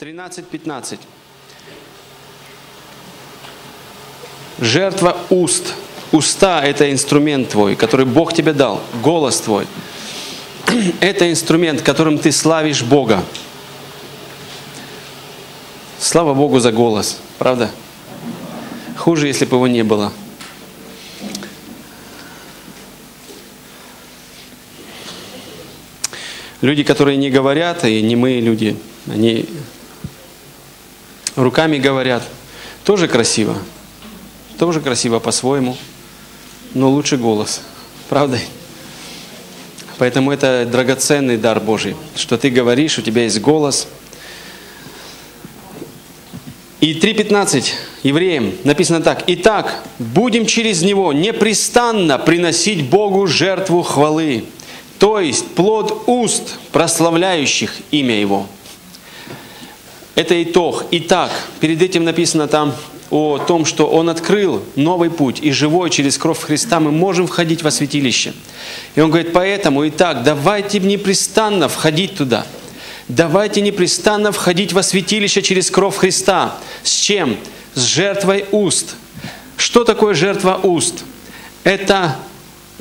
13.15. 0.00 0.98
Жертва 4.60 5.16
уст. 5.28 5.74
Уста– 6.12 6.62
это 6.64 6.92
инструмент 6.92 7.48
твой, 7.48 7.74
который 7.74 8.06
Бог 8.06 8.32
тебе 8.32 8.52
дал. 8.52 8.80
Голос 9.02 9.40
твой. 9.40 9.66
Это 11.00 11.30
инструмент, 11.30 11.82
которым 11.82 12.18
ты 12.18 12.30
славишь 12.30 12.82
Бога. 12.82 13.24
Слава 15.98 16.32
Богу 16.32 16.60
за 16.60 16.70
голос, 16.72 17.18
правда? 17.38 17.70
Хуже, 18.96 19.26
если 19.26 19.46
бы 19.46 19.56
его 19.56 19.66
не 19.66 19.82
было. 19.82 20.12
Люди, 26.60 26.84
которые 26.84 27.16
не 27.16 27.30
говорят, 27.30 27.84
и 27.84 28.00
не 28.00 28.16
мы 28.16 28.34
люди, 28.40 28.76
они 29.08 29.46
руками 31.42 31.78
говорят, 31.78 32.22
тоже 32.84 33.08
красиво. 33.08 33.56
Тоже 34.58 34.80
красиво 34.80 35.18
по-своему, 35.18 35.76
но 36.74 36.90
лучше 36.90 37.16
голос. 37.16 37.62
Правда? 38.08 38.38
Поэтому 39.98 40.32
это 40.32 40.66
драгоценный 40.70 41.36
дар 41.36 41.60
Божий, 41.60 41.96
что 42.14 42.38
ты 42.38 42.50
говоришь, 42.50 42.98
у 42.98 43.02
тебя 43.02 43.24
есть 43.24 43.40
голос. 43.40 43.88
И 46.80 46.94
3.15 46.94 47.72
евреям 48.04 48.52
написано 48.62 49.00
так. 49.00 49.24
«Итак, 49.26 49.82
будем 49.98 50.46
через 50.46 50.82
него 50.82 51.12
непрестанно 51.12 52.18
приносить 52.18 52.88
Богу 52.88 53.26
жертву 53.26 53.82
хвалы, 53.82 54.44
то 55.00 55.18
есть 55.18 55.46
плод 55.54 56.04
уст, 56.06 56.58
прославляющих 56.70 57.72
имя 57.90 58.20
Его». 58.20 58.46
Это 60.18 60.42
итог. 60.42 60.86
Итак, 60.90 61.30
перед 61.60 61.80
этим 61.80 62.02
написано 62.02 62.48
там 62.48 62.74
о 63.08 63.38
том, 63.38 63.64
что 63.64 63.86
Он 63.86 64.10
открыл 64.10 64.64
новый 64.74 65.10
путь, 65.10 65.38
и 65.40 65.52
живой 65.52 65.90
через 65.90 66.18
кровь 66.18 66.40
Христа 66.40 66.80
мы 66.80 66.90
можем 66.90 67.28
входить 67.28 67.62
во 67.62 67.70
святилище. 67.70 68.32
И 68.96 69.00
Он 69.00 69.10
говорит, 69.10 69.32
поэтому, 69.32 69.86
итак, 69.86 70.24
давайте 70.24 70.80
непрестанно 70.80 71.68
входить 71.68 72.16
туда. 72.16 72.44
Давайте 73.06 73.60
непрестанно 73.60 74.32
входить 74.32 74.72
во 74.72 74.82
святилище 74.82 75.40
через 75.40 75.70
кровь 75.70 75.96
Христа. 75.96 76.56
С 76.82 76.90
чем? 76.90 77.36
С 77.74 77.84
жертвой 77.84 78.44
уст. 78.50 78.96
Что 79.56 79.84
такое 79.84 80.14
жертва 80.14 80.58
уст? 80.60 81.04
Это, 81.62 82.16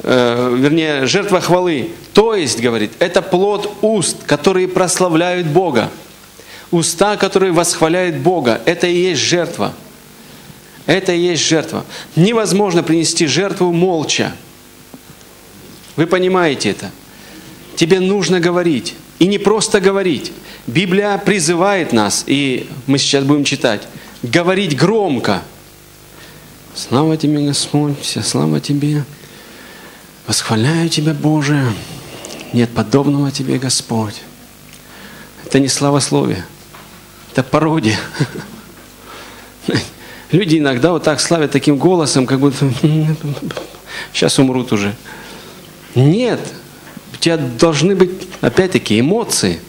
э, 0.02 0.56
вернее, 0.58 1.06
жертва 1.06 1.40
хвалы. 1.40 1.92
То 2.16 2.34
есть, 2.34 2.60
говорит, 2.60 2.94
это 2.98 3.22
плод 3.22 3.78
уст, 3.84 4.24
которые 4.26 4.68
прославляют 4.68 5.46
Бога. 5.46 5.92
Уста, 6.72 7.18
которые 7.18 7.52
восхваляют 7.52 8.18
Бога. 8.18 8.62
Это 8.66 8.88
и 8.88 8.96
есть 8.96 9.22
жертва. 9.22 9.73
Это 10.86 11.14
и 11.14 11.20
есть 11.20 11.44
жертва. 11.44 11.86
Невозможно 12.16 12.84
принести 12.84 13.26
жертву 13.28 13.72
молча. 13.72 14.34
Вы 15.95 16.08
понимаете 16.08 16.72
это? 16.72 16.92
Тебе 17.76 18.00
нужно 18.00 18.40
говорить. 18.40 18.95
И 19.20 19.28
не 19.28 19.38
просто 19.38 19.80
говорить. 19.80 20.32
Библия 20.68 21.18
призывает 21.18 21.94
нас, 21.94 22.23
и 22.28 22.70
мы 22.88 22.98
сейчас 22.98 23.23
будем 23.23 23.45
читать, 23.45 23.88
говорить 24.22 24.78
громко. 24.78 25.42
Слава 26.76 27.18
Тебе, 27.18 27.40
Господь, 27.48 28.00
вся 28.02 28.22
слава 28.22 28.60
Тебе. 28.60 29.04
Восхваляю 30.28 30.90
Тебя, 30.90 31.14
Боже. 31.14 31.73
Нет 32.54 32.70
подобного 32.70 33.32
Тебе, 33.32 33.58
Господь. 33.58 34.22
Это 35.45 35.60
не 35.60 35.70
славословие, 35.70 36.45
это 37.38 37.48
пародия. 37.48 38.00
Люди 40.32 40.58
иногда 40.58 40.92
вот 40.92 41.04
так 41.04 41.20
славят 41.20 41.52
таким 41.52 41.78
голосом, 41.78 42.26
как 42.26 42.40
будто 42.40 42.68
сейчас 44.12 44.40
умрут 44.40 44.73
уже. 44.73 44.95
Нет, 45.94 46.39
у 47.14 47.17
тебя 47.17 47.38
должны 47.38 47.95
быть, 47.95 48.10
опять-таки, 48.42 49.00
эмоции. 49.00 49.60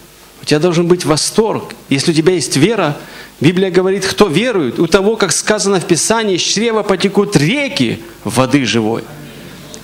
У 0.40 0.46
тебя 0.46 0.60
должен 0.60 0.88
быть 0.88 1.04
восторг. 1.04 1.74
Если 1.90 2.12
у 2.12 2.14
тебя 2.14 2.32
есть 2.32 2.56
вера, 2.56 2.96
Библия 3.38 3.70
говорит, 3.70 4.06
кто 4.06 4.28
верует, 4.28 4.78
у 4.78 4.86
того, 4.86 5.16
как 5.16 5.32
сказано 5.32 5.78
в 5.78 5.84
Писании, 5.84 6.36
из 6.36 6.40
чрева 6.40 6.82
потекут 6.82 7.36
реки 7.36 8.00
воды 8.24 8.64
живой. 8.64 9.04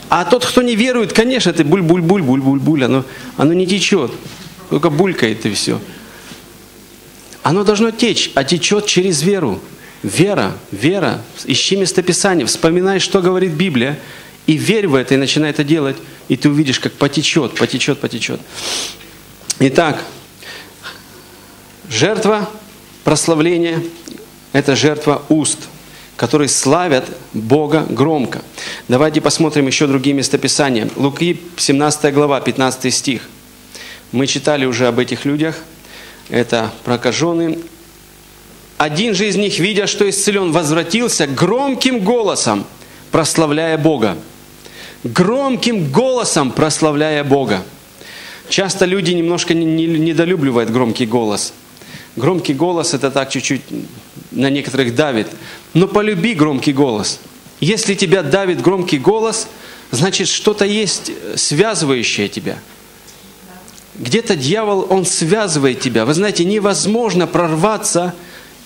А 0.08 0.24
тот, 0.24 0.46
кто 0.46 0.62
не 0.62 0.74
верует, 0.74 1.12
конечно, 1.12 1.50
это 1.50 1.64
буль-буль-буль, 1.64 2.22
буль-буль-буль, 2.22 2.84
оно, 2.84 3.04
оно 3.36 3.52
не 3.52 3.66
течет, 3.66 4.10
только 4.70 4.88
булькает 4.88 5.44
и 5.44 5.52
все. 5.52 5.78
Оно 7.44 7.62
должно 7.62 7.90
течь, 7.90 8.30
а 8.34 8.42
течет 8.42 8.86
через 8.86 9.22
веру. 9.22 9.60
Вера, 10.02 10.56
вера, 10.72 11.20
ищи 11.44 11.76
местописание, 11.76 12.46
вспоминай, 12.46 13.00
что 13.00 13.20
говорит 13.20 13.52
Библия, 13.52 13.98
и 14.46 14.54
верь 14.54 14.88
в 14.88 14.94
это, 14.94 15.14
и 15.14 15.18
начинай 15.18 15.50
это 15.50 15.62
делать, 15.62 15.96
и 16.28 16.36
ты 16.38 16.48
увидишь, 16.48 16.80
как 16.80 16.94
потечет, 16.94 17.54
потечет, 17.54 18.00
потечет. 18.00 18.40
Итак, 19.60 20.02
жертва 21.90 22.48
прославления– 23.04 23.82
это 24.52 24.74
жертва 24.74 25.22
уст, 25.28 25.58
которые 26.16 26.48
славят 26.48 27.04
Бога 27.34 27.86
громко. 27.90 28.40
Давайте 28.88 29.20
посмотрим 29.20 29.66
еще 29.66 29.86
другие 29.86 30.14
местописания. 30.14 30.88
Луки, 30.96 31.38
17 31.58 32.14
глава, 32.14 32.40
15 32.40 32.92
стих. 32.92 33.28
Мы 34.12 34.26
читали 34.26 34.64
уже 34.64 34.86
об 34.86 34.98
этих 34.98 35.26
людях. 35.26 35.56
Это 36.28 36.72
прокаженные, 36.84 37.58
один 38.76 39.14
же 39.14 39.28
из 39.28 39.36
них, 39.36 39.58
видя, 39.58 39.86
что 39.86 40.08
исцелен, 40.08 40.52
возвратился 40.52 41.26
громким 41.26 42.00
голосом, 42.00 42.66
прославляя 43.10 43.78
Бога. 43.78 44.18
Громким 45.04 45.90
голосом 45.90 46.50
прославляя 46.50 47.24
Бога. 47.24 47.62
Часто 48.48 48.84
люди 48.84 49.12
немножко 49.12 49.54
недолюбливают 49.54 50.70
громкий 50.70 51.06
голос. 51.06 51.52
Громкий 52.16 52.54
голос 52.54 52.94
это 52.94 53.10
так 53.10 53.30
чуть-чуть 53.30 53.62
на 54.30 54.50
некоторых 54.50 54.94
давит. 54.94 55.28
Но 55.72 55.86
полюби 55.86 56.34
громкий 56.34 56.72
голос. 56.72 57.20
Если 57.60 57.94
тебя 57.94 58.22
давит 58.22 58.60
громкий 58.60 58.98
голос, 58.98 59.48
значит 59.90 60.28
что-то 60.28 60.64
есть 60.64 61.10
связывающее 61.36 62.28
тебя. 62.28 62.58
Где-то 63.96 64.34
дьявол, 64.34 64.86
он 64.90 65.06
связывает 65.06 65.80
тебя. 65.80 66.04
Вы 66.04 66.14
знаете, 66.14 66.44
невозможно 66.44 67.26
прорваться 67.26 68.14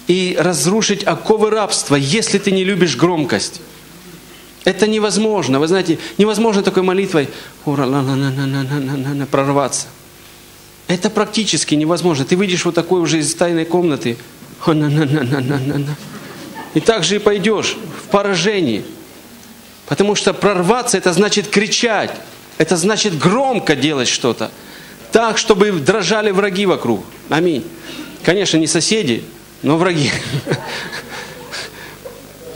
и 0.07 0.37
разрушить 0.39 1.05
оковы 1.05 1.51
рабства, 1.51 1.97
если 1.97 2.39
ты 2.39 2.51
не 2.51 2.65
любишь 2.65 2.97
громкость. 2.97 3.61
Это 4.65 4.87
невозможно. 4.87 5.61
Вы 5.61 5.69
знаете, 5.69 5.99
невозможно 6.17 6.63
такой 6.63 6.83
молитвой 6.83 7.29
прорваться. 9.31 9.87
Это 10.87 11.11
практически 11.11 11.75
невозможно. 11.75 12.25
Ты 12.25 12.37
выйдешь 12.37 12.65
вот 12.65 12.75
такой 12.75 13.01
уже 13.01 13.19
из 13.19 13.35
тайной 13.35 13.67
комнаты, 13.67 14.17
и 16.75 16.81
так 16.81 17.05
же 17.05 17.17
и 17.17 17.19
пойдешь 17.19 17.77
в 18.03 18.09
поражении. 18.11 18.85
Потому 19.87 20.15
что 20.15 20.33
прорваться 20.33 20.97
это 20.97 21.13
значит 21.13 21.49
кричать, 21.49 22.11
это 22.57 22.77
значит 22.77 23.19
громко 23.19 23.77
делать 23.77 24.09
что-то. 24.09 24.51
Так, 25.13 25.39
чтобы 25.39 25.73
дрожали 25.73 26.31
враги 26.31 26.67
вокруг. 26.67 27.05
Аминь. 27.29 27.65
Конечно, 28.23 28.57
не 28.57 28.67
соседи, 28.67 29.25
но 29.63 29.77
враги. 29.77 30.11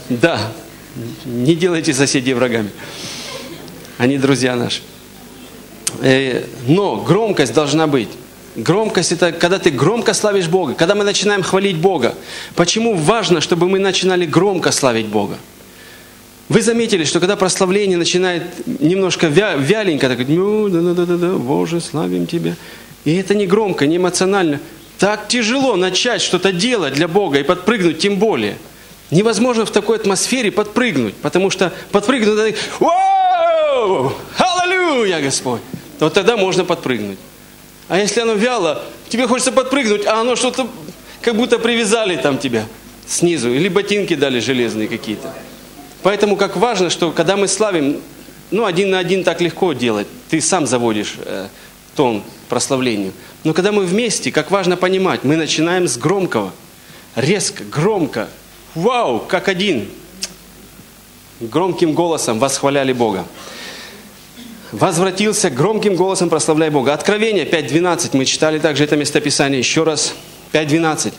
Да, 0.09 0.51
не 1.25 1.55
делайте 1.55 1.93
соседей 1.93 2.33
врагами. 2.33 2.69
Они 3.97 4.17
друзья 4.17 4.55
наши. 4.55 4.81
Э, 6.01 6.45
но 6.67 6.97
громкость 6.97 7.53
должна 7.53 7.87
быть. 7.87 8.09
Громкость 8.55 9.11
это 9.11 9.31
когда 9.31 9.57
ты 9.57 9.71
громко 9.71 10.13
славишь 10.13 10.47
Бога, 10.47 10.75
когда 10.75 10.93
мы 10.93 11.03
начинаем 11.03 11.41
хвалить 11.41 11.77
Бога. 11.77 12.13
Почему 12.55 12.95
важно, 12.95 13.41
чтобы 13.41 13.67
мы 13.67 13.79
начинали 13.79 14.25
громко 14.25 14.71
славить 14.71 15.07
Бога? 15.07 15.37
Вы 16.49 16.61
заметили, 16.61 17.05
что 17.05 17.19
когда 17.19 17.35
прославление 17.35 17.97
начинает 17.97 18.43
немножко 18.65 19.27
вяленько, 19.27 20.09
так 20.09 20.27
ну, 20.27 20.67
да, 20.69 20.93
да, 20.93 21.05
да, 21.05 21.17
да, 21.17 21.33
Боже, 21.33 21.79
славим 21.79 22.27
Тебя. 22.27 22.55
И 23.05 23.15
это 23.15 23.33
не 23.33 23.47
громко, 23.47 23.87
не 23.87 23.97
эмоционально. 23.97 24.59
Так 24.99 25.27
тяжело 25.27 25.75
начать 25.75 26.21
что-то 26.21 26.51
делать 26.51 26.93
для 26.93 27.07
Бога 27.07 27.39
и 27.39 27.43
подпрыгнуть 27.43 27.99
тем 27.99 28.17
более. 28.17 28.57
Невозможно 29.11 29.65
в 29.65 29.71
такой 29.71 29.97
атмосфере 29.97 30.51
подпрыгнуть, 30.51 31.15
потому 31.15 31.49
что 31.49 31.73
подпрыгнуть, 31.91 32.55
Воу! 32.79 34.13
Аллилуйя, 34.37 35.21
Господь! 35.21 35.61
Вот 35.99 36.13
тогда 36.13 36.35
можно 36.37 36.65
подпрыгнуть. 36.65 37.19
А 37.87 37.99
если 37.99 38.21
оно 38.21 38.33
вяло, 38.33 38.83
тебе 39.09 39.27
хочется 39.27 39.51
подпрыгнуть, 39.51 40.05
а 40.05 40.21
оно 40.21 40.35
что-то 40.35 40.67
как 41.21 41.35
будто 41.35 41.59
привязали 41.59 42.15
там 42.15 42.37
тебя 42.37 42.65
снизу, 43.07 43.53
или 43.53 43.67
ботинки 43.69 44.15
дали 44.15 44.39
железные 44.39 44.87
какие-то. 44.87 45.33
Поэтому 46.03 46.35
как 46.35 46.57
важно, 46.57 46.89
что 46.89 47.11
когда 47.11 47.37
мы 47.37 47.47
славим, 47.47 48.01
ну 48.51 48.65
один 48.65 48.91
на 48.91 48.99
один 48.99 49.23
так 49.23 49.39
легко 49.39 49.71
делать, 49.71 50.07
ты 50.29 50.41
сам 50.41 50.67
заводишь 50.67 51.15
э, 51.25 51.47
тон 51.95 52.23
прославлению. 52.49 53.13
Но 53.45 53.53
когда 53.53 53.71
мы 53.71 53.85
вместе, 53.85 54.31
как 54.31 54.51
важно 54.51 54.75
понимать, 54.75 55.23
мы 55.23 55.37
начинаем 55.37 55.87
с 55.87 55.97
громкого, 55.97 56.51
резко, 57.15 57.63
громко, 57.63 58.27
вау, 58.75 59.19
как 59.19 59.47
один, 59.47 59.89
громким 61.39 61.93
голосом 61.93 62.37
восхваляли 62.37 62.91
Бога. 62.91 63.25
Возвратился 64.73 65.49
громким 65.49 65.95
голосом, 65.95 66.29
прославляя 66.29 66.71
Бога. 66.71 66.93
Откровение 66.93 67.45
5.12, 67.45 68.09
мы 68.13 68.25
читали 68.25 68.59
также 68.59 68.83
это 68.83 68.97
местописание. 68.97 69.59
Еще 69.59 69.83
раз, 69.83 70.15
5.12 70.51 71.13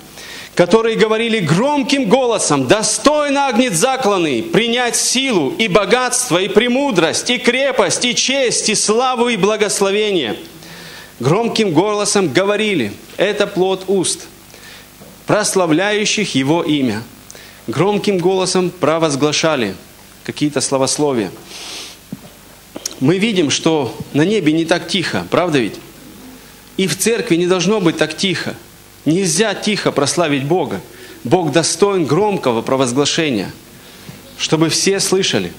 которые 0.55 0.97
говорили 0.97 1.41
громким 1.41 2.09
голосом, 2.09 2.67
достойно 2.67 3.49
огнет 3.49 3.75
закланный, 3.75 4.43
принять 4.43 4.97
силу 4.97 5.51
и 5.59 5.67
богатство, 5.67 6.39
и 6.39 6.49
премудрость, 6.49 7.31
и 7.31 7.39
крепость, 7.39 8.05
и 8.05 8.15
честь, 8.15 8.69
и 8.69 8.75
славу, 8.75 9.29
и 9.29 9.37
благословение. 9.37 10.37
Громким 11.19 11.73
голосом 11.73 12.33
говорили, 12.33 12.93
это 13.17 13.47
плод 13.47 13.85
уст, 13.89 14.27
прославляющих 15.27 16.35
Его 16.35 16.63
имя. 16.63 17.03
Громким 17.67 18.19
голосом 18.19 18.71
провозглашали 18.71 19.75
какие-то 20.25 20.61
словословия. 20.61 21.33
Мы 23.01 23.19
видим, 23.19 23.51
что 23.51 23.97
на 24.13 24.23
небе 24.25 24.53
не 24.53 24.65
так 24.65 24.87
тихо, 24.87 25.27
правда 25.31 25.59
ведь? 25.59 25.77
И 26.77 26.87
в 26.87 26.97
церкви 26.97 27.37
не 27.37 27.47
должно 27.47 27.81
быть 27.81 27.97
так 27.97 28.17
тихо. 28.17 28.55
Нельзя 29.05 29.55
тихо 29.55 29.93
прославить 29.93 30.45
Бога. 30.45 30.81
Бог 31.25 31.53
достоин 31.53 32.05
громкого 32.07 32.63
провозглашения, 32.63 33.53
чтобы 34.39 34.69
все 34.69 35.01
слышали. 35.01 35.53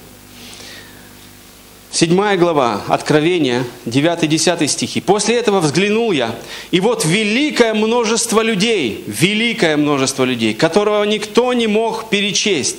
Седьмая 1.90 2.36
глава, 2.36 2.82
Откровения, 2.88 3.64
9-10 3.86 4.66
стихи. 4.66 5.00
«После 5.00 5.36
этого 5.36 5.60
взглянул 5.60 6.12
я, 6.12 6.34
и 6.70 6.80
вот 6.80 7.04
великое 7.04 7.72
множество 7.72 8.42
людей, 8.42 9.02
великое 9.06 9.76
множество 9.76 10.24
людей, 10.24 10.52
которого 10.52 11.04
никто 11.04 11.52
не 11.52 11.66
мог 11.66 12.10
перечесть, 12.10 12.76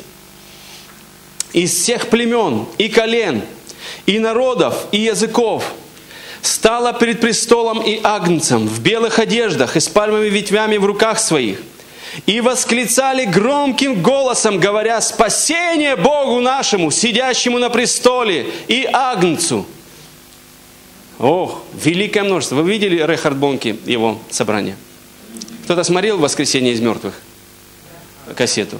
из 1.53 1.73
всех 1.73 2.09
племен 2.09 2.67
и 2.77 2.89
колен, 2.89 3.41
и 4.05 4.19
народов, 4.19 4.85
и 4.91 4.99
языков– 4.99 5.73
стала 6.47 6.93
перед 6.93 7.19
престолом 7.19 7.81
и 7.81 7.99
агнцем 8.03 8.67
в 8.67 8.81
белых 8.81 9.19
одеждах 9.19 9.75
и 9.75 9.79
с 9.79 9.87
пальмовыми 9.87 10.29
ветвями 10.29 10.77
в 10.77 10.85
руках 10.85 11.19
своих. 11.19 11.59
И 12.25 12.41
восклицали 12.41 13.25
громким 13.25 14.01
голосом, 14.01 14.59
говоря, 14.59 15.01
«Спасение 15.01 15.95
Богу 15.95 16.39
нашему, 16.39 16.89
сидящему 16.89 17.59
на 17.59 17.69
престоле, 17.69 18.47
и 18.67 18.87
агнцу!» 18.91 19.65
Ох, 21.19 21.63
великое 21.83 22.23
множество. 22.23 22.55
Вы 22.55 22.69
видели 22.69 23.03
Рехард 23.05 23.37
Бонки, 23.37 23.77
его 23.85 24.19
собрание? 24.29 24.77
Кто-то 25.65 25.83
смотрел 25.83 26.17
«Воскресенье 26.17 26.73
из 26.73 26.79
мертвых» 26.79 27.15
кассету? 28.35 28.79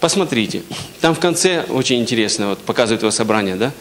Посмотрите. 0.00 0.62
Там 1.00 1.14
в 1.14 1.18
конце 1.18 1.62
очень 1.62 2.00
интересно, 2.00 2.50
вот 2.50 2.58
показывают 2.60 3.02
его 3.02 3.10
собрание, 3.10 3.56
да? 3.56 3.72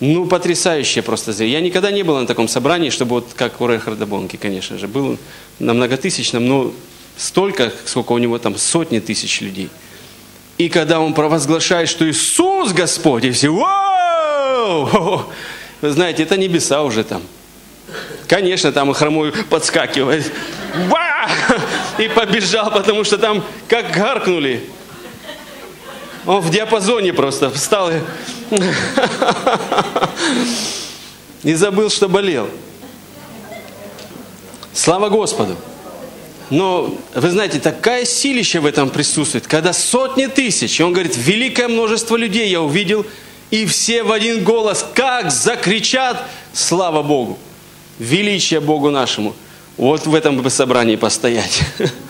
Ну, 0.00 0.26
потрясающее 0.26 1.02
просто 1.02 1.32
зрелище. 1.32 1.54
Я 1.54 1.60
никогда 1.60 1.90
не 1.90 2.04
был 2.04 2.18
на 2.18 2.26
таком 2.26 2.46
собрании, 2.46 2.90
чтобы 2.90 3.16
вот 3.16 3.32
как 3.34 3.60
у 3.60 3.66
Рейхарда 3.66 4.06
Бонки, 4.06 4.36
конечно 4.36 4.78
же. 4.78 4.86
Был 4.86 5.18
на 5.58 5.74
многотысячном, 5.74 6.46
но 6.46 6.72
столько, 7.16 7.72
сколько 7.84 8.12
у 8.12 8.18
него 8.18 8.38
там, 8.38 8.56
сотни 8.56 9.00
тысяч 9.00 9.40
людей. 9.40 9.70
И 10.56 10.68
когда 10.68 11.00
он 11.00 11.14
провозглашает, 11.14 11.88
что 11.88 12.08
Иисус 12.08 12.72
Господь, 12.72 13.24
и 13.24 13.30
все, 13.32 13.52
Вау! 13.52 15.24
Вы 15.80 15.90
знаете, 15.90 16.22
это 16.22 16.36
небеса 16.36 16.82
уже 16.82 17.04
там. 17.04 17.22
Конечно, 18.26 18.72
там 18.72 18.90
и 18.90 18.94
хромой 18.94 19.32
подскакивает. 19.32 20.30
Ва! 20.88 21.28
И 21.98 22.08
побежал, 22.08 22.70
потому 22.70 23.02
что 23.04 23.18
там 23.18 23.42
как 23.68 23.90
гаркнули. 23.92 24.62
Он 26.28 26.40
в 26.40 26.50
диапазоне 26.50 27.14
просто 27.14 27.50
встал 27.50 27.90
и... 27.90 27.94
и 31.42 31.54
забыл, 31.54 31.88
что 31.88 32.06
болел. 32.06 32.50
Слава 34.74 35.08
Господу! 35.08 35.56
Но, 36.50 36.94
вы 37.14 37.30
знаете, 37.30 37.60
такая 37.60 38.04
силища 38.04 38.60
в 38.60 38.66
этом 38.66 38.90
присутствует, 38.90 39.46
когда 39.46 39.72
сотни 39.72 40.26
тысяч, 40.26 40.78
и 40.78 40.82
он 40.82 40.92
говорит, 40.92 41.16
великое 41.16 41.66
множество 41.66 42.14
людей 42.14 42.50
я 42.50 42.60
увидел, 42.60 43.06
и 43.50 43.64
все 43.64 44.02
в 44.02 44.12
один 44.12 44.44
голос, 44.44 44.84
как 44.94 45.30
закричат, 45.30 46.22
слава 46.52 47.02
Богу, 47.02 47.38
величие 47.98 48.60
Богу 48.60 48.90
нашему. 48.90 49.34
Вот 49.78 50.06
в 50.06 50.14
этом 50.14 50.42
бы 50.42 50.50
собрании 50.50 50.96
постоять. 50.96 51.62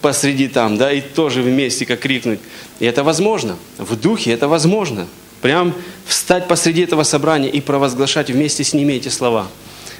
посреди 0.00 0.48
там, 0.48 0.76
да, 0.76 0.92
и 0.92 1.00
тоже 1.00 1.42
вместе 1.42 1.86
как 1.86 2.00
крикнуть. 2.00 2.40
И 2.80 2.86
это 2.86 3.02
возможно. 3.02 3.56
В 3.78 3.96
духе 3.96 4.32
это 4.32 4.48
возможно. 4.48 5.06
Прям 5.42 5.74
встать 6.06 6.48
посреди 6.48 6.82
этого 6.82 7.02
собрания 7.02 7.48
и 7.48 7.60
провозглашать 7.60 8.30
вместе 8.30 8.64
с 8.64 8.72
ними 8.72 8.94
эти 8.94 9.08
слова. 9.08 9.48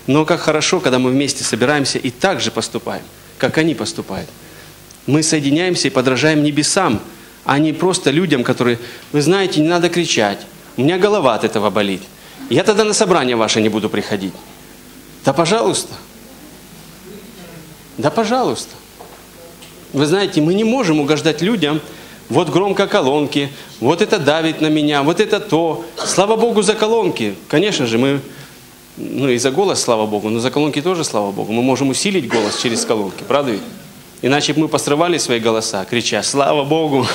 Но 0.06 0.24
как 0.24 0.40
хорошо, 0.40 0.80
когда 0.80 0.98
мы 0.98 1.10
вместе 1.10 1.44
собираемся 1.44 1.98
и 1.98 2.10
так 2.10 2.40
же 2.40 2.50
поступаем, 2.50 3.02
как 3.36 3.58
они 3.58 3.74
поступают. 3.74 4.28
Мы 5.06 5.22
соединяемся 5.22 5.88
и 5.88 5.90
подражаем 5.90 6.42
небесам, 6.42 7.00
а 7.44 7.58
не 7.58 7.72
просто 7.72 8.10
людям, 8.10 8.42
которые, 8.44 8.78
вы 9.12 9.22
знаете, 9.22 9.60
не 9.60 9.68
надо 9.68 9.88
кричать, 9.88 10.40
у 10.76 10.82
меня 10.82 10.98
голова 10.98 11.34
от 11.34 11.44
этого 11.44 11.70
болит. 11.70 12.02
Я 12.50 12.64
тогда 12.64 12.84
на 12.84 12.94
собрание 12.94 13.36
ваше 13.36 13.60
не 13.60 13.68
буду 13.68 13.90
приходить. 13.90 14.34
Да 15.24 15.32
пожалуйста. 15.32 15.94
Да 17.96 18.10
пожалуйста. 18.10 18.74
Вы 19.92 20.06
знаете, 20.06 20.40
мы 20.40 20.54
не 20.54 20.64
можем 20.64 21.00
угождать 21.00 21.40
людям, 21.40 21.80
вот 22.28 22.50
громко 22.50 22.86
колонки, 22.86 23.48
вот 23.80 24.02
это 24.02 24.18
давит 24.18 24.60
на 24.60 24.66
меня, 24.66 25.02
вот 25.02 25.18
это 25.18 25.40
то. 25.40 25.84
Слава 25.96 26.36
Богу 26.36 26.62
за 26.62 26.74
колонки. 26.74 27.34
Конечно 27.48 27.86
же, 27.86 27.96
мы, 27.96 28.20
ну 28.98 29.28
и 29.30 29.38
за 29.38 29.50
голос, 29.50 29.80
слава 29.80 30.06
Богу, 30.06 30.28
но 30.28 30.40
за 30.40 30.50
колонки 30.50 30.82
тоже, 30.82 31.04
слава 31.04 31.30
Богу. 31.30 31.52
Мы 31.52 31.62
можем 31.62 31.88
усилить 31.88 32.28
голос 32.28 32.60
через 32.60 32.84
колонки, 32.84 33.24
правда 33.26 33.52
ведь? 33.52 33.62
Иначе 34.20 34.52
бы 34.52 34.62
мы 34.62 34.68
посрывали 34.68 35.16
свои 35.16 35.38
голоса, 35.38 35.84
крича 35.84 36.22
«Слава 36.22 36.64
Богу!». 36.64 37.06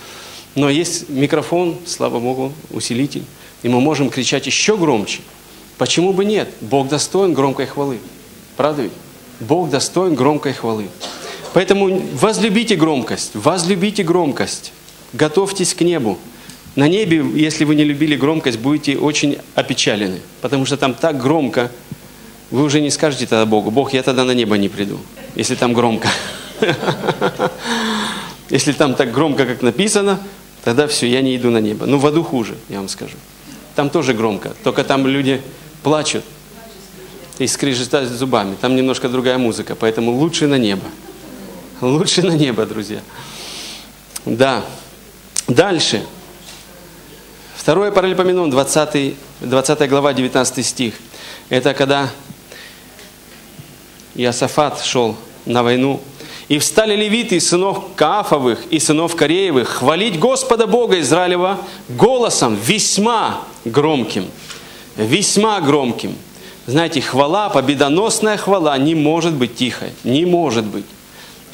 Но 0.54 0.70
есть 0.70 1.10
микрофон, 1.10 1.76
слава 1.84 2.18
Богу, 2.18 2.52
усилитель. 2.70 3.24
И 3.62 3.68
мы 3.68 3.80
можем 3.80 4.08
кричать 4.08 4.46
еще 4.46 4.78
громче. 4.78 5.20
Почему 5.76 6.14
бы 6.14 6.24
нет? 6.24 6.48
Бог 6.62 6.88
достоин 6.88 7.34
громкой 7.34 7.66
хвалы. 7.66 7.98
Правда 8.56 8.82
ведь? 8.82 8.92
Бог 9.40 9.68
достоин 9.68 10.14
громкой 10.14 10.54
хвалы. 10.54 10.88
Поэтому 11.56 12.02
возлюбите 12.12 12.76
громкость, 12.76 13.30
возлюбите 13.32 14.02
громкость, 14.02 14.74
готовьтесь 15.14 15.72
к 15.72 15.80
небу. 15.80 16.18
На 16.74 16.86
небе, 16.86 17.24
если 17.34 17.64
вы 17.64 17.76
не 17.76 17.82
любили 17.82 18.14
громкость, 18.14 18.58
будете 18.58 18.98
очень 18.98 19.38
опечалены, 19.54 20.20
потому 20.42 20.66
что 20.66 20.76
там 20.76 20.92
так 20.92 21.18
громко, 21.18 21.72
вы 22.50 22.62
уже 22.62 22.82
не 22.82 22.90
скажете 22.90 23.24
тогда 23.24 23.46
Богу, 23.46 23.70
Бог, 23.70 23.94
я 23.94 24.02
тогда 24.02 24.24
на 24.24 24.32
небо 24.32 24.58
не 24.58 24.68
приду, 24.68 24.98
если 25.34 25.54
там 25.54 25.72
громко. 25.72 26.10
Если 28.50 28.72
там 28.72 28.94
так 28.94 29.10
громко, 29.10 29.46
как 29.46 29.62
написано, 29.62 30.20
тогда 30.62 30.86
все, 30.86 31.08
я 31.08 31.22
не 31.22 31.36
иду 31.36 31.50
на 31.50 31.62
небо. 31.62 31.86
Ну, 31.86 31.96
в 31.96 32.06
аду 32.06 32.22
хуже, 32.22 32.54
я 32.68 32.80
вам 32.80 32.88
скажу. 32.90 33.16
Там 33.74 33.88
тоже 33.88 34.12
громко, 34.12 34.52
только 34.62 34.84
там 34.84 35.06
люди 35.06 35.40
плачут 35.82 36.22
и 37.38 37.46
скрежетают 37.46 38.10
зубами. 38.10 38.56
Там 38.60 38.76
немножко 38.76 39.08
другая 39.08 39.38
музыка, 39.38 39.74
поэтому 39.74 40.12
лучше 40.12 40.46
на 40.48 40.58
небо. 40.58 40.84
Лучше 41.80 42.22
на 42.22 42.32
небо, 42.32 42.64
друзья. 42.64 43.00
Да. 44.24 44.64
Дальше. 45.46 46.04
Второе 47.56 47.90
паралипоменон, 47.90 48.50
20, 48.50 49.14
20 49.40 49.88
глава, 49.88 50.12
19 50.12 50.64
стих. 50.66 50.94
Это 51.48 51.74
когда 51.74 52.10
Иосафат 54.14 54.82
шел 54.82 55.16
на 55.44 55.62
войну. 55.62 56.00
«И 56.48 56.58
встали 56.60 56.94
левиты 56.94 57.40
сынов 57.40 57.94
Каафовых 57.96 58.66
и 58.70 58.78
сынов 58.78 59.16
Кореевых 59.16 59.68
хвалить 59.68 60.18
Господа 60.18 60.68
Бога 60.68 61.00
Израилева 61.00 61.58
голосом 61.88 62.54
весьма 62.54 63.42
громким». 63.64 64.26
Весьма 64.96 65.60
громким. 65.60 66.16
Знаете, 66.66 67.02
хвала, 67.02 67.50
победоносная 67.50 68.38
хвала 68.38 68.78
не 68.78 68.94
может 68.94 69.34
быть 69.34 69.56
тихой. 69.56 69.90
Не 70.04 70.24
может 70.24 70.64
быть. 70.64 70.86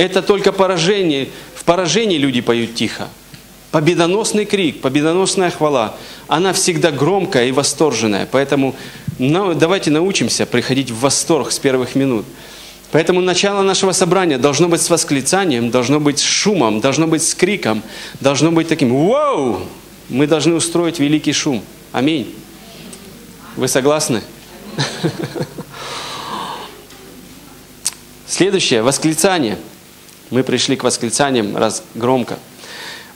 Это 0.02 0.20
только 0.20 0.50
поражение. 0.50 1.28
В 1.54 1.62
поражении 1.62 2.18
люди 2.18 2.40
поют 2.40 2.74
тихо. 2.74 3.08
Победоносный 3.70 4.46
крик, 4.46 4.80
победоносная 4.80 5.52
хвала, 5.52 5.94
она 6.26 6.52
всегда 6.52 6.90
громкая 6.90 7.46
и 7.46 7.52
восторженная. 7.52 8.28
Поэтому 8.28 8.74
ну, 9.20 9.54
давайте 9.54 9.92
научимся 9.92 10.44
приходить 10.44 10.90
в 10.90 10.98
восторг 10.98 11.52
с 11.52 11.60
первых 11.60 11.94
минут. 11.94 12.26
Поэтому 12.90 13.20
начало 13.20 13.62
нашего 13.62 13.92
собрания 13.92 14.38
должно 14.38 14.68
быть 14.68 14.82
с 14.82 14.90
восклицанием, 14.90 15.70
должно 15.70 16.00
быть 16.00 16.18
с 16.18 16.24
шумом, 16.24 16.80
должно 16.80 17.06
быть 17.06 17.22
с 17.22 17.32
криком, 17.32 17.84
должно 18.20 18.50
быть 18.50 18.66
таким 18.66 19.06
«Вау!» 19.06 19.60
Мы 20.08 20.26
должны 20.26 20.56
устроить 20.56 20.98
великий 20.98 21.32
шум. 21.32 21.62
Аминь. 21.92 22.34
Вы 23.54 23.68
согласны? 23.68 24.20
Следующее, 28.26 28.82
восклицание. 28.82 29.58
Мы 30.32 30.42
пришли 30.44 30.76
к 30.76 30.82
восклицаниям 30.82 31.58
раз 31.58 31.82
громко. 31.94 32.38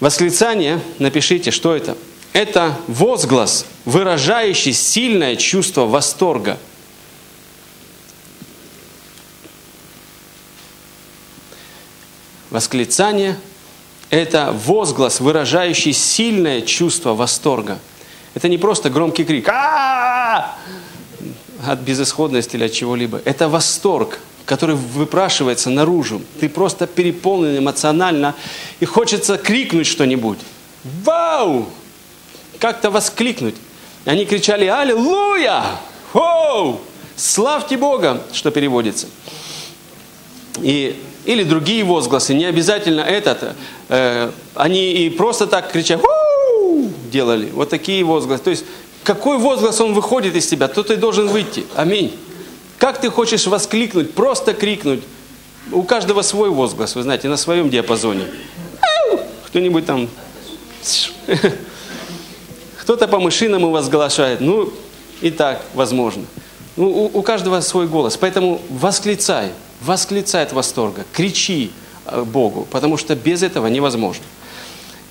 Восклицание, 0.01 0.81
напишите, 0.99 1.51
что 1.51 1.75
это? 1.75 1.97
Это 2.35 2.79
возглас, 2.89 3.65
выражающий 3.87 4.75
сильное 4.75 5.37
чувство 5.37 5.87
восторга. 5.87 6.59
Восклицание– 12.51 13.39
это 14.11 14.53
возглас, 14.53 15.21
выражающий 15.21 15.95
сильное 15.95 16.61
чувство 16.61 17.15
восторга. 17.15 17.79
Это 18.35 18.51
не 18.51 18.59
просто 18.59 18.91
громкий 18.91 19.25
крик 19.25 19.49
«А-а-а!» 19.49 20.59
от 21.67 21.81
безысходности 21.81 22.57
или 22.57 22.65
от 22.65 22.73
чего-либо. 22.73 23.23
Это 23.25 23.49
восторг, 23.49 24.19
который 24.47 24.77
выпрашивается 24.77 25.71
наружу. 25.71 26.23
Ты 26.41 26.49
просто 26.49 26.87
переполнен 26.87 27.59
эмоционально, 27.59 28.35
и 28.81 28.85
хочется 28.85 29.37
крикнуть 29.37 29.87
что-нибудь. 29.87 30.39
Вау! 31.05 31.67
Как-то 32.59 32.91
воскликнуть. 32.91 33.57
Они 34.05 34.25
кричали 34.25 34.67
«Аллилуйя! 34.67 35.65
Хоу! 36.13 36.81
Славьте 37.17 37.77
Бога!» 37.77 38.23
Что 38.33 38.51
переводится. 38.51 39.09
И, 40.63 40.97
или 41.25 41.43
другие 41.43 41.85
возгласы, 41.85 42.33
не 42.33 42.45
обязательно 42.45 43.01
этот. 43.01 43.57
Э, 43.89 44.31
они 44.55 44.93
и 44.93 45.11
просто 45.11 45.49
так 45.49 45.73
кричат 45.73 46.01
«Вау!» 46.01 46.91
делали. 47.11 47.51
Вот 47.53 47.69
такие 47.69 48.05
возгласы. 48.05 48.45
То 48.45 48.51
есть 48.51 48.65
какой 49.03 49.39
возглас 49.39 49.81
он 49.81 49.93
выходит 49.93 50.37
из 50.37 50.47
тебя, 50.47 50.69
то 50.69 50.83
ты 50.83 50.97
должен 50.97 51.27
выйти. 51.27 51.65
Аминь. 51.75 52.17
Как 52.79 53.01
ты 53.01 53.11
хочешь 53.11 53.47
воскликнуть, 53.47 54.15
просто 54.15 54.53
крикнуть. 54.53 55.03
У 55.73 55.83
каждого 55.83 56.23
свой 56.23 56.51
возглас, 56.51 56.95
вы 56.95 57.03
знаете, 57.03 57.29
на 57.29 57.37
своем 57.37 57.71
диапазоне. 57.71 58.27
Кто-нибудь 59.47 59.87
там... 59.87 60.09
Кто-то 62.81 63.09
по 63.09 63.19
мышиному 63.19 63.71
возглашает. 63.71 64.41
Ну, 64.41 64.73
и 65.21 65.31
так, 65.31 65.63
возможно. 65.75 66.25
Ну, 66.77 66.89
у, 66.89 67.19
у 67.19 67.23
каждого 67.23 67.61
свой 67.61 67.89
голос. 67.89 68.17
Поэтому 68.17 68.61
восклицай, 68.69 69.51
восклицай 69.81 70.43
от 70.43 70.53
восторга, 70.53 71.05
кричи 71.13 71.73
э, 72.05 72.23
Богу, 72.23 72.67
потому 72.71 72.97
что 72.97 73.17
без 73.17 73.43
этого 73.43 73.67
невозможно. 73.67 74.25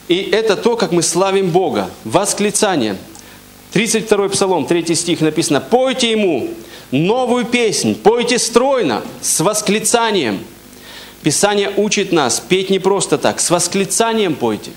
И 0.08 0.16
это 0.16 0.56
то, 0.56 0.78
как 0.78 0.92
мы 0.92 1.02
славим 1.02 1.50
Бога. 1.50 1.90
Восклицание. 2.04 2.98
32 3.76 4.30
Псалом, 4.30 4.66
3 4.66 4.96
стих 4.96 5.20
написано, 5.20 5.60
«Пойте 5.60 6.12
Ему 6.12 6.48
новую 6.92 7.44
песнь, 7.44 7.94
пойте 7.94 8.40
стройно, 8.40 9.04
с 9.22 9.42
восклицанием». 9.42 10.40
Писание 11.24 11.70
учит 11.76 12.14
нас 12.14 12.40
петь 12.40 12.70
не 12.70 12.80
просто 12.80 13.18
так, 13.18 13.42
с 13.42 13.50
восклицанием 13.50 14.36
пойте. 14.36 14.72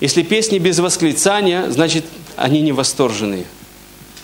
Если 0.00 0.22
песни 0.22 0.56
без 0.56 0.78
восклицания, 0.78 1.68
значит, 1.68 2.06
они 2.36 2.62
не 2.62 2.72
восторженные. 2.72 3.44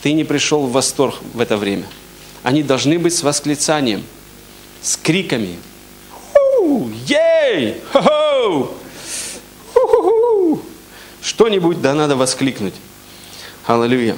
Ты 0.00 0.14
не 0.14 0.24
пришел 0.24 0.62
в 0.62 0.72
восторг 0.72 1.16
в 1.34 1.40
это 1.42 1.58
время. 1.58 1.84
Они 2.42 2.62
должны 2.62 2.98
быть 2.98 3.14
с 3.14 3.22
восклицанием, 3.22 4.02
с 4.80 4.96
криками. 4.96 5.56
Ей! 7.06 7.74
Что-нибудь 11.20 11.82
да 11.82 11.92
надо 11.92 12.16
воскликнуть. 12.16 12.72
Аллилуйя. 13.66 14.16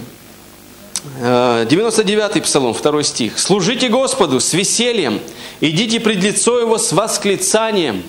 99-й 1.20 2.38
э, 2.38 2.42
псалом, 2.42 2.74
2 2.74 3.02
стих. 3.02 3.38
«Служите 3.38 3.88
Господу 3.88 4.40
с 4.40 4.52
весельем, 4.52 5.20
идите 5.60 6.00
пред 6.00 6.22
лицо 6.22 6.60
Его 6.60 6.76
с 6.76 6.92
восклицанием». 6.92 8.02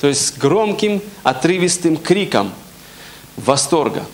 То 0.00 0.08
есть 0.08 0.26
с 0.26 0.32
громким, 0.38 1.00
отрывистым 1.22 1.96
криком 1.96 2.52
восторга. 3.36 4.04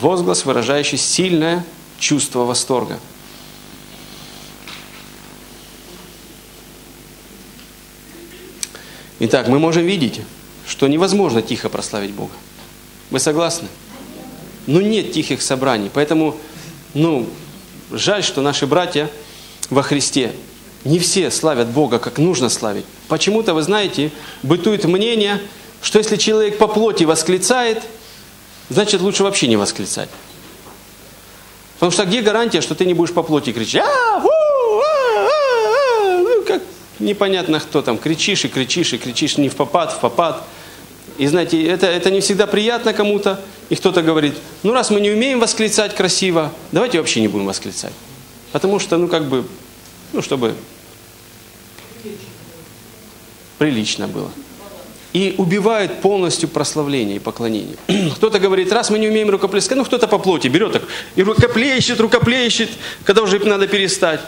Возглас, 0.00 0.44
выражающий 0.44 0.98
сильное 0.98 1.64
чувство 1.98 2.40
восторга. 2.40 2.98
Итак, 9.20 9.48
мы 9.48 9.58
можем 9.58 9.84
видеть, 9.84 10.20
что 10.66 10.86
невозможно 10.86 11.42
тихо 11.42 11.68
прославить 11.68 12.10
Бога. 12.12 12.34
Вы 13.10 13.20
согласны? 13.20 13.68
Но 14.68 14.82
нет 14.82 15.12
тихих 15.12 15.42
собраний. 15.42 15.90
Поэтому, 15.92 16.36
ну, 16.94 17.26
жаль, 17.90 18.22
что 18.22 18.42
наши 18.42 18.66
братья 18.66 19.10
во 19.70 19.82
Христе 19.82 20.32
не 20.84 20.98
все 20.98 21.30
славят 21.30 21.68
Бога, 21.68 21.98
как 21.98 22.18
нужно 22.18 22.50
славить. 22.50 22.84
Почему-то, 23.08 23.54
вы 23.54 23.62
знаете, 23.62 24.12
бытует 24.42 24.84
мнение, 24.84 25.40
что 25.82 25.98
если 25.98 26.16
человек 26.16 26.58
по 26.58 26.68
плоти 26.68 27.04
восклицает, 27.04 27.82
значит 28.68 29.00
лучше 29.00 29.22
вообще 29.22 29.48
не 29.48 29.56
восклицать. 29.56 30.10
Потому 31.74 31.90
что 31.90 32.04
где 32.04 32.20
гарантия, 32.20 32.60
что 32.60 32.74
ты 32.74 32.84
не 32.84 32.92
будешь 32.92 33.14
по 33.14 33.22
плоти 33.22 33.52
кричать? 33.52 33.82
А, 33.82 34.16
а, 34.16 34.22
а, 34.22 35.28
а, 36.02 36.18
ну, 36.18 36.44
как 36.44 36.62
непонятно 36.98 37.58
кто 37.58 37.80
там, 37.80 37.96
кричишь 37.96 38.44
и 38.44 38.48
кричишь 38.48 38.92
и 38.92 38.98
кричишь 38.98 39.38
не 39.38 39.48
в 39.48 39.56
попад, 39.56 39.92
в 39.92 40.00
попад. 40.00 40.44
И 41.18 41.26
знаете, 41.26 41.62
это, 41.66 41.86
это 41.86 42.10
не 42.10 42.20
всегда 42.20 42.46
приятно 42.46 42.94
кому-то. 42.94 43.40
И 43.68 43.74
кто-то 43.74 44.02
говорит, 44.02 44.34
ну 44.62 44.72
раз 44.72 44.90
мы 44.90 45.00
не 45.00 45.10
умеем 45.10 45.40
восклицать 45.40 45.94
красиво, 45.94 46.52
давайте 46.72 46.98
вообще 46.98 47.20
не 47.20 47.28
будем 47.28 47.46
восклицать. 47.46 47.92
Потому 48.52 48.78
что, 48.78 48.96
ну 48.96 49.08
как 49.08 49.24
бы, 49.24 49.44
ну 50.12 50.22
чтобы 50.22 50.54
прилично 53.58 54.06
было. 54.06 54.30
И 55.12 55.34
убивают 55.38 56.00
полностью 56.00 56.48
прославление 56.48 57.16
и 57.16 57.18
поклонение. 57.18 57.76
Кто-то 58.16 58.38
говорит, 58.38 58.72
раз 58.72 58.90
мы 58.90 58.98
не 59.00 59.08
умеем 59.08 59.28
рукоплескать, 59.28 59.76
ну 59.76 59.84
кто-то 59.84 60.06
по 60.06 60.18
плоти 60.18 60.48
берет 60.48 60.72
так 60.72 60.82
и 61.16 61.22
рукоплещет, 61.22 61.98
рукоплещет, 61.98 62.70
когда 63.04 63.22
уже 63.22 63.38
надо 63.40 63.66
перестать. 63.66 64.20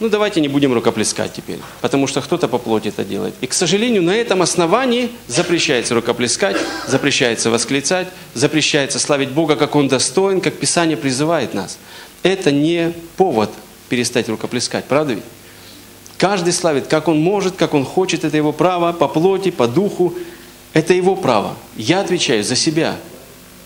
Ну 0.00 0.08
давайте 0.08 0.40
не 0.40 0.48
будем 0.48 0.72
рукоплескать 0.72 1.34
теперь, 1.34 1.58
потому 1.82 2.06
что 2.06 2.22
кто-то 2.22 2.48
по 2.48 2.56
плоти 2.56 2.88
это 2.88 3.04
делает. 3.04 3.34
И, 3.42 3.46
к 3.46 3.52
сожалению, 3.52 4.02
на 4.02 4.16
этом 4.16 4.40
основании 4.40 5.10
запрещается 5.28 5.94
рукоплескать, 5.94 6.56
запрещается 6.86 7.50
восклицать, 7.50 8.08
запрещается 8.32 8.98
славить 8.98 9.28
Бога, 9.28 9.56
как 9.56 9.76
Он 9.76 9.88
достоин, 9.88 10.40
как 10.40 10.54
Писание 10.54 10.96
призывает 10.96 11.52
нас. 11.52 11.78
Это 12.22 12.50
не 12.50 12.94
повод 13.18 13.50
перестать 13.90 14.30
рукоплескать, 14.30 14.86
правда 14.86 15.14
ведь? 15.14 15.24
Каждый 16.16 16.52
славит, 16.52 16.86
как 16.86 17.08
он 17.08 17.18
может, 17.18 17.56
как 17.56 17.72
он 17.72 17.84
хочет, 17.84 18.24
это 18.24 18.36
его 18.36 18.52
право, 18.52 18.92
по 18.92 19.08
плоти, 19.08 19.50
по 19.50 19.66
духу, 19.66 20.14
это 20.72 20.92
его 20.92 21.16
право. 21.16 21.56
Я 21.76 22.00
отвечаю 22.00 22.44
за 22.44 22.56
себя. 22.56 22.96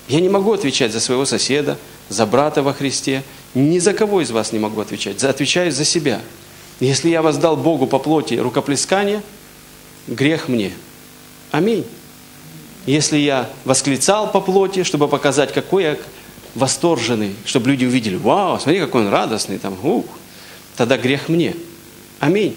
Я 0.08 0.20
не 0.20 0.28
могу 0.28 0.52
отвечать 0.52 0.92
за 0.92 1.00
своего 1.00 1.24
соседа, 1.24 1.78
за 2.08 2.26
брата 2.26 2.62
во 2.62 2.72
Христе. 2.72 3.22
Ни 3.54 3.78
за 3.78 3.92
кого 3.92 4.20
из 4.20 4.30
вас 4.30 4.52
не 4.52 4.58
могу 4.58 4.80
отвечать. 4.80 5.20
За, 5.20 5.30
отвечаю 5.30 5.70
за 5.70 5.84
себя. 5.84 6.20
Если 6.80 7.08
я 7.08 7.23
воздал 7.23 7.56
Богу 7.56 7.87
по 7.87 7.99
плоти 7.99 8.34
рукоплескание, 8.34 9.23
грех 10.08 10.49
мне. 10.49 10.73
Аминь. 11.52 11.84
Если 12.87 13.16
я 13.18 13.49
восклицал 13.64 14.30
по 14.30 14.40
плоти, 14.40 14.82
чтобы 14.82 15.08
показать, 15.08 15.52
какой 15.52 15.84
я 15.84 15.96
восторженный, 16.54 17.34
чтобы 17.44 17.70
люди 17.70 17.84
увидели, 17.84 18.16
вау, 18.16 18.58
смотри, 18.61 18.80
какой 18.80 19.02
он 19.02 19.08
радостный, 19.08 19.58
там, 19.58 19.76
ух, 19.82 20.04
тогда 20.76 20.99
грех 20.99 21.28
мне. 21.28 21.54
Аминь. 22.20 22.56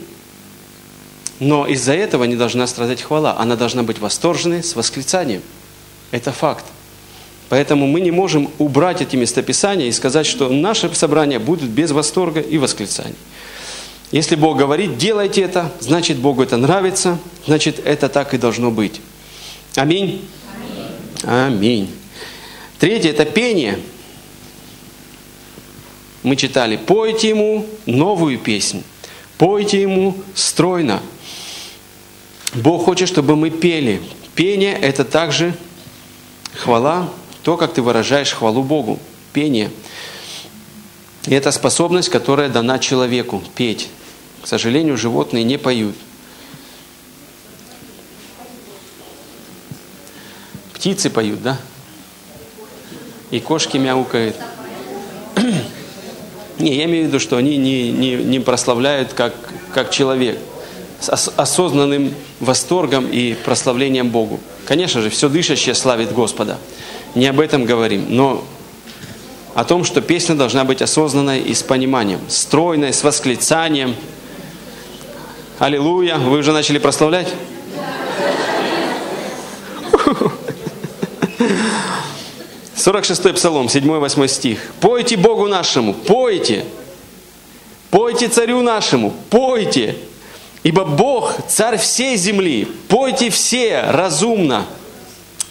Но 1.40 1.68
из-за 1.68 1.94
этого 1.94 2.24
не 2.24 2.36
должна 2.36 2.66
страдать 2.66 3.04
хвала. 3.04 3.38
Она 3.38 3.56
должна 3.56 3.84
быть 3.84 4.00
восторженной 4.00 4.64
с 4.64 4.76
восклицанием. 4.76 5.42
Это 6.10 6.32
факт. 6.32 6.66
Поэтому 7.50 7.88
мы 7.88 8.02
не 8.02 8.12
можем 8.12 8.50
убрать 8.58 9.02
эти 9.02 9.16
местописания 9.16 9.88
и 9.88 9.92
сказать, 9.92 10.26
что 10.26 10.50
наши 10.50 10.94
собрания 10.94 11.40
будут 11.40 11.70
без 11.70 11.92
восторга 11.92 12.42
и 12.42 12.58
восклицаний. 12.58 13.16
Если 14.12 14.36
Бог 14.36 14.58
говорит, 14.58 14.98
делайте 14.98 15.42
это, 15.42 15.72
значит 15.80 16.18
Богу 16.18 16.44
это 16.44 16.58
нравится, 16.58 17.20
значит 17.46 17.80
это 17.86 18.10
так 18.10 18.34
и 18.34 18.38
должно 18.38 18.72
быть. 18.72 19.02
Аминь. 19.76 20.26
Аминь. 21.24 21.90
Третье– 22.80 23.10
это 23.12 23.26
пение. 23.26 23.80
Мы 26.24 26.36
читали, 26.36 26.78
пойте 26.78 27.30
ему 27.30 27.66
новую 27.86 28.38
песнь, 28.38 28.84
пойте 29.38 29.82
ему 29.82 30.16
стройно. 30.36 31.02
Бог 32.54 32.86
хочет, 32.86 33.08
чтобы 33.08 33.36
мы 33.36 33.50
пели. 33.50 34.02
Пение– 34.36 34.74
это 34.82 35.04
также 35.06 35.56
хвала, 36.54 37.10
то, 37.48 37.56
как 37.56 37.72
ты 37.72 37.82
выражаешь 37.82 38.34
хвалу 38.34 38.62
Богу, 38.62 39.00
пение. 39.32 39.72
И 41.28 41.34
это 41.34 41.50
способность, 41.54 42.10
которая 42.10 42.50
дана 42.50 42.78
человеку, 42.78 43.42
петь. 43.56 43.88
К 44.42 44.48
сожалению, 44.48 44.98
животные 44.98 45.46
не 45.46 45.58
поют. 45.58 45.96
Птицы 50.74 51.10
поют, 51.10 51.42
да? 51.42 51.58
И 53.32 53.40
кошки 53.40 53.78
мяукают. 53.78 54.36
Не, 56.60 56.76
я 56.76 56.84
имею 56.84 57.06
в 57.06 57.08
виду, 57.08 57.22
что 57.22 57.38
они 57.38 57.56
не, 57.56 57.94
не, 57.94 58.16
не 58.16 58.40
прославляют 58.42 59.14
как 59.14 59.34
как 59.74 59.90
человек, 59.90 60.38
с 61.00 61.32
осознанным 61.38 62.14
восторгом 62.42 63.08
и 63.08 63.36
прославлением 63.36 64.10
Богу. 64.10 64.42
Конечно 64.66 65.02
же, 65.02 65.10
все 65.10 65.30
дышащее 65.30 65.76
славит 65.76 66.12
Господа. 66.12 66.58
Не 67.16 67.28
об 67.28 67.40
этом 67.40 67.66
говорим, 67.66 68.06
но 68.10 68.44
о 69.56 69.64
том, 69.64 69.84
что 69.84 70.02
песня 70.02 70.36
должна 70.36 70.66
быть 70.66 70.82
осознанной 70.82 71.40
и 71.40 71.54
с 71.54 71.64
пониманием, 71.64 72.20
стройной, 72.28 72.94
с 72.94 73.04
восклицанием. 73.04 73.96
Аллилуйя! 75.58 76.18
Вы 76.18 76.38
уже 76.38 76.52
начали 76.52 76.78
прославлять? 76.78 77.34
46 82.76 83.34
Псалом, 83.34 83.66
7-8 83.66 84.28
стих. 84.28 84.60
«Пойте 84.80 85.18
Богу 85.18 85.48
нашему, 85.48 85.94
пойте! 85.94 86.64
Пойте 87.90 88.28
царю 88.28 88.62
нашему, 88.62 89.14
пойте! 89.30 89.96
Ибо 90.64 90.86
Бог, 90.86 91.34
царь 91.48 91.78
всей 91.78 92.16
земли, 92.16 92.68
пойте 92.88 93.30
все 93.30 93.82
разумно, 93.90 94.66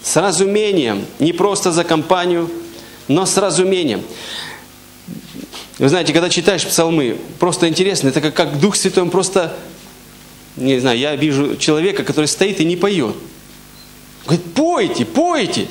с 0.06 0.16
разумением, 0.16 1.04
не 1.18 1.32
просто 1.32 1.72
за 1.72 1.82
компанию, 1.82 2.48
но 3.08 3.26
с 3.26 3.36
разумением». 3.36 4.02
Вы 5.78 5.88
знаете, 5.88 6.12
когда 6.12 6.30
читаешь 6.30 6.64
псалмы, 6.64 7.18
просто 7.40 7.68
интересно, 7.68 8.08
это 8.08 8.20
как, 8.20 8.34
как 8.34 8.60
Дух 8.60 8.76
Святой, 8.76 9.02
он 9.02 9.10
просто, 9.10 9.54
не 10.56 10.78
знаю, 10.78 10.98
я 10.98 11.16
вижу 11.16 11.56
человека, 11.56 12.04
который 12.04 12.26
стоит 12.26 12.60
и 12.60 12.64
не 12.64 12.76
поет. 12.76 13.14
Говорит, 14.24 14.44
пойте, 14.54 15.04
пойте. 15.04 15.66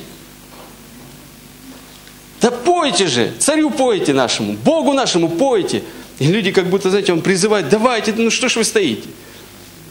Да 2.40 2.50
пойте 2.50 3.06
же, 3.06 3.32
царю 3.38 3.70
пойте 3.70 4.12
нашему, 4.12 4.52
Богу 4.52 4.92
нашему 4.92 5.30
пойте. 5.30 5.82
И 6.18 6.26
люди 6.26 6.52
как 6.52 6.68
будто, 6.68 6.90
знаете, 6.90 7.12
он 7.12 7.22
призывает, 7.22 7.70
давайте, 7.70 8.12
ну 8.12 8.30
что 8.30 8.48
ж 8.48 8.56
вы 8.56 8.64
стоите? 8.64 9.08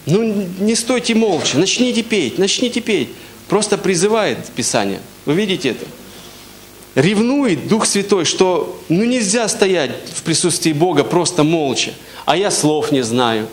Ну 0.06 0.46
не 0.60 0.76
стойте 0.76 1.16
молча, 1.16 1.58
начните 1.58 2.02
петь, 2.02 2.38
начните 2.38 2.80
петь. 2.80 3.08
Просто 3.48 3.78
призывает 3.78 4.38
Писание. 4.54 5.00
Вы 5.24 5.34
видите 5.34 5.70
это? 5.70 5.86
Ревнует 6.94 7.68
Дух 7.68 7.86
Святой, 7.86 8.24
что 8.24 8.80
ну 8.88 9.04
нельзя 9.04 9.48
стоять 9.48 9.90
в 10.14 10.22
присутствии 10.22 10.72
Бога 10.72 11.04
просто 11.04 11.44
молча. 11.44 11.92
А 12.24 12.36
я 12.36 12.50
слов 12.50 12.90
не 12.90 13.02
знаю. 13.02 13.48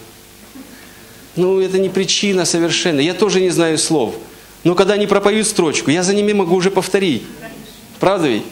Ну 1.36 1.60
это 1.60 1.78
не 1.78 1.90
причина 1.90 2.46
совершенно. 2.46 3.00
Я 3.00 3.14
тоже 3.14 3.42
не 3.42 3.50
знаю 3.50 3.78
слов. 3.78 4.16
Но 4.64 4.76
когда 4.76 4.94
они 4.94 5.08
пропоют 5.08 5.46
строчку, 5.48 5.92
я 5.92 6.04
за 6.04 6.14
ними 6.14 6.32
могу 6.34 6.56
уже 6.56 6.72
повторить. 6.72 7.24
Правда 8.00 8.28
ведь? 8.28 8.44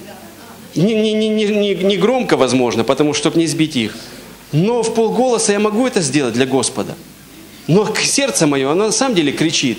Не, 0.76 0.94
не, 0.94 1.14
не, 1.14 1.30
не, 1.30 1.76
не 1.76 1.98
громко, 1.98 2.38
возможно, 2.38 2.84
потому 2.84 3.14
что, 3.14 3.30
чтобы 3.30 3.40
не 3.40 3.48
сбить 3.48 3.76
их. 3.76 3.96
Но 4.52 4.84
в 4.84 4.94
полголоса 4.94 5.54
я 5.54 5.60
могу 5.60 5.88
это 5.88 6.02
сделать 6.02 6.34
для 6.34 6.46
Господа. 6.46 6.96
Но 7.68 7.94
сердце 7.96 8.48
мое, 8.48 8.70
оно 8.70 8.88
на 8.88 8.92
самом 8.92 9.16
деле 9.16 9.32
кричит. 9.32 9.78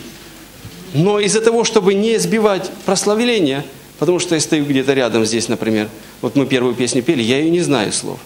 Но 0.93 1.19
из-за 1.21 1.41
того, 1.41 1.65
чтобы 1.65 1.95
не 1.95 2.19
сбивать 2.19 2.71
прославление, 2.85 3.65
потому 3.99 4.19
что 4.19 4.35
я 4.35 4.41
стою 4.41 4.65
где-то 4.65 4.93
рядом 4.93 5.25
здесь, 5.25 5.49
например, 5.49 5.89
вот 6.21 6.37
мы 6.37 6.47
первую 6.47 6.75
песню 6.75 7.03
пели, 7.03 7.23
я 7.23 7.39
ее 7.39 7.51
не 7.51 7.61
знаю 7.61 7.93
слов. 7.93 8.19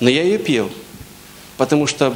Но 0.00 0.08
я 0.08 0.22
ее 0.22 0.38
пел, 0.38 0.70
потому 1.56 1.86
что 1.86 2.14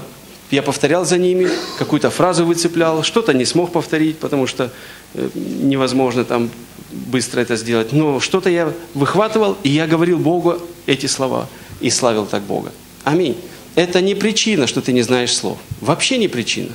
я 0.50 0.62
повторял 0.62 1.07
за 1.07 1.17
ними, 1.17 1.49
какую-то 1.79 2.11
фразу 2.11 2.45
выцеплял, 2.45 3.02
что-то 3.02 3.33
не 3.33 3.47
смог 3.47 3.73
повторить, 3.73 4.19
потому 4.19 4.47
что 4.47 4.71
э, 5.14 5.29
невозможно 5.35 6.25
там 6.25 6.50
быстро 6.91 7.41
это 7.41 7.57
сделать. 7.57 7.93
Но 7.93 8.21
что-то 8.21 8.50
я 8.50 8.71
выхватывал, 8.93 9.57
и 9.62 9.71
я 9.71 9.87
говорил 9.87 10.19
Богу 10.19 10.59
эти 10.85 11.07
слова 11.07 11.49
и 11.81 11.88
славил 11.88 12.26
так 12.26 12.43
Бога. 12.43 12.71
Аминь. 13.02 13.37
Это 13.75 14.02
не 14.02 14.14
причина, 14.14 14.67
что 14.67 14.83
ты 14.83 14.93
не 14.93 15.00
знаешь 15.00 15.35
слов. 15.35 15.57
Вообще 15.81 16.19
не 16.19 16.29
причина. 16.29 16.71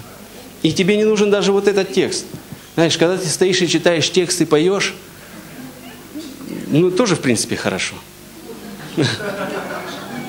И 0.64 0.74
тебе 0.74 0.98
не 0.98 1.04
нужен 1.04 1.30
даже 1.30 1.52
вот 1.52 1.68
этот 1.68 1.94
текст. 1.94 2.26
Знаешь, 2.78 2.96
когда 2.96 3.18
ты 3.18 3.28
стоишь 3.28 3.60
и 3.64 3.68
читаешь 3.68 4.12
текст 4.12 4.40
и 4.40 4.46
поешь, 4.46 4.94
ну, 6.68 6.92
тоже, 6.92 7.16
в 7.16 7.22
принципе, 7.22 7.56
хорошо. 7.56 7.96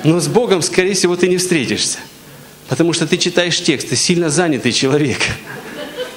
Но 0.03 0.19
с 0.19 0.29
Богом, 0.29 0.63
скорее 0.63 0.95
всего, 0.95 1.15
ты 1.15 1.29
не 1.29 1.37
встретишься. 1.37 1.99
Потому 2.67 2.95
что 2.95 3.07
ты 3.07 3.19
читаешь 3.19 3.63
текст, 3.63 3.91
ты 3.91 3.97
сильно 3.97 4.31
занятый 4.31 4.73
человек. 4.73 5.19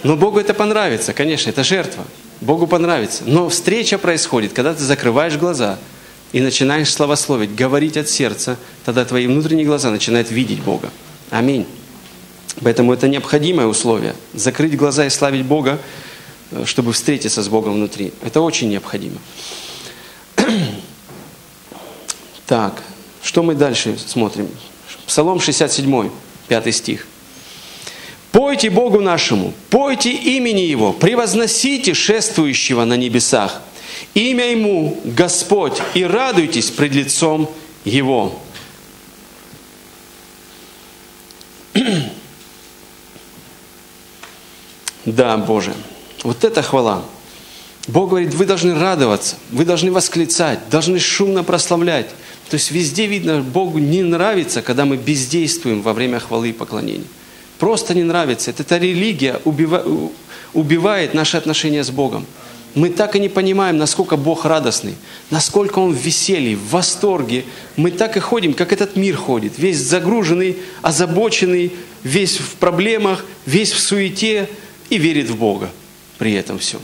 Но 0.03 0.15
Богу 0.15 0.39
это 0.39 0.53
понравится, 0.53 1.11
конечно, 1.11 1.49
это 1.49 1.65
жертва. 1.65 2.05
Богу 2.39 2.65
понравится. 2.65 3.23
Но 3.25 3.49
встреча 3.49 3.97
происходит, 3.97 4.53
когда 4.53 4.73
ты 4.73 4.83
закрываешь 4.85 5.35
глаза 5.35 5.79
и 6.31 6.39
начинаешь 6.39 6.93
славословить, 6.93 7.55
говорить 7.55 7.97
от 7.97 8.07
сердца, 8.07 8.57
тогда 8.85 9.03
твои 9.03 9.27
внутренние 9.27 9.65
глаза 9.65 9.91
начинают 9.91 10.31
видеть 10.31 10.61
Бога. 10.61 10.91
Аминь. 11.29 11.67
Поэтому 12.61 12.93
это 12.93 13.09
необходимое 13.09 13.67
условие. 13.67 14.15
Закрыть 14.33 14.77
глаза 14.77 15.05
и 15.05 15.09
славить 15.09 15.45
Бога, 15.45 15.77
чтобы 16.65 16.93
встретиться 16.93 17.41
с 17.41 17.49
Богом 17.49 17.73
внутри. 17.73 18.13
Это 18.21 18.41
очень 18.41 18.69
необходимо. 18.69 19.17
Так, 22.47 22.83
что 23.23 23.43
мы 23.43 23.55
дальше 23.55 23.97
смотрим? 23.97 24.49
Псалом 25.07 25.39
67, 25.39 26.09
5 26.49 26.75
стих. 26.75 27.07
Пойте 28.33 28.69
Богу 28.69 28.99
нашему, 28.99 29.53
пойте 29.69 30.11
имени 30.11 30.61
Его, 30.61 30.91
превозносите 30.91 31.93
шествующего 31.93 32.83
на 32.83 32.95
небесах. 32.95 33.61
Имя 34.13 34.51
Ему 34.51 34.99
Господь, 35.05 35.81
и 35.93 36.03
радуйтесь 36.03 36.71
пред 36.71 36.93
лицом 36.93 37.49
Его. 37.85 38.41
Да, 45.03 45.35
Боже, 45.37 45.73
вот 46.23 46.43
это 46.43 46.61
хвала. 46.61 47.03
Бог 47.87 48.09
говорит, 48.09 48.33
вы 48.33 48.45
должны 48.45 48.77
радоваться, 48.77 49.37
вы 49.51 49.65
должны 49.65 49.91
восклицать, 49.91 50.59
должны 50.69 50.99
шумно 50.99 51.43
прославлять. 51.43 52.09
То 52.49 52.55
есть 52.55 52.71
везде 52.71 53.07
видно, 53.07 53.41
Богу 53.41 53.79
не 53.79 54.03
нравится, 54.03 54.61
когда 54.61 54.85
мы 54.85 54.97
бездействуем 54.97 55.81
во 55.81 55.93
время 55.93 56.19
хвалы 56.19 56.49
и 56.49 56.53
поклонения 56.53 57.07
просто 57.61 57.93
не 57.93 58.01
нравится. 58.01 58.49
Эта 58.49 58.79
религия 58.79 59.39
убивает 60.53 61.13
наши 61.13 61.37
отношения 61.37 61.83
с 61.83 61.91
Богом. 61.91 62.25
Мы 62.73 62.89
так 62.89 63.15
и 63.15 63.19
не 63.19 63.29
понимаем, 63.29 63.77
насколько 63.77 64.17
Бог 64.17 64.45
радостный, 64.45 64.95
насколько 65.29 65.77
Он 65.77 65.93
в 65.93 65.97
веселье, 65.97 66.55
в 66.55 66.71
восторге. 66.71 67.45
Мы 67.75 67.91
так 67.91 68.17
и 68.17 68.19
ходим, 68.19 68.55
как 68.55 68.73
этот 68.73 68.95
мир 68.95 69.15
ходит, 69.15 69.59
весь 69.59 69.77
загруженный, 69.77 70.57
озабоченный, 70.81 71.71
весь 72.03 72.39
в 72.39 72.55
проблемах, 72.55 73.23
весь 73.45 73.73
в 73.73 73.79
суете 73.79 74.49
и 74.89 74.97
верит 74.97 75.29
в 75.29 75.37
Бога 75.37 75.69
при 76.21 76.33
этом 76.33 76.59
всем. 76.59 76.79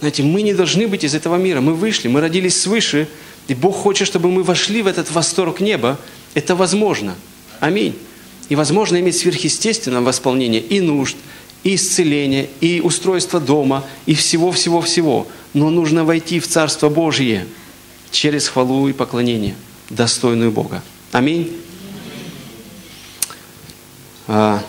Знаете, 0.00 0.22
мы 0.22 0.42
не 0.42 0.52
должны 0.52 0.86
быть 0.86 1.04
из 1.04 1.14
этого 1.14 1.36
мира. 1.36 1.62
Мы 1.62 1.72
вышли, 1.72 2.06
мы 2.06 2.20
родились 2.20 2.60
свыше, 2.60 3.08
и 3.48 3.54
Бог 3.54 3.74
хочет, 3.74 4.06
чтобы 4.06 4.30
мы 4.30 4.42
вошли 4.42 4.82
в 4.82 4.86
этот 4.86 5.10
восторг 5.10 5.60
неба. 5.60 5.98
Это 6.34 6.54
возможно. 6.54 7.14
Аминь. 7.60 7.96
И 8.50 8.54
возможно 8.54 9.00
иметь 9.00 9.16
сверхъестественное 9.16 10.02
восполнение 10.02 10.60
и 10.60 10.82
нужд, 10.82 11.16
и 11.62 11.76
исцеление, 11.76 12.50
и 12.60 12.82
устройство 12.84 13.40
дома, 13.40 13.86
и 14.04 14.14
всего-всего-всего. 14.14 15.28
Но 15.54 15.70
нужно 15.70 16.04
войти 16.04 16.38
в 16.38 16.46
Царство 16.46 16.90
Божье 16.90 17.46
через 18.10 18.48
хвалу 18.48 18.86
и 18.88 18.92
поклонение, 18.92 19.54
достойную 19.88 20.52
Бога. 20.52 20.82
Аминь. 21.10 21.56
А, 24.26 24.62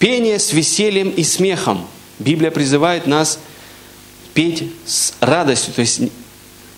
пение 0.00 0.40
с 0.40 0.52
весельем 0.52 1.10
и 1.10 1.22
смехом. 1.22 1.86
Библия 2.22 2.50
призывает 2.50 3.06
нас 3.06 3.38
петь 4.32 4.72
с 4.86 5.14
радостью, 5.20 5.74
то 5.74 5.80
есть 5.80 6.00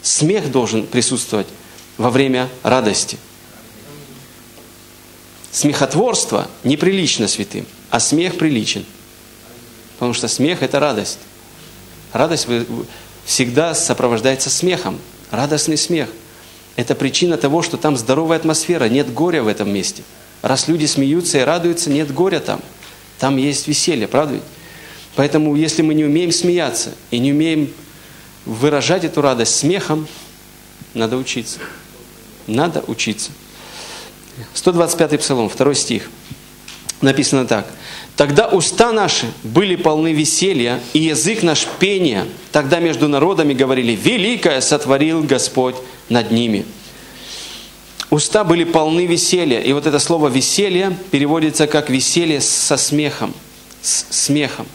смех 0.02 0.50
должен 0.50 0.86
присутствовать 0.86 1.46
во 1.98 2.10
время 2.10 2.48
радости. 2.62 3.18
Смехотворство 5.52 6.48
неприлично 6.64 7.28
святым, 7.28 7.66
а 7.90 8.00
смех 8.00 8.38
приличен. 8.38 8.84
Потому 9.94 10.14
что 10.14 10.26
смех– 10.26 10.58
это 10.62 10.80
радость. 10.80 11.18
Радость 12.12 12.48
всегда 13.24 13.74
сопровождается 13.74 14.50
смехом. 14.50 14.98
Радостный 15.30 15.76
смех. 15.76 16.08
Это 16.74 16.96
причина 16.96 17.36
того, 17.36 17.62
что 17.62 17.76
там 17.76 17.96
здоровая 17.96 18.38
атмосфера, 18.38 18.88
нет 18.88 19.12
горя 19.12 19.42
в 19.42 19.48
этом 19.48 19.72
месте. 19.72 20.02
Раз 20.42 20.66
люди 20.66 20.86
смеются 20.86 21.38
и 21.38 21.42
радуются, 21.42 21.90
нет 21.90 22.12
горя 22.12 22.40
там. 22.40 22.60
Там 23.20 23.36
есть 23.36 23.68
веселье, 23.68 24.08
правда 24.08 24.34
ведь? 24.34 24.42
Поэтому, 25.16 25.54
если 25.54 25.82
мы 25.82 25.94
не 25.94 26.04
умеем 26.04 26.32
смеяться 26.32 26.94
и 27.10 27.18
не 27.18 27.32
умеем 27.32 27.72
выражать 28.44 29.04
эту 29.04 29.22
радость 29.22 29.56
смехом, 29.56 30.08
надо 30.92 31.16
учиться. 31.16 31.60
Надо 32.46 32.82
учиться. 32.86 33.30
125 34.54 35.20
Псалом, 35.20 35.48
2 35.48 35.74
стих. 35.74 36.10
Написано 37.00 37.46
так. 37.46 37.66
«Тогда 38.16 38.48
уста 38.48 38.92
наши 38.92 39.26
были 39.42 39.76
полны 39.76 40.12
веселья, 40.12 40.80
и 40.92 41.00
язык 41.00 41.42
наш 41.42 41.66
пения. 41.78 42.26
Тогда 42.52 42.78
между 42.78 43.08
народами 43.08 43.52
говорили, 43.52 43.92
великое 43.92 44.60
сотворил 44.60 45.22
Господь 45.22 45.74
над 46.08 46.30
ними». 46.30 46.64
Уста 48.10 48.44
были 48.44 48.64
полны 48.64 49.06
веселья. 49.06 49.60
И 49.60 49.72
вот 49.72 49.86
это 49.86 49.98
слово 49.98 50.28
«веселье» 50.28 50.96
переводится 51.10 51.66
как 51.66 51.90
«веселье 51.90 52.40
со 52.40 52.76
смехом». 52.76 53.34
С 53.82 54.06
смехом. 54.10 54.66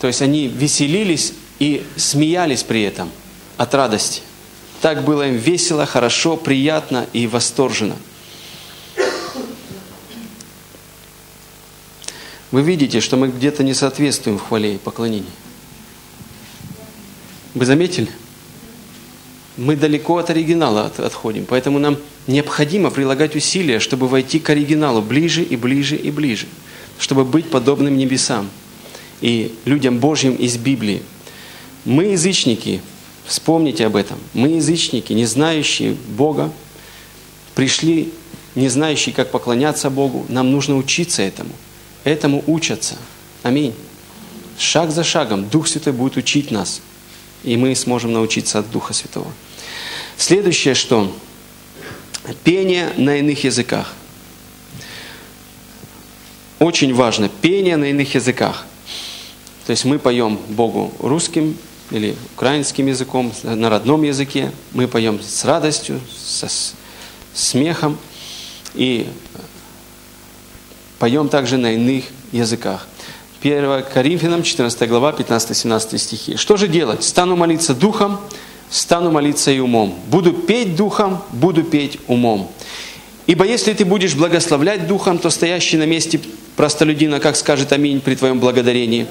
То 0.00 0.06
есть 0.06 0.22
они 0.22 0.46
веселились 0.46 1.32
и 1.58 1.84
смеялись 1.96 2.62
при 2.62 2.82
этом 2.82 3.10
от 3.56 3.74
радости. 3.74 4.22
Так 4.80 5.04
было 5.04 5.28
им 5.28 5.36
весело, 5.36 5.86
хорошо, 5.86 6.36
приятно 6.36 7.06
и 7.12 7.26
восторженно. 7.26 7.96
Вы 12.52 12.62
видите, 12.62 13.00
что 13.00 13.16
мы 13.16 13.28
где-то 13.28 13.62
не 13.62 13.74
соответствуем 13.74 14.38
в 14.38 14.46
хвале 14.46 14.76
и 14.76 14.78
поклонении. 14.78 15.28
Вы 17.54 17.66
заметили? 17.66 18.08
Мы 19.56 19.74
далеко 19.74 20.18
от 20.18 20.30
оригинала 20.30 20.86
от, 20.86 21.00
отходим, 21.00 21.44
поэтому 21.44 21.80
нам 21.80 21.98
необходимо 22.28 22.90
прилагать 22.90 23.34
усилия, 23.34 23.80
чтобы 23.80 24.06
войти 24.06 24.38
к 24.38 24.48
оригиналу 24.48 25.02
ближе 25.02 25.42
и 25.42 25.56
ближе 25.56 25.96
и 25.96 26.12
ближе, 26.12 26.46
чтобы 26.98 27.24
быть 27.24 27.50
подобным 27.50 27.98
небесам 27.98 28.48
и 29.20 29.54
людям 29.64 29.98
Божьим 29.98 30.34
из 30.34 30.56
Библии. 30.56 31.02
Мы 31.84 32.04
язычники, 32.04 32.80
вспомните 33.26 33.86
об 33.86 33.96
этом. 33.96 34.18
Мы 34.34 34.48
язычники, 34.48 35.12
не 35.12 35.26
знающие 35.26 35.94
Бога, 35.94 36.52
пришли, 37.54 38.12
не 38.54 38.68
знающие, 38.68 39.14
как 39.14 39.30
поклоняться 39.30 39.90
Богу. 39.90 40.26
Нам 40.28 40.50
нужно 40.50 40.76
учиться 40.76 41.22
этому. 41.22 41.50
Этому 42.04 42.42
учатся. 42.46 42.96
Аминь. 43.42 43.74
Шаг 44.58 44.90
за 44.90 45.04
шагом 45.04 45.48
Дух 45.48 45.68
Святой 45.68 45.92
будет 45.92 46.16
учить 46.16 46.50
нас, 46.50 46.80
и 47.44 47.56
мы 47.56 47.74
сможем 47.76 48.12
научиться 48.12 48.58
от 48.58 48.70
Духа 48.70 48.92
Святого. 48.92 49.32
Следующее, 50.16 50.74
что 50.74 51.12
пение 52.42 52.90
на 52.96 53.18
иных 53.18 53.44
языках. 53.44 53.94
Очень 56.58 56.92
важно, 56.92 57.28
пение 57.28 57.76
на 57.76 57.84
иных 57.84 58.16
языках. 58.16 58.66
То 59.68 59.72
есть 59.72 59.84
мы 59.84 59.98
поем 59.98 60.38
Богу 60.48 60.94
русским 60.98 61.54
или 61.90 62.16
украинским 62.34 62.86
языком, 62.86 63.30
на 63.42 63.68
родном 63.68 64.02
языке. 64.02 64.50
Мы 64.72 64.88
поем 64.88 65.20
с 65.20 65.44
радостью, 65.44 66.00
со 66.10 66.48
смехом 67.34 67.98
и 68.72 69.06
поем 70.98 71.28
также 71.28 71.58
на 71.58 71.74
иных 71.74 72.06
языках. 72.32 72.88
1 73.42 73.84
Коринфянам, 73.92 74.42
14 74.42 74.88
глава, 74.88 75.12
15-17 75.12 75.98
стихи. 75.98 76.36
Что 76.36 76.56
же 76.56 76.66
делать? 76.66 77.04
Стану 77.04 77.36
молиться 77.36 77.74
духом, 77.74 78.18
стану 78.70 79.10
молиться 79.10 79.50
и 79.50 79.58
умом. 79.58 79.98
Буду 80.06 80.32
петь 80.32 80.76
духом, 80.76 81.22
буду 81.30 81.62
петь 81.62 81.98
умом. 82.06 82.50
Ибо 83.28 83.44
если 83.44 83.74
ты 83.74 83.84
будешь 83.84 84.14
благословлять 84.14 84.86
духом, 84.86 85.18
то 85.18 85.28
стоящий 85.28 85.76
на 85.76 85.84
месте 85.84 86.18
простолюдина, 86.56 87.20
как 87.20 87.36
скажет 87.36 87.72
аминь 87.72 88.00
при 88.00 88.14
твоем 88.14 88.40
благодарении. 88.40 89.06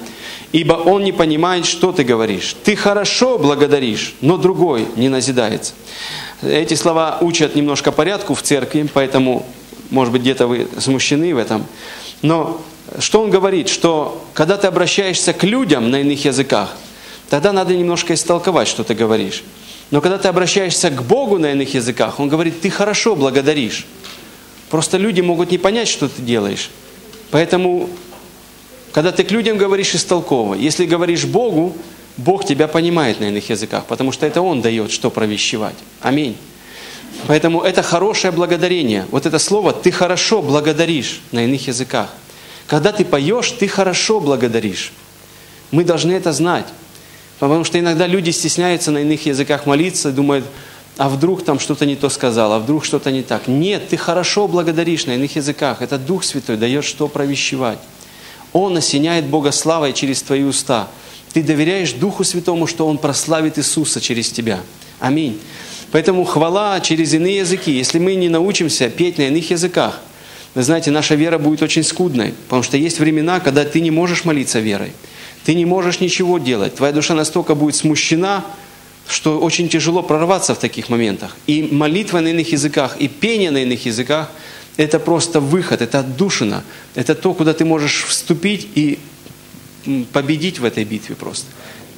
Ибо 0.50 0.72
он 0.72 1.04
не 1.04 1.12
понимает, 1.12 1.66
что 1.66 1.92
ты 1.92 2.02
говоришь. 2.02 2.56
Ты 2.64 2.74
хорошо 2.74 3.38
благодаришь, 3.38 4.16
но 4.20 4.36
другой 4.36 4.88
не 4.96 5.08
назидается. 5.08 5.72
Эти 6.42 6.74
слова 6.74 7.18
учат 7.20 7.54
немножко 7.54 7.92
порядку 7.92 8.34
в 8.34 8.42
церкви, 8.42 8.88
поэтому, 8.92 9.46
может 9.90 10.12
быть, 10.12 10.22
где-то 10.22 10.48
вы 10.48 10.66
смущены 10.80 11.32
в 11.32 11.38
этом. 11.38 11.64
Но 12.20 12.60
что 12.98 13.22
он 13.22 13.30
говорит? 13.30 13.68
Что 13.68 14.20
когда 14.34 14.56
ты 14.56 14.66
обращаешься 14.66 15.32
к 15.32 15.44
людям 15.44 15.92
на 15.92 16.00
иных 16.00 16.24
языках, 16.24 16.76
тогда 17.30 17.52
надо 17.52 17.72
немножко 17.72 18.14
истолковать, 18.14 18.66
что 18.66 18.82
ты 18.82 18.94
говоришь. 18.94 19.44
Но 19.90 20.00
когда 20.00 20.18
ты 20.18 20.28
обращаешься 20.28 20.90
к 20.90 21.02
Богу 21.02 21.38
на 21.38 21.52
иных 21.52 21.74
языках, 21.74 22.20
он 22.20 22.28
говорит, 22.28 22.60
ты 22.60 22.70
хорошо 22.70 23.16
благодаришь. 23.16 23.86
Просто 24.70 24.98
люди 24.98 25.20
могут 25.20 25.50
не 25.50 25.58
понять, 25.58 25.88
что 25.88 26.08
ты 26.08 26.20
делаешь. 26.20 26.70
Поэтому, 27.30 27.88
когда 28.92 29.12
ты 29.12 29.24
к 29.24 29.30
людям 29.30 29.56
говоришь 29.56 29.94
истолково, 29.94 30.54
если 30.54 30.84
говоришь 30.84 31.24
Богу, 31.24 31.74
Бог 32.18 32.44
тебя 32.44 32.68
понимает 32.68 33.20
на 33.20 33.26
иных 33.26 33.48
языках, 33.48 33.86
потому 33.86 34.12
что 34.12 34.26
это 34.26 34.42
Он 34.42 34.60
дает, 34.60 34.90
что 34.90 35.10
провещевать. 35.10 35.76
Аминь. 36.00 36.36
Поэтому 37.26 37.62
это 37.62 37.82
хорошее 37.82 38.32
благодарение. 38.32 39.06
Вот 39.10 39.24
это 39.24 39.38
слово 39.38 39.72
«ты 39.72 39.90
хорошо 39.90 40.42
благодаришь» 40.42 41.20
на 41.32 41.44
иных 41.44 41.66
языках. 41.66 42.10
Когда 42.66 42.92
ты 42.92 43.04
поешь, 43.04 43.50
ты 43.52 43.66
хорошо 43.66 44.20
благодаришь. 44.20 44.92
Мы 45.70 45.84
должны 45.84 46.12
это 46.12 46.32
знать. 46.32 46.66
Потому 47.38 47.64
что 47.64 47.78
иногда 47.78 48.06
люди 48.06 48.30
стесняются 48.30 48.90
на 48.90 48.98
иных 48.98 49.26
языках 49.26 49.66
молиться, 49.66 50.10
думают, 50.10 50.44
а 50.96 51.08
вдруг 51.08 51.44
там 51.44 51.60
что-то 51.60 51.86
не 51.86 51.94
то 51.94 52.08
сказал, 52.08 52.52
а 52.52 52.58
вдруг 52.58 52.84
что-то 52.84 53.12
не 53.12 53.22
так. 53.22 53.46
Нет, 53.46 53.88
ты 53.88 53.96
хорошо 53.96 54.48
благодаришь 54.48 55.06
на 55.06 55.12
иных 55.12 55.36
языках. 55.36 55.80
Это 55.80 55.98
Дух 55.98 56.24
Святой 56.24 56.56
дает 56.56 56.84
что 56.84 57.06
провещевать. 57.06 57.78
Он 58.52 58.76
осеняет 58.76 59.26
Бога 59.26 59.52
славой 59.52 59.92
через 59.92 60.22
твои 60.22 60.42
уста. 60.42 60.88
Ты 61.32 61.42
доверяешь 61.42 61.92
Духу 61.92 62.24
Святому, 62.24 62.66
что 62.66 62.86
Он 62.88 62.98
прославит 62.98 63.58
Иисуса 63.58 64.00
через 64.00 64.30
тебя. 64.30 64.60
Аминь. 64.98 65.38
Поэтому 65.92 66.24
хвала 66.24 66.80
через 66.80 67.14
иные 67.14 67.38
языки. 67.38 67.70
Если 67.70 67.98
мы 67.98 68.14
не 68.16 68.28
научимся 68.28 68.90
петь 68.90 69.18
на 69.18 69.22
иных 69.22 69.50
языках, 69.50 70.00
вы 70.54 70.62
знаете, 70.62 70.90
наша 70.90 71.14
вера 71.14 71.38
будет 71.38 71.62
очень 71.62 71.84
скудной, 71.84 72.34
потому 72.46 72.62
что 72.62 72.76
есть 72.76 72.98
времена, 72.98 73.38
когда 73.38 73.64
ты 73.64 73.80
не 73.80 73.90
можешь 73.90 74.24
молиться 74.24 74.58
верой. 74.58 74.92
Ты 75.44 75.54
не 75.54 75.64
можешь 75.64 76.00
ничего 76.00 76.38
делать. 76.38 76.74
Твоя 76.74 76.92
душа 76.92 77.14
настолько 77.14 77.54
будет 77.54 77.74
смущена, 77.74 78.44
что 79.08 79.38
очень 79.38 79.68
тяжело 79.68 80.02
прорваться 80.02 80.54
в 80.54 80.58
таких 80.58 80.90
моментах. 80.90 81.36
И 81.46 81.62
молитва 81.62 82.20
на 82.20 82.28
иных 82.28 82.52
языках, 82.52 82.96
и 82.98 83.08
пение 83.08 83.50
на 83.50 83.62
иных 83.62 83.86
языках– 83.86 84.30
это 84.76 84.98
просто 84.98 85.40
выход, 85.40 85.82
это 85.82 86.00
отдушина. 86.00 86.62
Это 86.94 87.14
то, 87.14 87.34
куда 87.34 87.52
ты 87.52 87.64
можешь 87.64 88.04
вступить 88.04 88.68
и 88.74 88.98
победить 90.12 90.58
в 90.58 90.64
этой 90.64 90.84
битве 90.84 91.14
просто. 91.16 91.46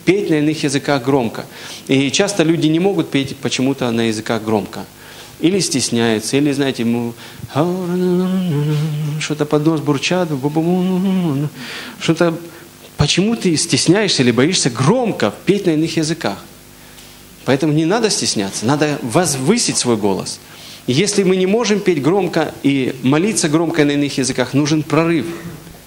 Петь 0.04 0.30
на 0.30 0.34
иных 0.34 0.62
языках 0.62 1.04
громко. 1.04 1.44
И 1.88 2.10
часто 2.10 2.42
люди 2.42 2.68
не 2.68 2.78
могут 2.78 3.10
петь 3.10 3.36
почему-то 3.36 3.90
на 3.90 4.02
языках 4.02 4.42
громко. 4.42 4.84
Или 5.40 5.58
стесняются, 5.60 6.36
или, 6.36 6.52
знаете, 6.52 6.84
ему 6.84 7.14
что-то 9.20 9.46
под 9.46 9.66
нос 9.66 9.80
бурчат, 9.80 10.28
что-то... 12.00 12.34
Почему 13.00 13.34
ты 13.34 13.56
стесняешься 13.56 14.22
или 14.22 14.30
боишься 14.30 14.68
громко 14.68 15.32
петь 15.46 15.64
на 15.64 15.70
иных 15.70 15.96
языках? 15.96 16.36
Поэтому 17.46 17.72
не 17.72 17.86
надо 17.86 18.10
стесняться, 18.10 18.66
надо 18.66 18.98
возвысить 19.00 19.78
свой 19.78 19.96
голос. 19.96 20.38
Если 20.86 21.22
мы 21.22 21.36
не 21.36 21.46
можем 21.46 21.80
петь 21.80 22.02
громко 22.02 22.52
и 22.62 22.94
молиться 23.02 23.48
громко 23.48 23.86
на 23.86 23.92
иных 23.92 24.18
языках, 24.18 24.52
нужен 24.52 24.82
прорыв. 24.82 25.24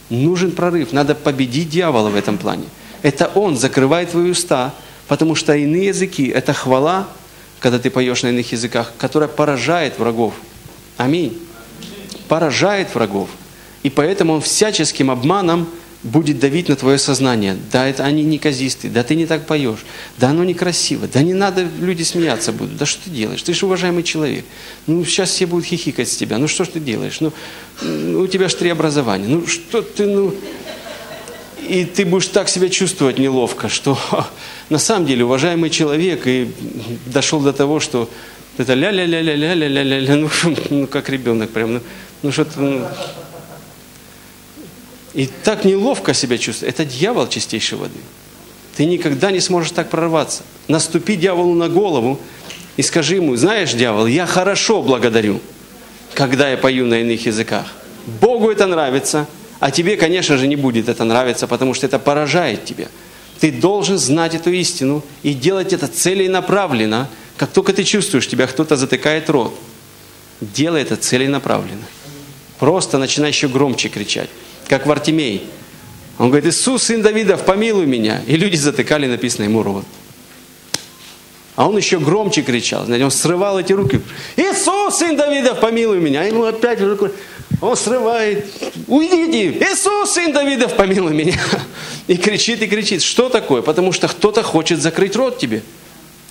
Нужен 0.10 0.54
прорыв. 0.54 0.92
Надо 0.92 1.14
победить 1.14 1.70
дьявола 1.70 2.10
в 2.10 2.16
этом 2.16 2.40
плане. 2.40 2.64
Это 3.04 3.28
он 3.36 3.58
закрывает 3.58 4.10
твои 4.10 4.32
уста, 4.32 4.74
потому 5.08 5.36
что 5.36 5.56
иные 5.56 5.90
языки– 5.90 6.26
это 6.36 6.52
хвала, 6.52 7.08
когда 7.60 7.78
ты 7.78 7.92
поешь 7.92 8.24
на 8.24 8.30
иных 8.30 8.52
языках, 8.54 8.92
которая 8.98 9.30
поражает 9.30 10.00
врагов. 10.00 10.34
Аминь. 10.98 11.38
Поражает 12.28 12.96
врагов. 12.96 13.30
И 13.84 13.92
поэтому 13.92 14.34
он 14.34 14.42
всяческим 14.42 15.12
обманом– 15.12 15.70
будет 16.04 16.40
давить 16.40 16.70
на 16.70 16.76
твое 16.76 16.98
сознание. 16.98 17.58
Да, 17.72 17.88
это 17.88 18.04
они 18.04 18.24
неказисты, 18.24 18.90
да 18.90 19.04
ты 19.04 19.16
не 19.16 19.26
так 19.26 19.46
поешь, 19.46 19.80
да 20.18 20.30
оно 20.30 20.44
некрасиво, 20.44 21.08
да 21.08 21.22
не 21.24 21.34
надо, 21.34 21.68
люди 21.80 22.04
смеяться 22.04 22.52
будут, 22.52 22.78
да 22.78 22.86
что 22.86 23.06
ты 23.06 23.10
делаешь, 23.10 23.42
ты 23.42 23.54
же 23.54 23.66
уважаемый 23.66 24.04
человек, 24.04 24.46
ну 24.86 25.04
сейчас 25.06 25.30
все 25.30 25.46
будут 25.46 25.66
хихикать 25.66 26.10
с 26.10 26.18
тебя, 26.18 26.38
ну 26.38 26.48
что 26.48 26.66
ж 26.66 26.70
ты 26.70 26.80
делаешь, 26.80 27.20
ну 27.22 27.32
у 28.20 28.28
тебя 28.28 28.50
же 28.50 28.56
три 28.56 28.70
образования, 28.70 29.28
ну 29.28 29.48
что 29.48 29.82
ты, 29.82 30.06
ну... 30.06 30.36
И 31.66 31.86
ты 31.86 32.04
будешь 32.06 32.28
так 32.28 32.50
себя 32.50 32.68
чувствовать 32.68 33.18
неловко, 33.18 33.70
что 33.70 33.98
на 34.70 34.78
самом 34.78 35.06
деле 35.06 35.24
уважаемый 35.24 35.70
человек 35.70 36.28
и 36.28 36.52
дошел 37.06 37.40
до 37.40 37.54
того, 37.54 37.80
что 37.80 38.10
это 38.58 38.74
ля-ля-ля-ля-ля-ля-ля-ля, 38.74 40.16
ну, 40.18 40.30
ну 40.70 40.88
как 40.88 41.08
ребенок 41.08 41.52
прям, 41.52 41.76
ну, 41.76 41.82
ну 42.22 42.32
что-то... 42.34 42.60
Ну, 42.60 42.86
и 45.14 45.28
так 45.28 45.64
неловко 45.66 46.14
себя 46.14 46.38
чувствует. 46.38 46.74
Это 46.74 46.86
дьявол 46.86 47.28
чистейшей 47.28 47.78
воды. 47.78 48.00
Ты 48.76 48.86
никогда 48.86 49.32
не 49.32 49.40
сможешь 49.40 49.72
так 49.72 49.90
прорваться. 49.90 50.44
Наступи 50.68 51.16
дьяволу 51.16 51.54
на 51.54 51.70
голову 51.70 52.20
и 52.78 52.82
скажи 52.82 53.16
ему, 53.16 53.36
знаешь, 53.36 53.74
дьявол, 53.74 54.08
я 54.08 54.26
хорошо 54.26 54.82
благодарю, 54.82 55.40
когда 56.16 56.50
я 56.50 56.58
пою 56.58 56.88
на 56.88 57.02
иных 57.02 57.26
языках. 57.28 57.66
Богу 58.20 58.50
это 58.50 58.66
нравится, 58.66 59.28
а 59.60 59.70
тебе, 59.70 59.96
конечно 59.96 60.38
же, 60.38 60.48
не 60.48 60.56
будет 60.56 60.90
это 60.90 61.04
нравиться, 61.04 61.48
потому 61.48 61.76
что 61.76 61.86
это 61.86 62.00
поражает 62.00 62.66
тебя. 62.66 62.88
Ты 63.40 63.52
должен 63.52 64.00
знать 64.00 64.34
эту 64.34 64.52
истину 64.52 65.04
и 65.22 65.34
делать 65.34 65.74
это 65.74 65.88
целенаправленно. 65.88 67.08
Как 67.38 67.52
только 67.52 67.74
ты 67.74 67.84
чувствуешь, 67.84 68.28
тебя 68.28 68.48
кто-то 68.48 68.76
затыкает 68.76 69.30
рот, 69.30 69.54
делай 70.42 70.82
это 70.82 70.96
целенаправленно. 70.96 71.86
Просто 72.58 72.98
начинай 72.98 73.30
еще 73.30 73.48
громче 73.48 73.90
кричать 73.90 74.30
как 74.74 74.88
Вартимей. 74.88 75.44
Он 76.18 76.30
говорит, 76.30 76.52
Иисус, 76.52 76.82
сын 76.82 77.04
Давидов, 77.04 77.46
помилуй 77.46 77.86
меня. 77.86 78.24
И 78.26 78.36
люди 78.38 78.56
затыкали, 78.56 79.06
написано 79.06 79.44
ему 79.44 79.62
рот. 79.62 79.86
А 81.56 81.70
он 81.70 81.78
еще 81.78 82.00
громче 82.00 82.42
кричал. 82.42 82.84
Знаете, 82.86 83.06
он 83.06 83.12
срывал 83.12 83.60
эти 83.60 83.72
руки. 83.72 84.02
Иисус, 84.36 84.96
сын 84.96 85.16
Давидов, 85.16 85.60
помилуй 85.60 86.00
меня. 86.00 86.22
А 86.22 86.24
ему 86.24 86.44
опять 86.46 86.82
руку. 86.82 87.10
Он 87.62 87.78
срывает. 87.78 88.48
Уйдите. 88.88 89.60
Иисус, 89.60 90.10
сын 90.10 90.34
Давидов, 90.34 90.76
помилуй 90.76 91.14
меня. 91.14 91.40
И 92.08 92.18
кричит, 92.18 92.64
и 92.64 92.68
кричит. 92.68 93.04
Что 93.04 93.30
такое? 93.30 93.62
Потому 93.62 93.92
что 93.92 94.08
кто-то 94.08 94.42
хочет 94.42 94.82
закрыть 94.82 95.16
рот 95.16 95.38
тебе. 95.38 95.62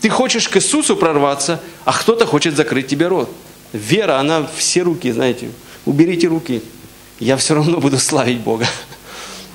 Ты 0.01 0.09
хочешь 0.09 0.49
к 0.49 0.57
Иисусу 0.57 0.97
прорваться, 0.97 1.61
а 1.85 1.93
кто-то 1.93 2.27
хочет 2.27 2.57
закрыть 2.57 2.89
тебе 2.89 3.07
рот. 3.07 3.31
Вера, 3.73 4.19
она 4.19 4.51
все 4.57 4.83
руки, 4.83 5.13
знаете. 5.13 5.49
Уберите 5.87 6.27
руки. 6.27 6.61
Я 7.23 7.37
все 7.37 7.55
равно 7.55 7.79
буду 7.79 7.99
славить 7.99 8.39
Бога. 8.39 8.67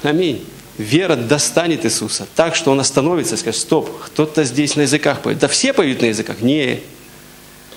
Аминь 0.03 0.45
вера 0.77 1.15
достанет 1.15 1.85
Иисуса 1.85 2.27
так, 2.35 2.55
что 2.55 2.71
он 2.71 2.79
остановится 2.79 3.35
и 3.35 3.37
скажет, 3.37 3.59
стоп, 3.59 3.89
кто-то 4.05 4.43
здесь 4.43 4.75
на 4.75 4.81
языках 4.81 5.21
поет. 5.21 5.39
Да 5.39 5.47
все 5.47 5.73
поют 5.73 6.01
на 6.01 6.05
языках? 6.05 6.41
Не. 6.41 6.81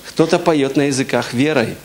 Кто-то 0.08 0.38
поет 0.38 0.76
на 0.76 0.82
языках 0.82 1.32
верой. 1.32 1.76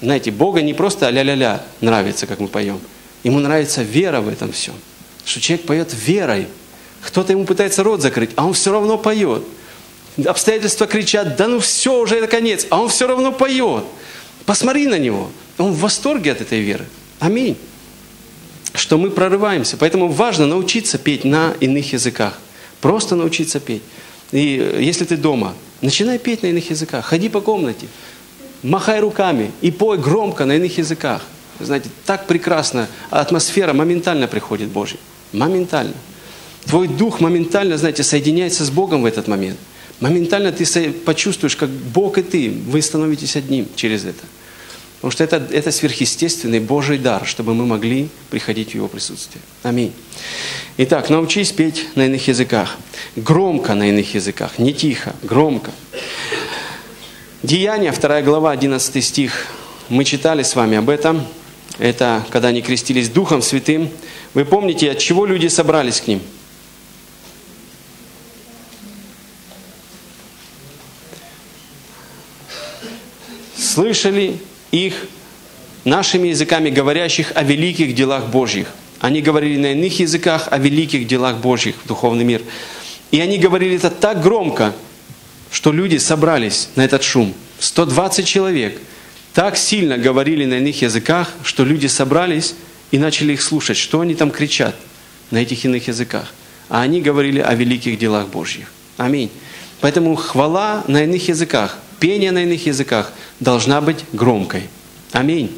Знаете, 0.00 0.30
Бога 0.30 0.62
не 0.62 0.74
просто 0.74 1.08
ля-ля-ля 1.10 1.64
нравится, 1.80 2.26
как 2.26 2.38
мы 2.38 2.48
поем. 2.48 2.80
Ему 3.24 3.40
нравится 3.40 3.82
вера 3.82 4.20
в 4.20 4.28
этом 4.28 4.52
всем. 4.52 4.74
Что 5.24 5.40
человек 5.40 5.66
поет 5.66 5.92
верой. 5.92 6.46
Кто-то 7.02 7.32
ему 7.32 7.44
пытается 7.44 7.82
рот 7.82 8.00
закрыть, 8.00 8.30
а 8.36 8.46
он 8.46 8.52
все 8.52 8.72
равно 8.72 8.98
поет. 8.98 9.42
Обстоятельства 10.24 10.86
кричат, 10.86 11.36
да 11.36 11.46
ну 11.48 11.60
все, 11.60 12.00
уже 12.00 12.16
это 12.16 12.26
конец, 12.26 12.66
а 12.70 12.80
он 12.80 12.88
все 12.88 13.06
равно 13.06 13.32
поет. 13.32 13.84
Посмотри 14.46 14.86
на 14.86 14.98
него. 14.98 15.30
Он 15.58 15.72
в 15.72 15.80
восторге 15.80 16.32
от 16.32 16.40
этой 16.40 16.60
веры. 16.60 16.86
Аминь 17.18 17.56
что 18.76 18.98
мы 18.98 19.10
прорываемся. 19.10 19.76
Поэтому 19.76 20.08
важно 20.08 20.46
научиться 20.46 20.98
петь 20.98 21.24
на 21.24 21.54
иных 21.60 21.92
языках. 21.92 22.38
Просто 22.80 23.16
научиться 23.16 23.58
петь. 23.58 23.82
И 24.32 24.58
э, 24.58 24.82
если 24.82 25.04
ты 25.04 25.16
дома, 25.16 25.54
начинай 25.80 26.18
петь 26.18 26.42
на 26.42 26.48
иных 26.48 26.70
языках. 26.70 27.04
Ходи 27.06 27.28
по 27.28 27.40
комнате, 27.40 27.86
махай 28.62 29.00
руками 29.00 29.50
и 29.60 29.70
пой 29.70 29.98
громко 29.98 30.44
на 30.44 30.56
иных 30.56 30.78
языках. 30.78 31.22
Знаете, 31.58 31.88
так 32.04 32.26
прекрасно, 32.26 32.86
атмосфера 33.10 33.72
моментально 33.72 34.26
приходит 34.26 34.68
Божья. 34.68 34.98
Моментально. 35.32 35.94
Твой 36.66 36.88
дух 36.88 37.20
моментально, 37.20 37.78
знаете, 37.78 38.02
соединяется 38.02 38.64
с 38.64 38.70
Богом 38.70 39.02
в 39.02 39.06
этот 39.06 39.26
момент. 39.28 39.58
Моментально 40.00 40.52
ты 40.52 40.92
почувствуешь, 40.92 41.56
как 41.56 41.70
Бог 41.70 42.18
и 42.18 42.22
ты, 42.22 42.50
вы 42.50 42.82
становитесь 42.82 43.36
одним 43.36 43.66
через 43.76 44.04
это. 44.04 44.22
Потому 44.96 45.10
что 45.10 45.24
это, 45.24 45.46
это 45.52 45.70
сверхъестественный 45.70 46.60
Божий 46.60 46.98
дар, 46.98 47.26
чтобы 47.26 47.54
мы 47.54 47.66
могли 47.66 48.08
приходить 48.30 48.70
в 48.70 48.74
Его 48.74 48.88
присутствие. 48.88 49.42
Аминь. 49.62 49.92
Итак, 50.78 51.10
научись 51.10 51.52
петь 51.52 51.86
на 51.94 52.06
иных 52.06 52.28
языках. 52.28 52.76
Громко 53.14 53.74
на 53.74 53.88
иных 53.88 54.14
языках, 54.14 54.58
не 54.58 54.74
тихо, 54.74 55.14
громко. 55.22 55.70
Деяния, 57.42 57.92
2 57.92 58.22
глава, 58.22 58.50
11 58.50 59.04
стих. 59.04 59.46
Мы 59.88 60.04
читали 60.04 60.42
с 60.42 60.56
вами 60.56 60.76
об 60.76 60.90
этом. 60.90 61.24
Это 61.78 62.24
когда 62.30 62.48
они 62.48 62.62
крестились 62.62 63.08
Духом 63.08 63.42
Святым. 63.42 63.90
Вы 64.34 64.44
помните, 64.44 64.90
от 64.90 64.98
чего 64.98 65.26
люди 65.26 65.46
собрались 65.46 66.00
к 66.00 66.08
ним? 66.08 66.20
Слышали 73.76 74.38
их 74.70 74.94
нашими 75.84 76.28
языками, 76.28 76.70
говорящих 76.70 77.32
о 77.34 77.42
великих 77.42 77.94
делах 77.94 78.28
Божьих. 78.28 78.68
Они 79.00 79.20
говорили 79.20 79.58
на 79.58 79.72
иных 79.72 80.00
языках 80.00 80.48
о 80.50 80.56
великих 80.56 81.06
делах 81.06 81.36
Божьих 81.36 81.74
в 81.84 81.86
духовный 81.86 82.24
мир. 82.24 82.40
И 83.10 83.20
они 83.20 83.36
говорили 83.36 83.76
это 83.76 83.90
так 83.90 84.22
громко, 84.22 84.72
что 85.50 85.72
люди 85.72 85.98
собрались 85.98 86.70
на 86.74 86.86
этот 86.86 87.02
шум. 87.02 87.34
120 87.58 88.26
человек 88.26 88.80
так 89.34 89.58
сильно 89.58 89.98
говорили 89.98 90.46
на 90.46 90.54
иных 90.54 90.80
языках, 90.80 91.30
что 91.44 91.62
люди 91.62 91.86
собрались 91.86 92.54
и 92.92 92.96
начали 92.96 93.34
их 93.34 93.42
слушать, 93.42 93.76
что 93.76 94.00
они 94.00 94.14
там 94.14 94.30
кричат 94.30 94.74
на 95.30 95.36
этих 95.36 95.66
иных 95.66 95.86
языках. 95.88 96.32
А 96.70 96.80
они 96.80 97.02
говорили 97.02 97.40
о 97.40 97.52
великих 97.52 97.98
делах 97.98 98.28
Божьих. 98.28 98.72
Аминь. 98.96 99.30
Поэтому 99.82 100.16
хвала 100.16 100.82
на 100.88 101.04
иных 101.04 101.28
языках, 101.28 101.76
пение 101.98 102.32
на 102.32 102.42
иных 102.44 102.66
языках 102.66 103.12
должна 103.40 103.80
быть 103.80 104.04
громкой. 104.12 104.68
Аминь. 105.12 105.50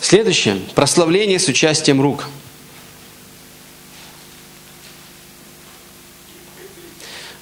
Следующее. 0.00 0.60
Прославление 0.74 1.38
с 1.38 1.48
участием 1.48 2.00
рук. 2.00 2.28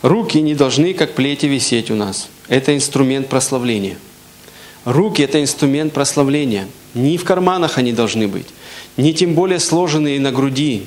Руки 0.02 0.40
не 0.40 0.54
должны, 0.54 0.92
как 0.94 1.14
плети, 1.14 1.46
висеть 1.46 1.90
у 1.90 1.94
нас. 1.94 2.28
Это 2.48 2.74
инструмент 2.74 3.28
прославления. 3.28 3.96
Руки– 4.84 5.22
это 5.24 5.40
инструмент 5.40 5.94
прославления. 5.94 6.68
Не 6.92 7.16
в 7.16 7.24
карманах 7.24 7.78
они 7.78 7.92
должны 7.92 8.28
быть, 8.28 8.46
не 8.96 9.14
тем 9.14 9.34
более 9.34 9.58
сложенные 9.58 10.20
на 10.20 10.30
груди, 10.30 10.86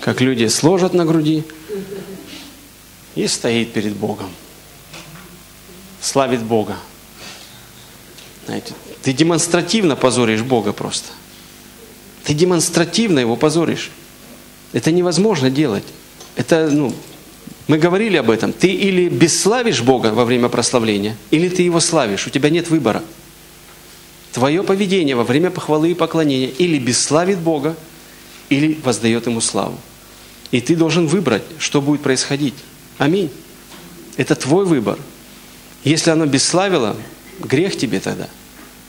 как 0.00 0.20
люди 0.20 0.46
сложат 0.46 0.94
на 0.94 1.04
груди 1.04 1.44
и 3.14 3.26
стоит 3.26 3.72
перед 3.72 3.94
Богом 3.94 4.30
славит 6.02 6.42
Бога. 6.42 6.76
Знаете, 8.44 8.74
ты 9.02 9.12
демонстративно 9.12 9.96
позоришь 9.96 10.42
Бога 10.42 10.72
просто. 10.72 11.12
Ты 12.24 12.34
демонстративно 12.34 13.20
его 13.20 13.36
позоришь. 13.36 13.90
Это 14.72 14.90
невозможно 14.90 15.48
делать. 15.48 15.84
Это, 16.36 16.68
ну, 16.70 16.94
мы 17.68 17.78
говорили 17.78 18.16
об 18.16 18.30
этом. 18.30 18.52
Ты 18.52 18.68
или 18.68 19.08
бесславишь 19.08 19.80
Бога 19.80 20.08
во 20.08 20.24
время 20.24 20.48
прославления, 20.48 21.16
или 21.30 21.48
ты 21.48 21.62
его 21.62 21.80
славишь. 21.80 22.26
У 22.26 22.30
тебя 22.30 22.50
нет 22.50 22.68
выбора. 22.68 23.02
Твое 24.32 24.62
поведение 24.62 25.14
во 25.14 25.24
время 25.24 25.50
похвалы 25.50 25.90
и 25.90 25.94
поклонения 25.94 26.48
или 26.48 26.78
бесславит 26.78 27.38
Бога, 27.38 27.76
или 28.48 28.78
воздает 28.82 29.26
Ему 29.26 29.40
славу. 29.40 29.78
И 30.50 30.60
ты 30.60 30.74
должен 30.74 31.06
выбрать, 31.06 31.42
что 31.58 31.80
будет 31.80 32.02
происходить. 32.02 32.54
Аминь. 33.02 33.30
Это 34.16 34.36
твой 34.36 34.64
выбор. 34.64 34.96
Если 35.82 36.10
оно 36.10 36.24
бесславило, 36.24 36.96
грех 37.40 37.76
тебе 37.76 37.98
тогда. 37.98 38.28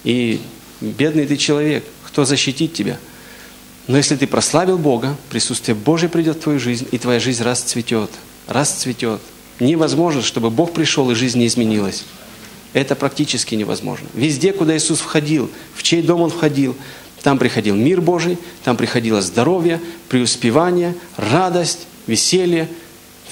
И 0.04 0.40
бедный 0.82 1.26
ты 1.26 1.36
человек, 1.36 1.84
кто 2.06 2.24
защитит 2.24 2.76
тебя? 2.76 3.00
Но 3.88 3.98
если 3.98 4.16
ты 4.16 4.28
прославил 4.28 4.78
Бога, 4.78 5.18
присутствие 5.32 5.74
Божье 5.74 6.10
придет 6.10 6.38
в 6.38 6.42
твою 6.42 6.60
жизнь, 6.60 6.88
и 6.92 7.00
твоя 7.00 7.20
жизнь 7.20 7.42
расцветет. 7.42 8.12
Расцветет. 8.46 9.20
Невозможно, 9.60 10.22
чтобы 10.22 10.52
Бог 10.52 10.74
пришел 10.74 11.10
и 11.10 11.16
жизнь 11.16 11.40
не 11.40 11.48
изменилась. 11.48 12.04
Это 12.74 12.94
практически 12.94 13.56
невозможно. 13.56 14.08
Везде, 14.14 14.54
куда 14.54 14.78
Иисус 14.78 15.00
входил, 15.00 15.50
в 15.74 15.82
чей 15.82 16.04
дом 16.04 16.22
Он 16.22 16.30
входил, 16.30 16.78
там 17.24 17.40
приходил 17.40 17.74
мир 17.74 18.00
Божий, 18.00 18.38
там 18.64 18.78
приходило 18.78 19.24
здоровье, 19.24 19.82
преуспевание, 20.08 20.94
радость, 21.18 21.88
веселье. 22.06 22.70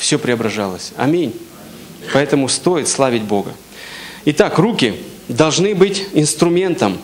Все 0.02 0.18
преображалось. 0.18 0.94
Аминь. 0.98 1.32
Поэтому 2.12 2.50
стоит 2.50 2.88
славить 2.88 3.22
Бога. 3.22 3.54
Итак, 4.26 4.58
руки 4.58 4.96
должны 5.28 5.76
быть 5.76 6.08
инструментом. 6.14 6.98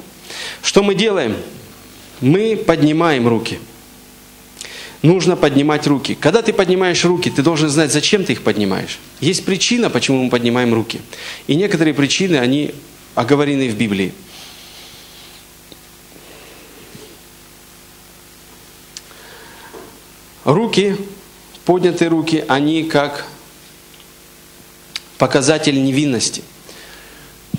Что 0.64 0.82
мы 0.82 0.96
делаем? 0.96 1.38
Мы 2.22 2.58
поднимаем 2.58 3.28
руки. 3.28 3.60
Нужно 5.04 5.36
поднимать 5.36 5.86
руки. 5.86 6.18
Когда 6.20 6.42
ты 6.42 6.54
поднимаешь 6.54 7.06
руки, 7.06 7.30
ты 7.30 7.44
должен 7.44 7.70
знать, 7.70 7.92
зачем 7.92 8.24
ты 8.24 8.34
их 8.34 8.42
поднимаешь. 8.42 8.98
Есть 9.20 9.46
причина, 9.46 9.92
почему 9.92 10.24
мы 10.24 10.32
поднимаем 10.32 10.74
руки. 10.74 11.00
И 11.46 11.56
некоторые 11.56 11.94
причины, 11.94 12.38
они 12.38 12.74
оговорены 13.14 13.70
в 13.70 13.76
Библии. 13.76 14.12
Руки, 20.44 20.96
поднятые 21.67 22.08
руки, 22.08 22.45
они 22.47 22.86
как 22.86 23.27
показатель 25.17 25.84
невинности. 25.84 26.41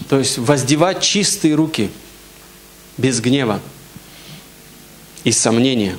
То 0.08 0.18
есть 0.18 0.38
воздевать 0.38 1.02
чистые 1.02 1.54
руки 1.54 1.90
без 2.96 3.20
гнева 3.20 3.60
и 5.24 5.30
сомнения. 5.30 5.94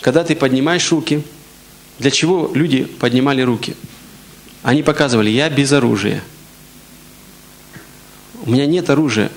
Когда 0.00 0.24
ты 0.24 0.34
поднимаешь 0.34 0.90
руки, 0.90 1.22
для 2.00 2.10
чего 2.10 2.50
люди 2.52 2.84
поднимали 2.84 3.42
руки? 3.42 3.76
Они 4.64 4.82
показывали, 4.82 5.30
я 5.30 5.48
без 5.48 5.70
оружия. 5.70 6.20
У 8.44 8.50
меня 8.50 8.66
нет 8.66 8.90
оружия. 8.90 9.30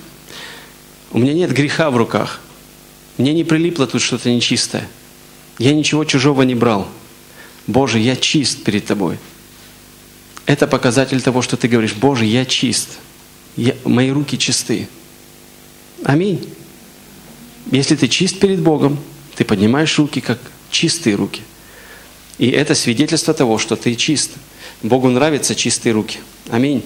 У 1.11 1.19
меня 1.19 1.33
нет 1.33 1.53
греха 1.53 1.91
в 1.91 1.97
руках. 1.97 2.41
Мне 3.19 3.33
не 3.33 3.43
прилипло 3.43 3.85
тут 3.85 4.01
что-то 4.01 4.31
нечистое. 4.31 4.89
Я 5.59 5.75
ничего 5.75 6.05
чужого 6.05 6.41
не 6.41 6.55
брал. 6.55 6.87
Боже, 7.67 7.99
я 7.99 8.15
чист 8.15 8.63
перед 8.63 8.85
Тобой. 8.85 9.19
Это 10.45 10.65
показатель 10.65 11.21
того, 11.21 11.41
что 11.41 11.57
ты 11.57 11.67
говоришь, 11.67 11.93
Боже, 11.93 12.25
я 12.25 12.45
чист, 12.45 12.99
я, 13.57 13.75
мои 13.83 14.09
руки 14.11 14.37
чисты. 14.37 14.87
Аминь. 16.03 16.47
Если 17.69 17.97
ты 17.97 18.07
чист 18.07 18.39
перед 18.39 18.61
Богом, 18.61 18.97
ты 19.35 19.43
поднимаешь 19.43 19.97
руки, 19.99 20.21
как 20.21 20.39
чистые 20.71 21.15
руки. 21.15 21.41
И 22.37 22.49
это 22.49 22.75
свидетельство 22.75 23.33
того, 23.33 23.57
что 23.57 23.75
ты 23.75 23.95
чист. 23.95 24.31
Богу 24.81 25.09
нравятся 25.09 25.53
чистые 25.53 25.93
руки. 25.93 26.19
Аминь. 26.49 26.83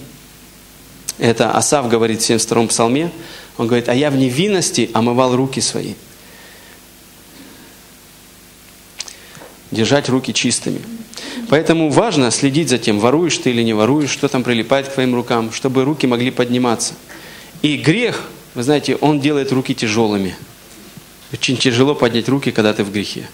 Это 1.20 1.52
Асав 1.52 1.88
говорит 1.88 2.22
в 2.22 2.30
72-м 2.30 2.68
псалме. 2.68 3.12
Он 3.58 3.68
говорит, 3.68 3.90
а 3.90 3.94
я 3.94 4.10
в 4.10 4.16
невинности 4.16 4.90
омывал 4.94 5.36
руки 5.36 5.62
свои. 5.62 5.94
Держать 9.72 10.10
руки 10.10 10.34
чистыми. 10.34 10.82
Поэтому 11.50 11.90
важно 11.90 12.32
следить 12.32 12.70
за 12.70 12.78
тем, 12.78 13.00
воруешь 13.00 13.38
ты 13.38 13.50
или 13.50 13.64
не 13.64 13.74
воруешь, 13.74 14.10
что 14.10 14.28
там 14.28 14.44
прилипает 14.44 14.88
к 14.88 14.94
твоим 14.94 15.16
рукам, 15.16 15.52
чтобы 15.52 15.84
руки 15.84 16.08
могли 16.08 16.32
подниматься. 16.32 16.94
И 17.62 17.78
грех, 17.78 18.24
вы 18.54 18.64
знаете, 18.64 18.96
он 18.98 19.20
делает 19.20 19.52
руки 19.52 19.74
тяжелыми. 19.74 20.36
Очень 21.32 21.58
тяжело 21.58 21.96
поднять 21.96 22.28
руки, 22.28 22.52
когда 22.52 22.74
ты 22.74 22.84
в 22.84 22.92
грехе. 22.92 23.28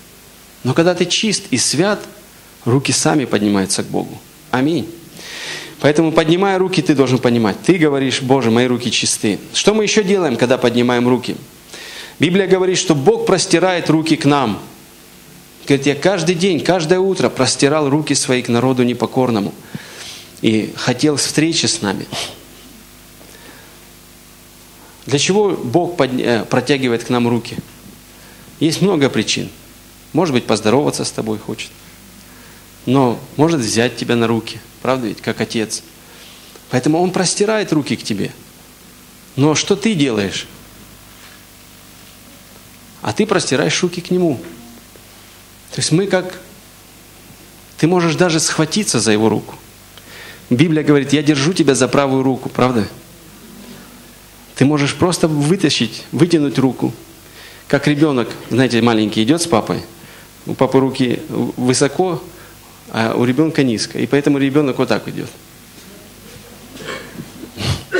Но 0.63 0.73
когда 0.73 0.93
ты 0.93 1.06
чист 1.06 1.45
и 1.50 1.58
свят, 1.58 2.00
руки 2.65 2.91
сами 2.91 3.26
поднимаются 3.26 3.84
к 3.84 3.88
Богу. 3.88 4.19
Аминь. 4.52 4.88
Поэтому, 5.80 6.12
поднимая 6.12 6.58
руки, 6.58 6.82
ты 6.82 6.95
должен 6.95 7.19
понимать. 7.19 7.58
Ты 7.63 7.76
говоришь, 7.76 8.21
Боже, 8.21 8.50
мои 8.50 8.65
руки 8.65 8.91
чисты. 8.91 9.39
Что 9.54 9.73
мы 9.73 9.84
еще 9.84 10.04
делаем, 10.04 10.36
когда 10.36 10.58
поднимаем 10.58 11.08
руки? 11.08 11.36
Библия 12.19 12.47
говорит, 12.47 12.80
что 12.80 12.95
Бог 12.95 13.28
простирает 13.28 13.89
руки 13.89 14.15
к 14.15 14.26
нам. 14.26 14.60
Говорит, 15.67 15.86
я 15.86 15.95
каждый 15.95 16.36
день, 16.36 16.62
каждое 16.62 16.99
утро 16.99 17.30
простирал 17.30 17.89
руки 17.89 18.15
свои 18.15 18.41
к 18.41 18.47
народу 18.47 18.84
непокорному. 18.84 19.53
И 20.41 20.73
хотел 20.77 21.17
встречи 21.17 21.65
с 21.65 21.82
нами. 21.82 22.08
Для 25.08 25.19
чего 25.19 25.49
Бог 25.49 25.99
э, 25.99 26.45
протягивает 26.49 27.03
к 27.03 27.10
нам 27.10 27.27
руки? 27.27 27.58
Есть 28.62 28.82
много 28.82 29.10
причин. 29.10 29.49
Может 30.13 30.34
быть, 30.34 30.45
поздороваться 30.45 31.03
с 31.03 31.12
тобой 31.12 31.38
хочет. 31.38 31.71
Но 32.86 33.19
может 33.36 33.60
взять 33.60 33.97
тебя 33.97 34.15
на 34.15 34.27
руки. 34.27 34.62
Правда 34.82 35.08
ведь, 35.08 35.21
как 35.21 35.41
отец. 35.41 35.84
Поэтому 36.69 37.01
он 37.01 37.12
простирает 37.12 37.73
руки 37.73 37.97
к 37.97 38.03
тебе. 38.03 38.32
Но 39.36 39.53
что 39.53 39.75
ты 39.75 39.95
делаешь? 39.95 40.47
А 43.01 43.12
ты 43.12 43.25
простираешь 43.25 43.82
руки 43.84 43.99
к 43.99 44.12
нему. 44.12 44.39
То 45.71 45.80
есть 45.82 45.91
мы 45.91 46.08
как... 46.08 46.39
Ты 47.77 47.88
можешь 47.88 48.15
даже 48.15 48.39
схватиться 48.39 48.99
за 48.99 49.12
его 49.12 49.30
руку. 49.30 49.56
Библия 50.49 50.84
говорит, 50.84 51.13
я 51.13 51.21
держу 51.21 51.53
тебя 51.53 51.75
за 51.75 51.88
правую 51.88 52.23
руку, 52.23 52.49
правда? 52.49 52.88
Ты 54.56 54.65
можешь 54.65 54.95
просто 54.95 55.27
вытащить, 55.27 56.06
вытянуть 56.12 56.58
руку. 56.58 56.93
Как 57.67 57.88
ребенок, 57.88 58.30
знаете, 58.49 58.82
маленький 58.82 59.21
идет 59.23 59.41
с 59.41 59.47
папой, 59.47 59.84
у 60.45 60.53
папы 60.53 60.80
руки 60.80 61.21
высоко, 61.30 62.23
а 62.89 63.13
у 63.15 63.25
ребенка 63.25 63.63
низко. 63.63 63.99
И 63.99 64.08
поэтому 64.08 64.38
ребенок 64.38 64.77
вот 64.77 64.88
так 64.88 65.08
идет. 65.10 65.30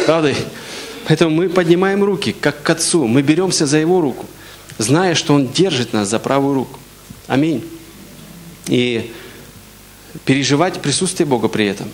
Правда? 0.06 0.34
Поэтому 1.08 1.36
мы 1.36 1.50
поднимаем 1.50 2.04
руки, 2.04 2.34
как 2.40 2.64
к 2.64 2.70
отцу. 2.70 3.06
Мы 3.08 3.22
беремся 3.22 3.66
за 3.66 3.78
его 3.78 4.02
руку, 4.02 4.26
зная, 4.78 5.16
что 5.16 5.34
он 5.34 5.50
держит 5.50 5.94
нас 5.94 6.08
за 6.08 6.18
правую 6.18 6.54
руку. 6.56 6.80
Аминь. 7.28 7.64
И 8.68 9.14
переживать 10.26 10.82
присутствие 10.82 11.28
Бога 11.28 11.48
при 11.48 11.68
этом. 11.68 11.90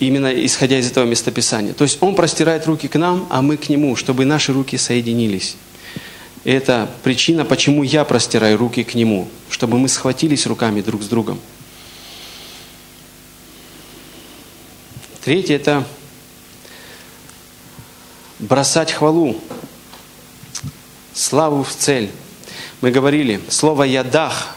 Именно 0.00 0.32
исходя 0.46 0.78
из 0.78 0.90
этого 0.90 1.04
местописания. 1.04 1.74
То 1.74 1.84
есть 1.84 1.98
Он 2.00 2.14
простирает 2.14 2.66
руки 2.66 2.88
к 2.88 2.96
нам, 2.96 3.26
а 3.30 3.42
мы 3.42 3.56
к 3.56 3.68
Нему, 3.68 3.96
чтобы 3.96 4.24
наши 4.24 4.52
руки 4.52 4.78
соединились. 4.78 5.56
Это 6.44 6.88
причина, 7.02 7.44
почему 7.44 7.82
я 7.82 8.04
простираю 8.04 8.56
руки 8.56 8.84
к 8.84 8.94
Нему, 8.94 9.28
чтобы 9.50 9.78
мы 9.78 9.88
схватились 9.88 10.46
руками 10.46 10.80
друг 10.80 11.02
с 11.02 11.06
другом. 11.06 11.40
Третье– 15.24 15.56
это 15.56 15.84
бросать 18.38 18.92
хвалу, 18.92 19.42
славу 21.12 21.64
в 21.64 21.74
цель. 21.74 22.10
Мы 22.82 22.90
говорили, 22.90 23.40
слово 23.48 23.84
«ядах», 23.84 24.54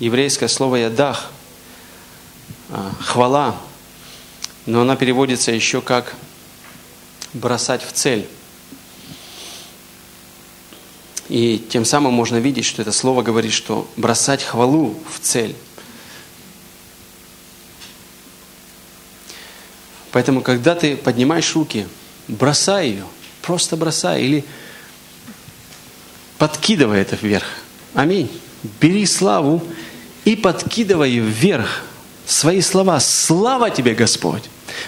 еврейское 0.00 0.48
слово 0.48 0.76
«ядах», 0.76 1.30
а, 2.70 2.92
хвала, 3.00 3.56
но 4.66 4.80
она 4.80 4.96
переводится 4.96 5.52
еще 5.52 5.80
как 5.80 6.14
бросать 7.34 7.84
в 7.84 7.92
цель. 7.92 8.26
И 11.28 11.58
тем 11.58 11.84
самым 11.84 12.14
можно 12.14 12.38
видеть, 12.38 12.64
что 12.64 12.82
это 12.82 12.90
слово 12.90 13.22
говорит, 13.22 13.52
что 13.52 13.88
бросать 13.96 14.42
хвалу 14.42 14.98
в 15.08 15.20
цель. 15.20 15.54
Поэтому, 20.10 20.42
когда 20.42 20.74
ты 20.74 20.96
поднимаешь 20.96 21.54
руки, 21.54 21.86
бросай 22.26 22.88
ее, 22.88 23.04
просто 23.40 23.76
бросай 23.76 24.22
или 24.22 24.44
подкидывай 26.42 27.00
это 27.00 27.16
вверх. 27.22 27.46
Аминь. 27.94 28.28
Бери 28.80 29.06
славу 29.06 29.62
и 30.24 30.34
подкидывай 30.34 31.18
вверх. 31.18 31.84
Свои 32.26 32.60
слова. 32.60 32.98
Слава 32.98 33.70
тебе, 33.70 33.94
Господь. 33.94 34.42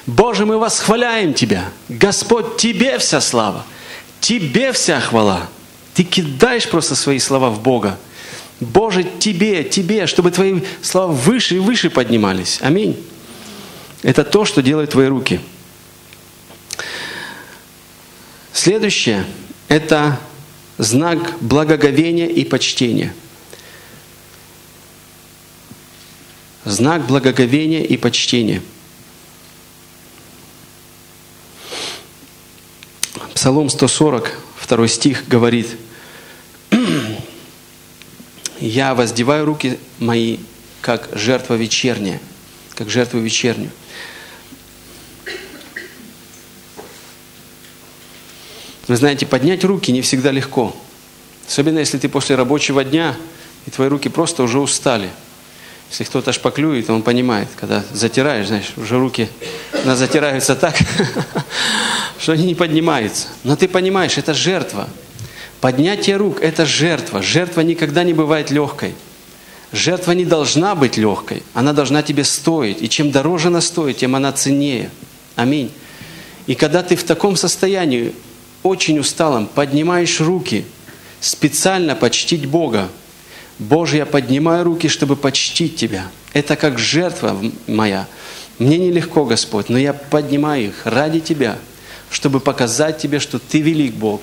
Боже, 0.05 0.47
мы 0.47 0.59
восхваляем 0.59 1.33
Тебя. 1.33 1.71
Господь, 1.89 2.57
Тебе 2.57 2.99
вся 2.99 3.21
слава. 3.21 3.65
Тебе 4.19 4.73
вся 4.73 4.99
хвала. 4.99 5.47
Ты 5.95 6.03
кидаешь 6.03 6.69
просто 6.69 6.97
свои 6.97 7.21
слова 7.21 7.51
в 7.51 7.63
Бога. 7.63 8.01
Боже, 8.59 9.05
Тебе, 9.05 9.63
Тебе, 9.63 10.09
чтобы 10.09 10.33
Твои 10.33 10.61
слова 10.83 11.13
выше 11.13 11.55
и 11.55 11.61
выше 11.61 11.89
поднимались. 11.89 12.59
Аминь. 12.63 13.01
Это 14.03 14.25
то, 14.25 14.45
что 14.45 14.61
делают 14.61 14.91
твои 14.91 15.07
руки. 15.07 15.39
Следующее– 18.53 19.25
это 19.69 20.19
знак 20.79 21.39
благоговения 21.41 22.27
и 22.27 22.45
почтения. 22.45 23.15
Знак 26.65 27.07
благоговения 27.07 27.83
и 27.83 27.97
почтения. 27.97 28.63
Псалом 33.35 33.69
140, 33.69 34.33
второй 34.57 34.89
стих 34.89 35.29
говорит, 35.29 35.69
«Я 38.59 38.95
воздеваю 38.95 39.45
руки 39.45 39.79
мои, 39.99 40.39
как 40.81 41.11
жертва 41.13 41.55
вечерняя, 41.55 42.21
как 42.75 42.89
жертву 42.89 43.21
вечернюю». 43.21 43.71
Вы 48.87 48.97
знаете, 48.97 49.25
поднять 49.27 49.65
руки 49.65 49.91
не 49.93 50.03
всегда 50.03 50.31
легко. 50.31 50.75
Особенно 51.49 51.79
если 51.79 51.99
ты 51.99 52.09
после 52.09 52.37
рабочего 52.37 52.85
дня, 52.85 53.17
и 53.67 53.71
твои 53.71 53.89
руки 53.89 54.09
просто 54.09 54.43
уже 54.43 54.59
устали. 54.59 55.09
Если 55.91 56.05
кто-то 56.05 56.33
шпаклюет, 56.33 56.91
он 56.91 57.03
понимает, 57.03 57.49
когда 57.57 57.85
затираешь, 57.93 58.49
знаешь, 58.49 58.73
уже 58.77 58.99
руки 58.99 59.29
затираются 59.85 60.57
так, 60.57 60.77
что 62.19 62.33
они 62.33 62.45
не 62.45 62.55
поднимаются. 62.55 63.29
Но 63.43 63.57
ты 63.57 63.69
понимаешь, 63.69 64.19
это 64.19 64.35
жертва. 64.35 64.89
Поднятие 65.61 66.17
рук– 66.17 66.41
это 66.43 66.67
жертва. 66.67 67.23
Жертва 67.23 67.63
никогда 67.63 68.03
не 68.05 68.13
бывает 68.13 68.51
легкой. 68.51 68.95
Жертва 69.73 70.13
не 70.13 70.25
должна 70.25 70.75
быть 70.75 70.97
легкой. 70.97 71.43
Она 71.55 71.73
должна 71.73 72.03
тебе 72.03 72.25
стоить. 72.25 72.83
И 72.83 72.89
чем 72.89 73.11
дороже 73.11 73.49
она 73.49 73.61
стоит, 73.61 73.97
тем 73.97 74.15
она 74.15 74.33
ценнее. 74.33 74.91
Аминь. 75.37 75.71
И 76.47 76.55
когда 76.55 76.83
ты 76.83 76.97
в 76.97 77.05
таком 77.05 77.37
состоянии, 77.37 78.13
очень 78.65 78.99
усталым, 78.99 79.47
поднимаешь 79.47 80.21
руки, 80.21 80.65
специально 81.21 81.95
почтить 81.95 82.47
Бога. 82.47 82.89
Боже, 83.61 83.99
я 83.99 84.07
поднимаю 84.07 84.65
руки, 84.65 84.89
чтобы 84.89 85.15
почтить 85.15 85.77
Тебя. 85.77 86.11
Это 86.33 86.57
как 86.57 86.81
жертва 86.81 87.41
моя. 87.69 88.09
Мне 88.59 88.79
нелегко, 88.79 89.25
Господь, 89.25 89.69
но 89.69 89.79
я 89.79 89.93
поднимаю 89.93 90.69
их 90.69 90.87
ради 90.87 91.21
Тебя, 91.21 91.59
чтобы 92.11 92.41
показать 92.41 92.99
Тебе, 92.99 93.21
что 93.21 93.39
Ты 93.39 93.61
велик 93.61 93.95
Бог, 93.95 94.23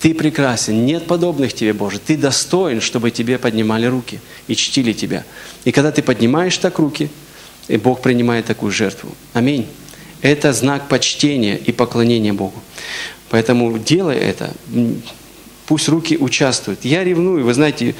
Ты 0.00 0.14
прекрасен, 0.14 0.84
нет 0.84 1.06
подобных 1.06 1.54
Тебе, 1.54 1.72
Боже. 1.72 1.98
Ты 1.98 2.16
достоин, 2.16 2.80
чтобы 2.80 3.10
Тебе 3.10 3.38
поднимали 3.38 3.86
руки 3.86 4.20
и 4.46 4.54
чтили 4.54 4.92
Тебя. 4.92 5.24
И 5.64 5.72
когда 5.72 5.90
Ты 5.90 6.02
поднимаешь 6.02 6.56
так 6.58 6.78
руки, 6.78 7.10
и 7.68 7.78
Бог 7.78 8.02
принимает 8.02 8.46
такую 8.46 8.70
жертву. 8.70 9.14
Аминь. 9.32 9.66
Это 10.20 10.52
знак 10.52 10.88
почтения 10.88 11.56
и 11.56 11.72
поклонения 11.72 12.32
Богу. 12.32 12.60
Поэтому 13.32 13.78
делай 13.78 14.16
это, 14.18 14.52
пусть 15.66 15.88
руки 15.88 16.18
участвуют. 16.18 16.84
Я 16.84 17.02
ревную, 17.02 17.46
вы 17.46 17.54
знаете, 17.54 17.94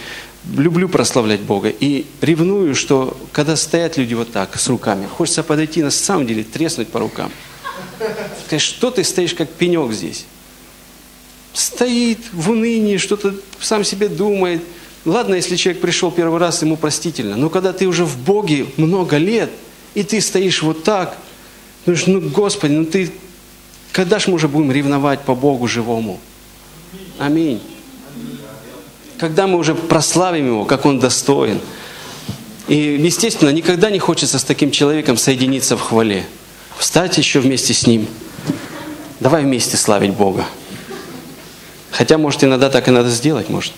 люблю 0.55 0.91
прославлять 0.91 1.41
Бога. 1.41 1.71
И 1.71 2.05
ревную, 2.21 2.75
что 2.75 3.17
когда 3.33 3.57
стоят 3.57 3.97
люди 3.97 4.13
вот 4.13 4.31
так, 4.31 4.59
с 4.59 4.69
руками, 4.69 5.07
хочется 5.07 5.43
подойти, 5.43 5.83
на 5.83 5.91
самом 5.91 6.27
деле 6.27 6.45
треснуть 6.45 6.89
по 6.89 7.01
рукам. 7.01 7.33
Сказать, 8.45 8.61
что 8.61 8.91
ты 8.91 9.03
стоишь 9.05 9.33
как 9.33 9.49
пенек 9.49 9.93
здесь? 9.93 10.27
Стоит 11.55 12.19
в 12.35 12.51
унынии, 12.51 12.99
что-то 12.99 13.35
сам 13.59 13.85
себе 13.85 14.09
думает. 14.09 14.61
ладно, 15.07 15.37
если 15.37 15.57
человек 15.57 15.81
пришел 15.81 16.11
первый 16.11 16.41
раз, 16.41 16.61
ему 16.61 16.77
простительно. 16.77 17.37
Но 17.37 17.49
когда 17.49 17.73
ты 17.73 17.87
уже 17.87 18.05
в 18.05 18.19
Боге 18.19 18.67
много 18.77 19.17
лет, 19.17 19.49
и 19.95 20.03
ты 20.03 20.21
стоишь 20.21 20.63
вот 20.63 20.85
так, 20.85 21.17
думаешь, 21.87 22.07
ну, 22.07 22.21
Господи, 22.21 22.73
ну 22.75 22.85
ты, 22.85 23.11
когда 23.93 24.19
ж 24.19 24.27
мы 24.27 24.35
уже 24.35 24.49
будем 24.49 24.73
ревновать 24.73 25.21
по 25.21 25.35
Богу 25.35 25.69
живому? 25.69 26.19
Аминь. 27.19 27.61
Когда 29.19 29.47
мы 29.47 29.59
уже 29.59 29.75
прославим 29.75 30.47
Его, 30.47 30.65
как 30.65 30.87
Он 30.87 30.99
достоин. 30.99 31.61
И, 32.69 32.75
естественно, 32.75 33.51
никогда 33.51 33.91
не 33.91 33.99
хочется 33.99 34.39
с 34.39 34.45
таким 34.45 34.71
человеком 34.71 35.19
соединиться 35.19 35.77
в 35.77 35.83
хвале. 35.83 36.25
Встать 36.79 37.19
еще 37.19 37.41
вместе 37.41 37.75
с 37.75 37.87
Ним. 37.87 38.07
Давай 39.21 39.45
вместе 39.45 39.77
славить 39.77 40.15
Бога. 40.15 40.47
Хотя, 41.91 42.17
может, 42.17 42.43
иногда 42.43 42.71
так 42.71 42.89
и 42.89 42.91
надо 42.91 43.11
сделать, 43.11 43.51
может. 43.51 43.73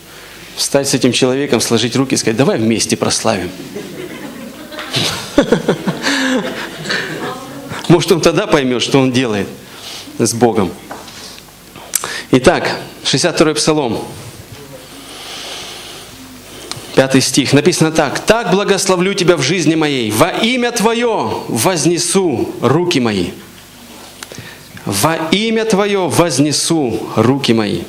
Встать 0.57 0.89
с 0.89 0.95
этим 0.95 1.11
человеком, 1.11 1.61
сложить 1.61 1.97
руки 1.97 2.15
и 2.15 2.17
сказать, 2.17 2.37
давай 2.37 2.59
вместе 2.59 2.97
прославим. 2.97 3.51
Может, 7.89 8.12
он 8.12 8.21
тогда 8.21 8.47
поймет, 8.47 8.83
что 8.83 8.99
он 8.99 9.12
делает 9.12 9.49
с 10.19 10.35
Богом. 10.35 10.71
Итак, 12.31 12.77
62-й 13.05 13.55
Псалом. 13.55 14.05
Пятый 16.95 17.21
стих. 17.21 17.53
Написано 17.53 17.91
так. 17.91 18.21
«Так 18.25 18.53
благословлю 18.53 19.15
тебя 19.15 19.37
в 19.37 19.43
жизни 19.43 19.75
моей. 19.75 20.12
Во 20.12 20.31
имя 20.31 20.71
Твое 20.71 21.43
вознесу 21.49 22.55
руки 22.61 23.01
мои». 23.01 23.31
«Во 24.85 25.17
имя 25.33 25.65
Твое 25.65 26.09
вознесу 26.09 27.09
руки 27.17 27.53
мои». 27.53 27.83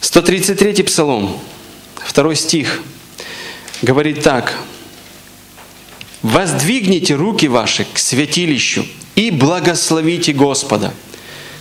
133 0.00 0.84
Псалом, 0.84 1.36
второй 1.96 2.36
стих, 2.36 2.82
говорит 3.82 4.22
так. 4.22 4.54
«Воздвигните 6.22 7.14
руки 7.14 7.48
ваши 7.48 7.84
к 7.92 7.98
святилищу 7.98 8.86
и 9.16 9.32
благословите 9.32 10.32
Господа». 10.32 10.94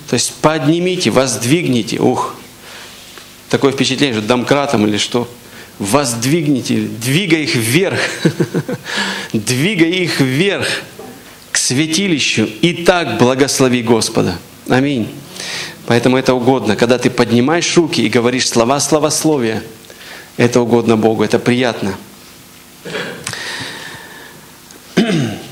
То 0.10 0.14
есть 0.14 0.34
поднимите, 0.42 1.10
воздвигните. 1.10 2.00
Ух, 2.00 2.36
такое 3.50 3.72
впечатление, 3.72 4.18
что 4.18 4.28
домкратом 4.28 4.86
или 4.88 4.98
что. 4.98 5.28
Воздвигните, 5.80 6.76
двигай 6.76 7.44
их 7.44 7.56
вверх. 7.56 8.00
двигай 9.34 9.90
их 9.92 10.20
вверх 10.20 10.68
к 11.52 11.58
святилищу. 11.58 12.48
И 12.62 12.74
так 12.86 13.18
благослови 13.18 13.82
Господа. 13.82 14.38
Аминь. 14.70 15.10
Поэтому 15.88 16.18
это 16.18 16.34
угодно. 16.34 16.76
Когда 16.76 16.98
ты 16.98 17.10
поднимаешь 17.10 17.76
руки 17.76 18.02
и 18.02 18.10
говоришь 18.10 18.48
слова 18.48 18.80
славословия, 18.80 19.64
это 20.38 20.62
угодно 20.62 20.98
Богу, 20.98 21.24
это 21.24 21.40
приятно. 21.40 21.96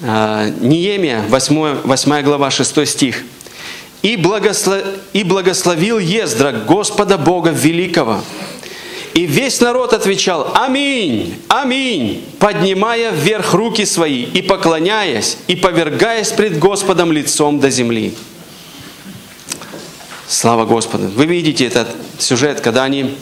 Неемия, 0.00 1.24
8, 1.28 1.82
8 1.84 2.22
глава, 2.22 2.50
6 2.50 2.86
стих. 2.86 3.24
«И, 4.02 4.16
благослов... 4.16 4.82
«И 5.12 5.24
благословил 5.24 5.98
Ездра 5.98 6.52
Господа 6.52 7.18
Бога 7.18 7.50
Великого, 7.50 8.22
и 9.14 9.26
весь 9.26 9.60
народ 9.60 9.92
отвечал 9.92 10.52
«Аминь! 10.54 11.34
Аминь!», 11.48 12.24
поднимая 12.38 13.10
вверх 13.10 13.54
руки 13.54 13.84
свои 13.84 14.22
и 14.22 14.42
поклоняясь, 14.42 15.38
и 15.48 15.56
повергаясь 15.56 16.28
пред 16.28 16.60
Господом 16.60 17.10
лицом 17.10 17.58
до 17.58 17.68
земли. 17.68 18.14
Слава 20.28 20.66
Господу. 20.66 21.08
Вы 21.08 21.24
видите 21.24 21.64
этот 21.64 21.88
сюжет, 22.18 22.60
когда 22.60 22.84
они 22.84 23.16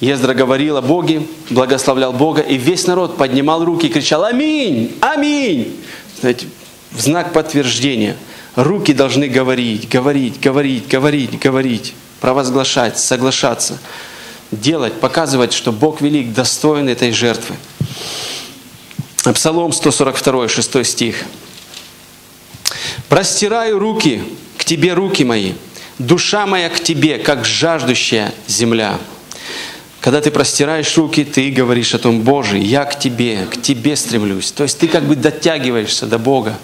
Ездра 0.00 0.34
говорил 0.34 0.76
о 0.76 0.82
Боге, 0.82 1.22
благословлял 1.48 2.12
Бога, 2.12 2.42
и 2.42 2.56
весь 2.56 2.86
народ 2.86 3.16
поднимал 3.16 3.64
руки 3.64 3.86
и 3.86 3.90
кричал 3.90 4.24
«Аминь! 4.24 4.94
Аминь!» 5.00 5.74
Знаете, 6.20 6.46
в 6.92 7.00
знак 7.00 7.32
подтверждения. 7.32 8.16
Руки 8.56 8.92
должны 8.92 9.28
говорить, 9.28 9.88
говорить, 9.88 10.40
говорить, 10.40 10.88
говорить, 10.88 11.38
говорить, 11.38 11.94
провозглашать, 12.20 12.98
соглашаться, 12.98 13.78
делать, 14.50 14.94
показывать, 15.00 15.52
что 15.52 15.72
Бог 15.72 16.00
велик, 16.00 16.32
достоин 16.32 16.88
этой 16.88 17.12
жертвы. 17.12 17.56
Псалом 19.34 19.72
142, 19.72 20.48
6 20.48 20.86
стих. 20.86 21.24
«Простираю 23.08 23.78
руки 23.78 24.22
к 24.56 24.64
Тебе, 24.64 24.94
руки 24.94 25.24
мои, 25.24 25.52
Душа 25.98 26.46
моя 26.46 26.68
к 26.68 26.80
тебе, 26.80 27.18
как 27.18 27.44
жаждущая 27.46 28.34
земля. 28.46 28.98
Когда 30.06 30.20
ты 30.20 30.30
простираешь 30.30 30.96
руки, 30.96 31.24
ты 31.24 31.50
говоришь 31.50 31.92
о 31.92 31.98
том, 31.98 32.20
Боже, 32.20 32.58
я 32.58 32.84
к 32.84 32.96
тебе, 32.96 33.44
к 33.46 33.60
тебе 33.60 33.96
стремлюсь. 33.96 34.52
То 34.52 34.62
есть 34.62 34.78
ты 34.78 34.86
как 34.86 35.02
бы 35.02 35.16
дотягиваешься 35.16 36.06
до 36.06 36.16
Бога. 36.16 36.56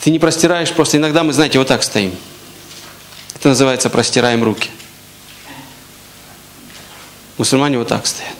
Ты 0.00 0.10
не 0.10 0.18
простираешь, 0.18 0.72
просто 0.72 0.96
иногда 0.96 1.22
мы, 1.22 1.32
знаете, 1.32 1.60
вот 1.60 1.68
так 1.68 1.84
стоим. 1.84 2.12
Это 3.36 3.50
называется 3.50 3.88
простираем 3.88 4.42
руки. 4.42 4.68
Мусульмане 7.38 7.78
вот 7.78 7.86
так 7.86 8.04
стоят. 8.04 8.34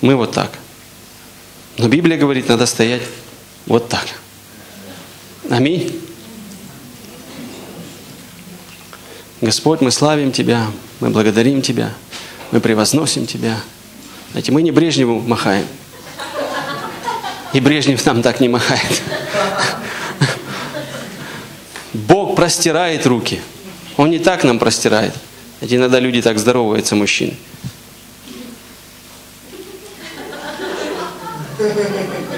Мы 0.00 0.16
вот 0.16 0.32
так. 0.32 0.50
Но 1.78 1.86
Библия 1.86 2.18
говорит, 2.18 2.48
надо 2.48 2.66
стоять 2.66 3.02
вот 3.66 3.88
так. 3.88 4.08
Аминь. 5.48 6.00
Господь, 9.40 9.80
мы 9.80 9.92
славим 9.92 10.32
Тебя, 10.32 10.66
мы 11.00 11.10
благодарим 11.10 11.62
Тебя, 11.62 11.92
мы 12.52 12.60
превозносим 12.60 13.26
Тебя. 13.26 13.56
Знаете, 14.32 14.52
мы 14.52 14.62
не 14.62 14.70
Брежневу 14.70 15.20
махаем. 15.20 15.66
И 17.52 17.60
Брежнев 17.60 18.04
нам 18.06 18.22
так 18.22 18.40
не 18.40 18.48
махает. 18.48 19.02
Бог 21.92 22.36
простирает 22.36 23.06
руки. 23.06 23.40
Он 23.96 24.10
не 24.10 24.18
так 24.18 24.44
нам 24.44 24.58
простирает. 24.58 25.14
Ведь 25.60 25.72
иногда 25.74 25.98
люди 25.98 26.22
так 26.22 26.38
здороваются, 26.38 26.94
мужчины. 26.94 27.34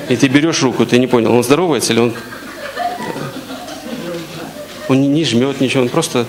И 0.08 0.16
ты 0.16 0.28
берешь 0.28 0.62
руку, 0.62 0.84
ты 0.84 0.98
не 0.98 1.06
понял, 1.06 1.32
он 1.32 1.44
здоровается 1.44 1.92
или 1.92 2.00
он... 2.00 2.14
Он 4.88 5.00
не 5.00 5.24
жмет 5.24 5.60
ничего, 5.60 5.82
он 5.82 5.88
просто 5.88 6.26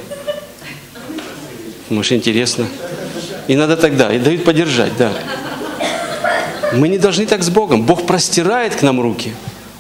может, 1.90 2.14
интересно. 2.14 2.68
И 3.48 3.56
надо 3.56 3.78
тогда, 3.78 4.14
и 4.14 4.20
дают 4.20 4.44
поддержать, 4.44 4.96
да. 4.98 5.12
Мы 6.74 6.88
не 6.88 6.98
должны 6.98 7.26
так 7.26 7.44
с 7.44 7.50
Богом. 7.50 7.84
Бог 7.84 8.06
простирает 8.06 8.76
к 8.76 8.82
нам 8.82 9.02
руки. 9.02 9.34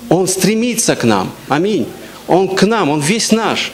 Он 0.09 0.27
стремится 0.27 0.95
к 0.95 1.03
нам. 1.03 1.31
Аминь. 1.47 1.87
Он 2.27 2.55
к 2.55 2.63
нам, 2.63 2.89
Он 2.89 2.99
весь 2.99 3.31
наш. 3.31 3.71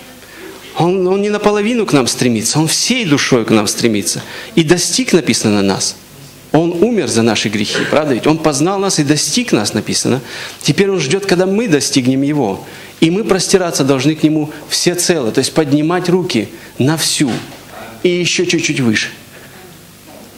Он, 0.77 1.05
он 1.07 1.21
не 1.21 1.29
наполовину 1.29 1.85
к 1.85 1.91
нам 1.91 2.07
стремится, 2.07 2.59
Он 2.59 2.67
всей 2.67 3.03
душой 3.05 3.43
к 3.43 3.49
нам 3.49 3.67
стремится. 3.67 4.21
И 4.55 4.63
достиг, 4.63 5.11
написано 5.11 5.55
на 5.55 5.61
нас. 5.61 5.95
Он 6.51 6.71
умер 6.81 7.07
за 7.07 7.21
наши 7.21 7.49
грехи, 7.49 7.79
правда 7.91 8.13
ведь? 8.13 8.25
Он 8.25 8.37
познал 8.37 8.79
нас 8.79 8.97
и 8.97 9.03
достиг 9.03 9.51
нас, 9.51 9.73
написано. 9.73 10.21
Теперь 10.61 10.89
Он 10.89 10.99
ждет, 10.99 11.25
когда 11.25 11.45
мы 11.45 11.67
достигнем 11.67 12.21
Его. 12.21 12.65
И 13.01 13.11
мы 13.11 13.23
простираться 13.23 13.83
должны 13.83 14.15
к 14.15 14.23
Нему 14.23 14.49
все 14.67 14.95
цело, 14.95 15.31
то 15.31 15.39
есть 15.39 15.53
поднимать 15.53 16.09
руки 16.09 16.49
на 16.79 16.97
всю 16.97 17.29
и 18.03 18.09
еще 18.09 18.45
чуть-чуть 18.45 18.79
выше. 18.79 19.09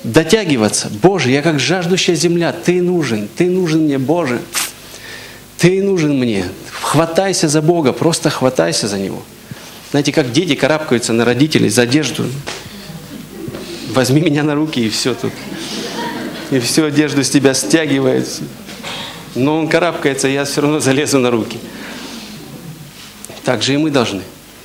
Дотягиваться. 0.03 0.91
Боже, 1.01 1.29
я 1.29 1.41
как 1.41 1.59
жаждущая 1.59 2.15
земля, 2.15 2.51
Ты 2.51 2.81
нужен, 2.81 3.27
Ты 3.35 3.49
нужен 3.49 3.83
мне, 3.83 3.97
Боже. 3.97 4.41
Ты 5.57 5.83
нужен 5.83 6.17
мне. 6.17 6.45
Хватайся 6.71 7.47
за 7.47 7.61
Бога, 7.61 7.93
просто 7.93 8.29
хватайся 8.29 8.87
за 8.87 8.97
Него. 8.97 9.21
Знаете, 9.91 10.11
как 10.11 10.31
дети 10.31 10.55
карабкаются 10.55 11.13
на 11.13 11.23
родителей 11.25 11.69
за 11.69 11.83
одежду. 11.83 12.25
Возьми 13.93 14.21
меня 14.21 14.41
на 14.43 14.55
руки, 14.55 14.79
и 14.79 14.89
все 14.89 15.13
тут. 15.13 15.33
И 16.49 16.59
всю 16.59 16.85
одежду 16.85 17.23
с 17.23 17.29
тебя 17.29 17.53
стягивается. 17.53 18.43
Но 19.35 19.57
он 19.59 19.67
карабкается, 19.67 20.27
я 20.27 20.45
все 20.45 20.61
равно 20.61 20.79
залезу 20.79 21.19
на 21.19 21.29
руки. 21.29 21.59
Так 23.43 23.61
же 23.61 23.73
и 23.73 23.77
мы 23.77 23.91
должны. 23.91 24.21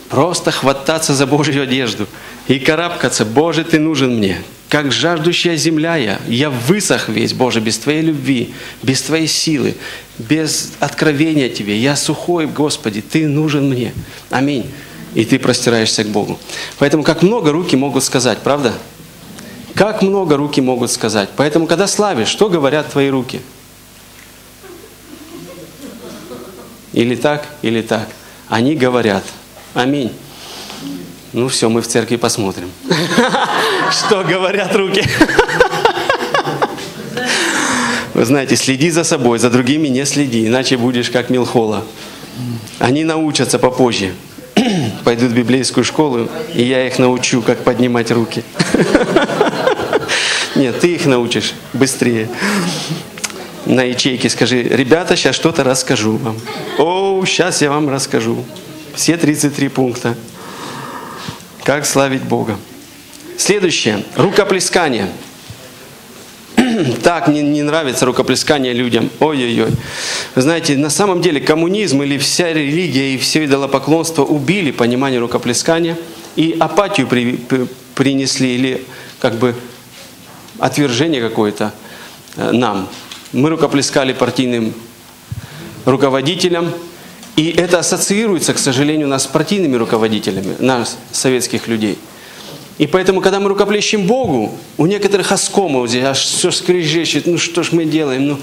Просто 0.09 0.51
хвататься 0.51 1.15
за 1.15 1.27
Божью 1.27 1.63
одежду 1.63 2.07
и 2.49 2.59
карабкаться. 2.59 3.25
Боже, 3.25 3.65
Ты 3.65 3.79
нужен 3.79 4.17
мне. 4.17 4.43
Как 4.69 4.91
жаждущая 4.93 5.57
земля 5.57 5.97
я. 5.97 6.21
Я 6.27 6.51
высох 6.51 7.09
весь, 7.09 7.33
Боже, 7.33 7.61
без 7.61 7.79
Твоей 7.79 8.03
любви, 8.03 8.53
без 8.83 9.03
Твоей 9.03 9.29
силы, 9.29 9.77
без 10.19 10.73
откровения 10.81 11.49
Тебе. 11.49 11.79
Я 11.79 11.97
сухой, 11.97 12.47
Господи, 12.47 13.01
Ты 13.01 13.29
нужен 13.29 13.69
мне. 13.69 13.93
Аминь. 14.31 14.67
И 15.15 15.25
ты 15.25 15.39
простираешься 15.39 16.05
к 16.05 16.09
Богу. 16.09 16.39
Поэтому 16.79 17.03
как 17.03 17.23
много 17.23 17.51
руки 17.51 17.75
могут 17.75 18.05
сказать, 18.05 18.39
правда? 18.39 18.75
Как 19.75 20.03
много 20.03 20.37
руки 20.37 20.61
могут 20.61 20.91
сказать. 20.91 21.31
Поэтому, 21.37 21.67
когда 21.67 21.87
славишь, 21.87 22.29
что 22.29 22.51
говорят 22.51 22.91
твои 22.93 23.09
руки? 23.09 23.41
Или 26.93 27.15
так, 27.15 27.47
или 27.63 27.81
так. 27.81 28.09
Они 28.49 28.75
говорят. 28.75 29.25
Аминь. 29.73 30.13
Ну 31.37 31.49
все, 31.49 31.69
мы 31.69 31.83
в 31.83 31.87
церкви 31.87 32.17
посмотрим. 32.17 32.71
Что 33.91 34.25
говорят 34.25 34.75
руки? 34.75 35.05
Вы 38.15 38.25
знаете, 38.25 38.57
следи 38.57 38.89
за 38.89 39.05
собой, 39.05 39.39
за 39.39 39.51
другими 39.51 39.89
не 39.89 40.07
следи, 40.07 40.47
иначе 40.47 40.79
будешь 40.79 41.11
как 41.11 41.29
Милхола. 41.29 41.85
Они 42.79 43.05
научатся 43.05 43.59
попозже. 43.59 44.15
Пойдут 45.05 45.33
в 45.33 45.35
библейскую 45.35 45.85
школу, 45.85 46.27
и 46.55 46.63
я 46.63 46.87
их 46.87 46.99
научу, 46.99 47.43
как 47.43 47.65
поднимать 47.65 48.11
руки. 48.11 48.43
Нет, 50.55 50.81
ты 50.81 50.95
их 50.95 51.05
научишь 51.05 51.53
быстрее. 51.75 52.31
На 53.67 53.83
ячейке 53.83 54.31
скажи, 54.31 54.63
ребята, 54.63 55.17
сейчас 55.17 55.37
что-то 55.37 55.65
расскажу 55.65 56.17
вам. 56.17 56.41
О, 56.79 57.23
сейчас 57.27 57.61
я 57.61 57.69
вам 57.69 57.91
расскажу. 57.91 58.43
Все 58.95 59.19
33 59.19 59.69
пункта. 59.69 60.17
Как 61.67 61.85
славить 61.85 62.23
Бога. 62.23 62.57
Следующее. 63.37 64.05
Рукоплескание. 64.15 65.09
Так 67.03 67.27
не, 67.27 67.43
не 67.43 67.63
нравится 67.63 68.07
рукоплескание 68.07 68.73
людям. 68.73 69.11
Ой-ой-ой. 69.19 69.73
Знаете, 70.37 70.77
на 70.77 70.91
самом 70.91 71.21
деле 71.21 71.41
коммунизм 71.41 72.03
или 72.03 72.19
вся 72.19 72.53
религия 72.53 73.15
и 73.15 73.19
все 73.19 73.47
идолопоклонство 73.47 74.23
убили 74.23 74.71
понимание 74.71 75.19
рукоплескания 75.19 75.99
и 76.37 76.57
апатию 76.61 77.09
при, 77.09 77.37
при, 77.37 77.67
принесли 77.97 78.55
или 78.55 78.85
как 79.19 79.35
бы 79.35 79.57
отвержение 80.61 81.21
какое-то 81.21 81.73
э, 82.37 82.53
нам. 82.53 82.89
Мы 83.33 83.51
рукоплескали 83.51 84.13
партийным 84.13 84.73
руководителям, 85.85 86.73
и 87.37 87.51
это 87.51 87.79
ассоциируется, 87.79 88.55
к 88.55 88.59
сожалению, 88.59 89.07
у 89.07 89.11
нас 89.11 89.25
с 89.25 89.27
партийными 89.27 89.77
руководителями, 89.77 90.57
нас, 90.59 90.97
советских 91.13 91.69
людей. 91.69 91.99
И 92.79 92.87
поэтому, 92.87 93.21
когда 93.21 93.41
мы 93.41 93.49
рукоплещем 93.49 94.07
Богу, 94.07 94.55
у 94.77 94.87
некоторых 94.87 95.33
оскомов 95.33 95.89
здесь 95.89 96.05
аж 96.05 96.19
все 96.19 96.51
скрежещет, 96.51 97.27
ну 97.27 97.39
что 97.39 97.63
ж 97.63 97.73
мы 97.73 97.85
делаем, 97.85 98.39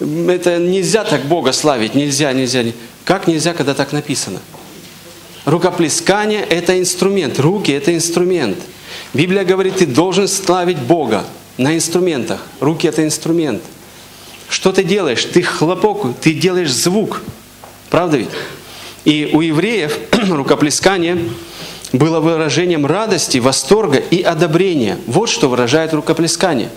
ну 0.00 0.30
это 0.30 0.58
нельзя 0.58 1.04
так 1.04 1.24
Бога 1.26 1.52
славить, 1.52 1.94
нельзя, 1.94 2.32
нельзя. 2.32 2.64
Как 3.04 3.26
нельзя, 3.26 3.54
когда 3.54 3.74
так 3.74 3.92
написано? 3.92 4.40
Рукоплескание– 5.44 6.42
это 6.48 6.78
инструмент, 6.78 7.40
руки– 7.40 7.70
это 7.72 7.94
инструмент. 7.94 8.58
Библия 9.12 9.44
говорит, 9.44 9.76
ты 9.76 9.86
должен 9.86 10.28
славить 10.28 10.78
Бога 10.78 11.24
на 11.56 11.74
инструментах. 11.74 12.46
Руки– 12.60 12.86
это 12.88 13.04
инструмент. 13.04 13.62
Что 14.48 14.72
ты 14.72 14.84
делаешь? 14.84 15.24
Ты 15.24 15.42
хлопок, 15.42 16.16
ты 16.20 16.34
делаешь 16.34 16.72
звук. 16.72 17.22
Правда 17.92 18.16
ведь? 18.16 18.30
И 19.04 19.30
у 19.34 19.42
евреев 19.42 19.98
рукоплескание 20.30 21.28
было 21.92 22.20
выражением 22.20 22.86
радости, 22.86 23.36
восторга 23.36 23.98
и 23.98 24.22
одобрения. 24.22 24.98
Вот 25.06 25.28
что 25.28 25.50
выражает 25.50 25.92
рукоплескание. 25.92 26.70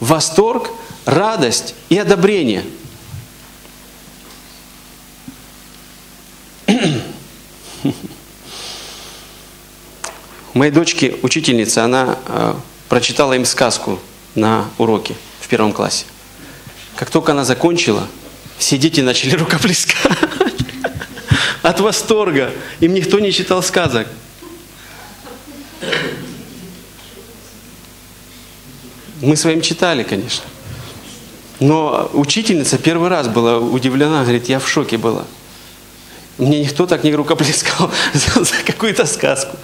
Восторг, 0.00 0.70
радость 1.04 1.74
и 1.90 1.98
одобрение. 1.98 2.64
У 10.54 10.58
моей 10.58 10.72
дочки 10.72 11.16
учительница, 11.20 11.84
она 11.84 12.16
э, 12.26 12.54
прочитала 12.88 13.34
им 13.34 13.44
сказку 13.44 13.98
на 14.34 14.70
уроке 14.78 15.16
в 15.38 15.48
первом 15.48 15.74
классе. 15.74 16.06
Как 16.96 17.10
только 17.10 17.32
она 17.32 17.44
закончила, 17.44 18.08
все 18.56 18.78
дети 18.78 19.02
начали 19.02 19.36
рукоплескать 19.36 19.96
от 21.62 21.80
восторга. 21.80 22.50
Им 22.80 22.94
никто 22.94 23.18
не 23.18 23.32
читал 23.32 23.62
сказок. 23.62 24.06
Мы 29.20 29.36
с 29.36 29.44
вами 29.44 29.60
читали, 29.60 30.02
конечно. 30.02 30.44
Но 31.60 32.10
учительница 32.12 32.76
первый 32.76 33.08
раз 33.08 33.28
была 33.28 33.58
удивлена, 33.58 34.22
говорит, 34.22 34.48
я 34.48 34.58
в 34.58 34.68
шоке 34.68 34.98
была. 34.98 35.24
Мне 36.38 36.60
никто 36.60 36.86
так 36.86 37.04
не 37.04 37.14
рукоплескал 37.14 37.90
за, 38.12 38.44
за 38.44 38.54
какую-то 38.66 39.06
сказку. 39.06 39.56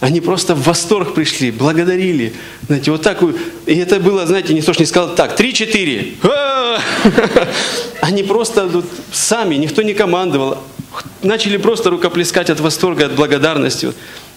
Они 0.00 0.20
просто 0.20 0.54
в 0.54 0.62
восторг 0.62 1.14
пришли, 1.14 1.50
благодарили. 1.50 2.32
Знаете, 2.66 2.92
вот 2.92 3.02
так. 3.02 3.20
И 3.66 3.74
это 3.74 3.98
было, 3.98 4.26
знаете, 4.26 4.54
никто 4.54 4.72
ж 4.72 4.78
не 4.78 4.86
сказал 4.86 5.14
так, 5.14 5.36
три-четыре. 5.36 6.14
Они 8.00 8.22
просто 8.22 8.84
сами, 9.12 9.56
никто 9.56 9.82
не 9.82 9.94
командовал. 9.94 10.58
Начали 11.22 11.56
просто 11.56 11.90
рукоплескать 11.90 12.50
от 12.50 12.60
восторга, 12.60 13.06
от 13.06 13.14
благодарности. 13.14 13.92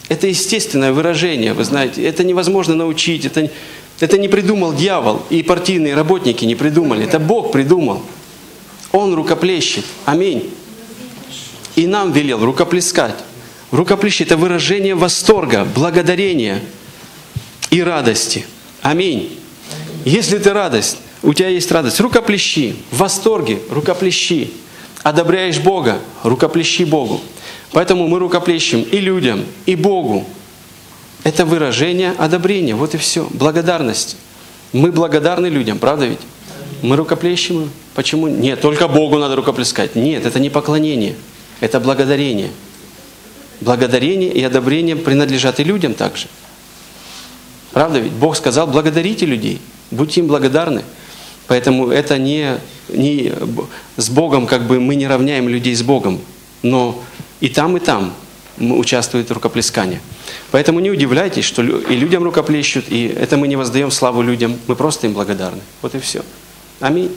Это 0.09 0.27
естественное 0.27 0.91
выражение, 0.93 1.53
вы 1.53 1.63
знаете. 1.63 2.03
Это 2.03 2.23
невозможно 2.23 2.75
научить. 2.75 3.25
Это, 3.25 3.49
это 3.99 4.17
не 4.17 4.27
придумал 4.27 4.73
дьявол. 4.73 5.23
И 5.29 5.43
партийные 5.43 5.95
работники 5.95 6.43
не 6.45 6.55
придумали. 6.55 7.05
Это 7.05 7.19
Бог 7.19 7.51
придумал. 7.51 8.03
Он 8.91 9.13
рукоплещет. 9.13 9.85
Аминь. 10.05 10.49
И 11.75 11.87
нам 11.87 12.11
велел 12.11 12.43
рукоплескать. 12.43 13.15
Рукоплещи– 13.71 14.23
это 14.23 14.35
выражение 14.35 14.95
восторга, 14.95 15.65
благодарения 15.73 16.61
и 17.69 17.81
радости. 17.81 18.45
Аминь. 18.81 19.39
Если 20.03 20.37
ты 20.39 20.51
радость, 20.51 20.97
у 21.23 21.33
тебя 21.33 21.47
есть 21.47 21.71
радость, 21.71 21.99
рукоплещи, 22.01 22.75
в 22.91 22.97
восторге, 22.97 23.59
рукоплещи. 23.69 24.51
Одобряешь 25.03 25.59
Бога, 25.59 25.99
рукоплещи 26.23 26.83
Богу. 26.83 27.21
Поэтому 27.71 28.07
мы 28.07 28.19
рукоплещем 28.19 28.81
и 28.81 28.97
людям, 28.99 29.45
и 29.65 29.75
Богу. 29.75 30.25
Это 31.23 31.45
выражение 31.45 32.11
одобрения, 32.17 32.75
вот 32.75 32.95
и 32.95 32.97
все, 32.97 33.27
благодарность. 33.31 34.17
Мы 34.73 34.91
благодарны 34.91 35.47
людям, 35.47 35.79
правда 35.79 36.05
ведь? 36.05 36.19
Мы 36.81 36.95
рукоплещем. 36.95 37.69
Почему? 37.93 38.27
Нет, 38.27 38.61
только 38.61 38.87
Богу 38.87 39.17
надо 39.17 39.35
рукоплескать. 39.35 39.95
Нет, 39.95 40.25
это 40.25 40.39
не 40.39 40.49
поклонение, 40.49 41.15
это 41.59 41.79
благодарение 41.79 42.49
благодарение 43.61 44.31
и 44.31 44.43
одобрение 44.43 44.95
принадлежат 44.95 45.59
и 45.59 45.63
людям 45.63 45.93
также. 45.93 46.27
Правда 47.71 47.99
ведь? 47.99 48.11
Бог 48.11 48.35
сказал, 48.35 48.67
благодарите 48.67 49.25
людей, 49.25 49.61
будьте 49.91 50.19
им 50.19 50.27
благодарны. 50.27 50.83
Поэтому 51.51 51.89
это 51.89 52.17
не, 52.17 52.59
не 52.87 53.33
с 53.97 54.09
Богом, 54.09 54.47
как 54.47 54.67
бы 54.67 54.79
мы 54.79 54.95
не 54.95 55.05
равняем 55.05 55.49
людей 55.49 55.75
с 55.75 55.83
Богом, 55.83 56.21
но 56.61 57.03
и 57.41 57.49
там, 57.49 57.75
и 57.75 57.81
там 57.81 58.13
участвует 58.57 59.29
рукоплескание. 59.31 59.99
Поэтому 60.51 60.79
не 60.79 60.89
удивляйтесь, 60.89 61.43
что 61.43 61.61
и 61.61 61.93
людям 61.97 62.23
рукоплещут, 62.23 62.85
и 62.87 63.05
это 63.05 63.35
мы 63.35 63.49
не 63.49 63.57
воздаем 63.57 63.91
славу 63.91 64.21
людям, 64.21 64.57
мы 64.67 64.77
просто 64.77 65.07
им 65.07 65.13
благодарны. 65.13 65.59
Вот 65.81 65.93
и 65.93 65.99
все. 65.99 66.23
Аминь. 66.79 67.13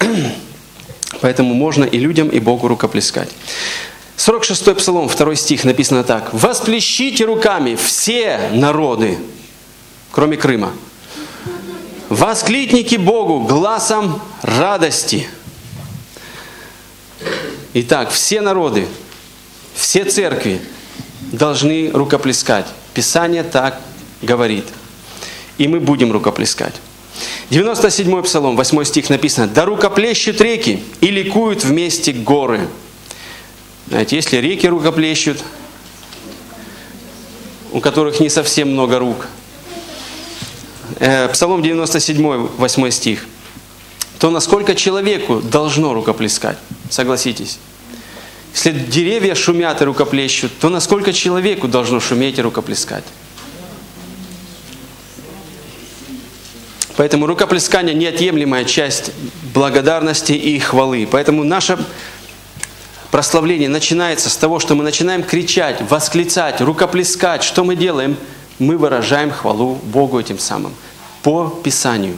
Поэтому 1.20 1.54
можно 1.54 1.84
и 1.84 1.98
людям, 1.98 2.30
и 2.30 2.40
Богу 2.40 2.66
рукоплескать. 2.66 3.30
46 4.16 4.74
псалом, 4.74 5.06
2 5.06 5.34
стих 5.36 5.62
написано 5.62 6.02
так. 6.02 6.34
«Восплещите 6.34 7.26
руками 7.26 7.76
все 7.76 8.50
народы, 8.52 9.18
кроме 10.10 10.36
Крыма. 10.36 10.72
Воскликните 12.12 12.98
Богу 12.98 13.40
глазом 13.40 14.20
радости». 14.42 15.26
Итак, 17.72 18.10
все 18.10 18.42
народы, 18.42 18.86
все 19.74 20.04
церкви 20.04 20.60
должны 21.32 21.90
рукоплескать. 21.90 22.66
Писание 22.92 23.42
так 23.42 23.80
говорит. 24.20 24.66
И 25.56 25.66
мы 25.66 25.80
будем 25.80 26.12
рукоплескать. 26.12 26.74
97 27.48 28.22
псалом, 28.22 28.56
8 28.56 28.84
стих 28.84 29.08
написано. 29.08 29.48
«Да 29.48 29.64
рукоплещут 29.64 30.38
реки 30.42 30.84
и 31.00 31.06
ликуют 31.06 31.64
вместе 31.64 32.12
горы». 32.12 32.68
Знаете, 33.88 34.16
если 34.16 34.36
реки 34.36 34.66
рукоплещут, 34.66 35.38
у 37.72 37.80
которых 37.80 38.20
не 38.20 38.28
совсем 38.28 38.70
много 38.72 38.98
рук, 38.98 39.28
э, 40.98 41.28
Псалом 41.28 41.62
97, 41.62 42.48
8 42.56 42.90
стих, 42.90 43.26
то 44.18 44.30
насколько 44.30 44.74
человеку 44.74 45.40
должно 45.40 45.94
рукоплескать? 45.94 46.58
Согласитесь. 46.90 47.58
Если 48.54 48.72
деревья 48.72 49.34
шумят 49.34 49.80
и 49.80 49.84
рукоплещут, 49.84 50.52
то 50.60 50.68
насколько 50.68 51.12
человеку 51.12 51.68
должно 51.68 52.00
шуметь 52.00 52.38
и 52.38 52.42
рукоплескать? 52.42 53.04
Поэтому 56.96 57.26
рукоплескание– 57.26 57.94
неотъемлемая 57.96 58.64
часть 58.64 59.12
благодарности 59.54 60.32
и 60.32 60.58
хвалы. 60.58 61.08
Поэтому 61.10 61.42
наша 61.42 61.78
прославление 63.10 63.68
начинается 63.68 64.28
с 64.28 64.36
того, 64.36 64.60
что 64.60 64.74
мы 64.74 64.84
начинаем 64.84 65.22
кричать, 65.22 65.80
восклицать, 65.88 66.60
рукоплескать. 66.60 67.42
Что 67.42 67.64
мы 67.64 67.76
делаем? 67.76 68.16
мы 68.62 68.78
выражаем 68.78 69.30
хвалу 69.30 69.74
Богу 69.74 70.18
этим 70.18 70.38
самым. 70.38 70.72
По 71.22 71.48
Писанию, 71.62 72.16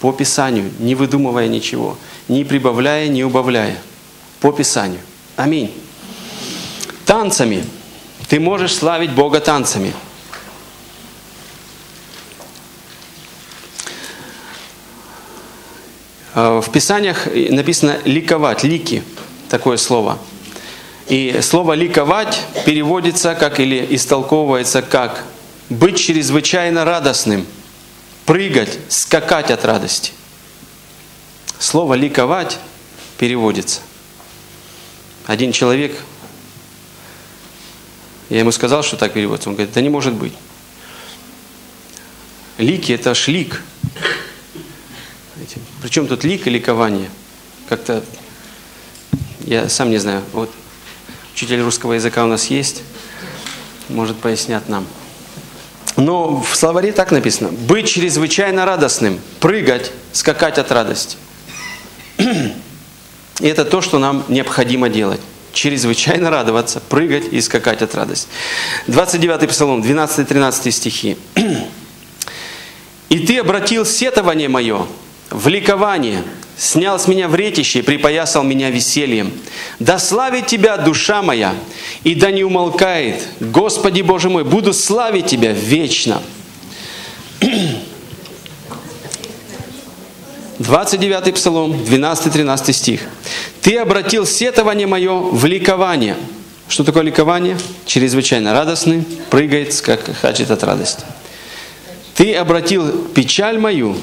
по 0.00 0.12
Писанию, 0.12 0.70
не 0.78 0.94
выдумывая 0.94 1.48
ничего, 1.48 1.96
не 2.28 2.44
прибавляя, 2.44 3.08
не 3.08 3.24
убавляя. 3.24 3.78
По 4.40 4.52
Писанию. 4.52 5.00
Аминь. 5.36 5.72
Танцами. 7.06 7.64
Ты 8.28 8.40
можешь 8.40 8.74
славить 8.74 9.12
Бога 9.12 9.40
танцами. 9.40 9.92
А, 16.34 16.60
в 16.60 16.70
Писаниях 16.72 17.26
написано 17.26 17.98
«ликовать», 18.04 18.64
«лики» 18.64 19.02
такое 19.50 19.76
слово. 19.76 20.18
И 21.08 21.40
слово 21.42 21.74
«ликовать» 21.74 22.40
переводится 22.64 23.34
как 23.34 23.60
или 23.60 23.86
истолковывается 23.90 24.80
как 24.82 25.24
«быть 25.72 25.98
чрезвычайно 25.98 26.84
радостным», 26.84 27.46
«прыгать», 28.26 28.78
«скакать 28.88 29.50
от 29.50 29.64
радости». 29.64 30.12
Слово 31.58 31.94
«ликовать» 31.94 32.58
переводится. 33.18 33.80
Один 35.26 35.52
человек, 35.52 35.96
я 38.28 38.40
ему 38.40 38.52
сказал, 38.52 38.82
что 38.82 38.96
так 38.96 39.12
переводится, 39.12 39.48
он 39.48 39.54
говорит, 39.54 39.72
да 39.72 39.80
не 39.80 39.88
может 39.88 40.14
быть. 40.14 40.34
Лики– 42.58 42.92
это 42.92 43.14
шлик. 43.14 43.62
Причем 45.80 46.06
тут 46.06 46.24
лик 46.24 46.46
и 46.46 46.50
ликование? 46.50 47.10
Как-то, 47.68 48.04
я 49.40 49.68
сам 49.68 49.90
не 49.90 49.98
знаю, 49.98 50.22
вот 50.32 50.52
учитель 51.34 51.62
русского 51.62 51.94
языка 51.94 52.24
у 52.24 52.28
нас 52.28 52.46
есть, 52.46 52.82
может 53.88 54.18
пояснят 54.18 54.68
нам. 54.68 54.86
Но 55.96 56.40
в 56.40 56.56
словаре 56.56 56.92
так 56.92 57.10
написано. 57.10 57.50
Быть 57.50 57.88
чрезвычайно 57.88 58.64
радостным, 58.64 59.20
прыгать, 59.40 59.92
скакать 60.12 60.58
от 60.58 60.72
радости. 60.72 61.16
И 62.18 63.46
это 63.46 63.64
то, 63.64 63.80
что 63.80 63.98
нам 63.98 64.24
необходимо 64.28 64.88
делать. 64.88 65.20
Чрезвычайно 65.52 66.30
радоваться, 66.30 66.80
прыгать 66.80 67.24
и 67.30 67.40
скакать 67.40 67.82
от 67.82 67.94
радости. 67.94 68.28
29 68.86 69.50
Псалом, 69.50 69.82
12-13 69.82 70.70
стихи. 70.70 71.18
«И 73.10 73.18
ты 73.18 73.38
обратил 73.38 73.84
сетование 73.84 74.48
мое 74.48 74.86
в 75.32 75.48
ликование, 75.48 76.22
снял 76.56 76.98
с 76.98 77.08
меня 77.08 77.28
вретище 77.28 77.80
и 77.80 77.82
припоясал 77.82 78.44
меня 78.44 78.70
весельем. 78.70 79.32
Да 79.78 79.98
славит 79.98 80.46
Тебя 80.46 80.76
душа 80.76 81.22
моя, 81.22 81.54
и 82.04 82.14
да 82.14 82.30
не 82.30 82.44
умолкает. 82.44 83.26
Господи 83.40 84.02
Боже 84.02 84.28
мой, 84.28 84.44
буду 84.44 84.72
славить 84.72 85.26
Тебя 85.26 85.52
вечно. 85.52 86.22
29 90.58 91.34
Псалом, 91.34 91.72
12-13 91.72 92.72
стих. 92.72 93.00
«Ты 93.62 93.78
обратил 93.78 94.26
сетование 94.26 94.86
мое 94.86 95.18
в 95.18 95.44
ликование». 95.44 96.16
Что 96.68 96.84
такое 96.84 97.02
ликование? 97.02 97.58
Чрезвычайно 97.84 98.52
радостный, 98.52 99.04
прыгает, 99.30 99.78
как 99.80 100.16
хачет 100.16 100.50
от 100.50 100.62
радости. 100.62 101.02
«Ты 102.14 102.34
обратил 102.34 103.08
печаль 103.08 103.58
мою 103.58 103.96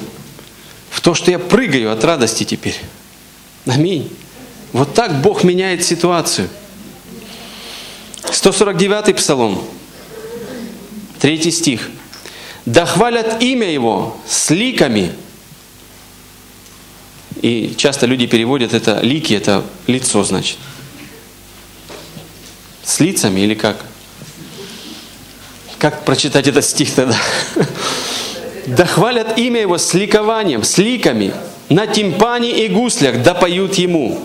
в 0.90 1.00
то, 1.00 1.14
что 1.14 1.30
я 1.30 1.38
прыгаю 1.38 1.92
от 1.92 2.04
радости 2.04 2.44
теперь. 2.44 2.76
Аминь. 3.66 4.12
Вот 4.72 4.94
так 4.94 5.22
Бог 5.22 5.44
меняет 5.44 5.84
ситуацию. 5.84 6.48
149 8.30 9.16
Псалом, 9.16 9.62
3 11.20 11.50
стих. 11.50 11.88
«Да 12.66 12.84
хвалят 12.84 13.42
имя 13.42 13.70
Его 13.70 14.20
с 14.28 14.50
ликами». 14.50 15.12
И 17.40 17.74
часто 17.76 18.04
люди 18.04 18.26
переводят 18.26 18.74
это 18.74 19.00
лики, 19.00 19.32
это 19.32 19.64
лицо, 19.86 20.22
значит. 20.24 20.58
С 22.84 23.00
лицами 23.00 23.40
или 23.40 23.54
как? 23.54 23.82
Как 25.78 26.04
прочитать 26.04 26.46
этот 26.48 26.64
стих 26.64 26.94
тогда? 26.94 27.16
Да 28.70 28.86
хвалят 28.86 29.36
имя 29.36 29.60
Его 29.62 29.78
с 29.78 29.94
ликованием, 29.94 30.62
с 30.62 30.78
ликами, 30.78 31.34
на 31.68 31.88
тимпане 31.88 32.52
и 32.52 32.68
гуслях, 32.68 33.20
да 33.22 33.34
поют 33.34 33.74
Ему. 33.74 34.20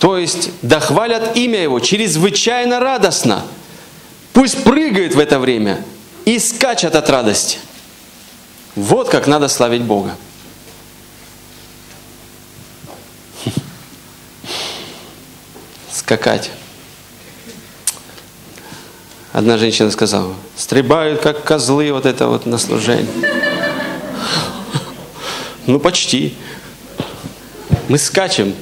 То 0.00 0.18
есть, 0.18 0.50
да 0.62 0.80
хвалят 0.80 1.36
имя 1.36 1.62
Его 1.62 1.78
чрезвычайно 1.78 2.80
радостно. 2.80 3.44
Пусть 4.32 4.64
прыгают 4.64 5.14
в 5.14 5.20
это 5.20 5.38
время 5.38 5.84
и 6.24 6.40
скачат 6.40 6.96
от 6.96 7.08
радости. 7.08 7.58
Вот 8.74 9.08
как 9.08 9.28
надо 9.28 9.46
славить 9.46 9.82
Бога. 9.82 10.16
Скакать. 15.92 16.50
Одна 19.38 19.56
женщина 19.56 19.88
сказала, 19.92 20.34
стрибают 20.56 21.20
как 21.20 21.44
козлы 21.44 21.92
вот 21.92 22.06
это 22.06 22.26
вот 22.26 22.44
на 22.44 22.58
служение. 22.58 23.06
Ну, 25.68 25.78
почти. 25.78 26.34
Мы 27.88 27.98
скачем. 27.98 28.52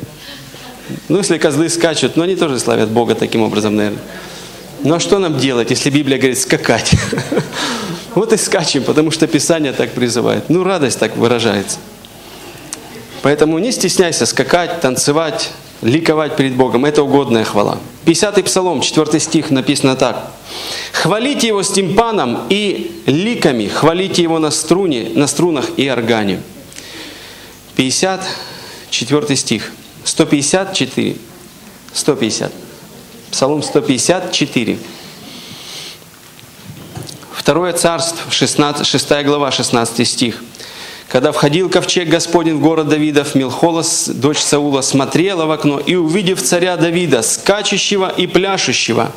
Ну, 1.09 1.17
если 1.17 1.39
козлы 1.39 1.71
скачут, 1.71 2.17
но 2.17 2.25
они 2.25 2.37
тоже 2.37 2.59
славят 2.59 2.91
Бога 2.91 3.15
таким 3.15 3.41
образом, 3.41 3.75
наверное. 3.75 4.03
Ну, 4.85 4.97
а 4.97 5.01
что 5.01 5.19
нам 5.19 5.39
делать, 5.39 5.71
если 5.71 5.89
Библия 5.89 6.19
говорит 6.19 6.39
скакать? 6.39 6.93
Вот 8.15 8.35
и 8.35 8.37
скачем, 8.37 8.83
потому 8.83 9.11
что 9.11 9.27
Писание 9.27 9.73
так 9.73 9.93
призывает. 9.93 10.51
Ну, 10.51 10.63
радость 10.63 10.99
так 10.99 11.17
выражается. 11.17 11.79
Поэтому 13.23 13.59
не 13.59 13.73
стесняйся 13.73 14.27
скакать, 14.27 14.83
танцевать, 14.83 15.53
ликовать 15.81 16.37
перед 16.37 16.55
Богом. 16.55 16.85
Это 16.85 17.03
угодная 17.03 17.45
хвала. 17.45 17.79
50-й 18.07 18.43
Псалом, 18.45 18.81
4 18.81 19.21
стих 19.21 19.51
написано 19.51 19.97
так. 19.97 20.31
«Хвалите 20.93 21.49
его 21.49 21.65
с 21.65 21.73
тимпаном 21.73 22.47
и 22.49 23.03
ликами, 23.07 23.67
хвалите 23.67 24.23
его 24.23 24.39
на, 24.39 24.53
струне, 24.53 25.11
на 25.15 25.27
струнах 25.27 25.71
и 25.77 25.89
органе». 25.89 26.41
54 27.75 29.37
стих. 29.37 29.73
154. 30.05 31.17
150. 31.93 32.53
Псалом 33.33 33.63
154. 33.63 34.79
Второе 37.33 37.73
царство, 37.73 38.31
16, 38.31 38.87
6 38.87 39.09
глава, 39.25 39.51
16 39.51 40.09
стих. 40.09 40.43
Когда 41.17 41.33
входил 41.33 41.71
ковчег 41.71 42.11
Господень 42.11 42.57
в 42.57 42.61
город 42.61 42.91
Давидов, 42.91 43.35
Милхолос, 43.35 44.09
дочь 44.09 44.39
Саула, 44.39 44.83
смотрела 44.83 45.47
в 45.47 45.51
окно 45.51 45.79
и, 45.81 45.95
увидев 45.95 46.43
царя 46.43 46.77
Давида, 46.77 47.23
скачущего 47.23 48.13
и 48.15 48.27
пляшущего, 48.27 49.11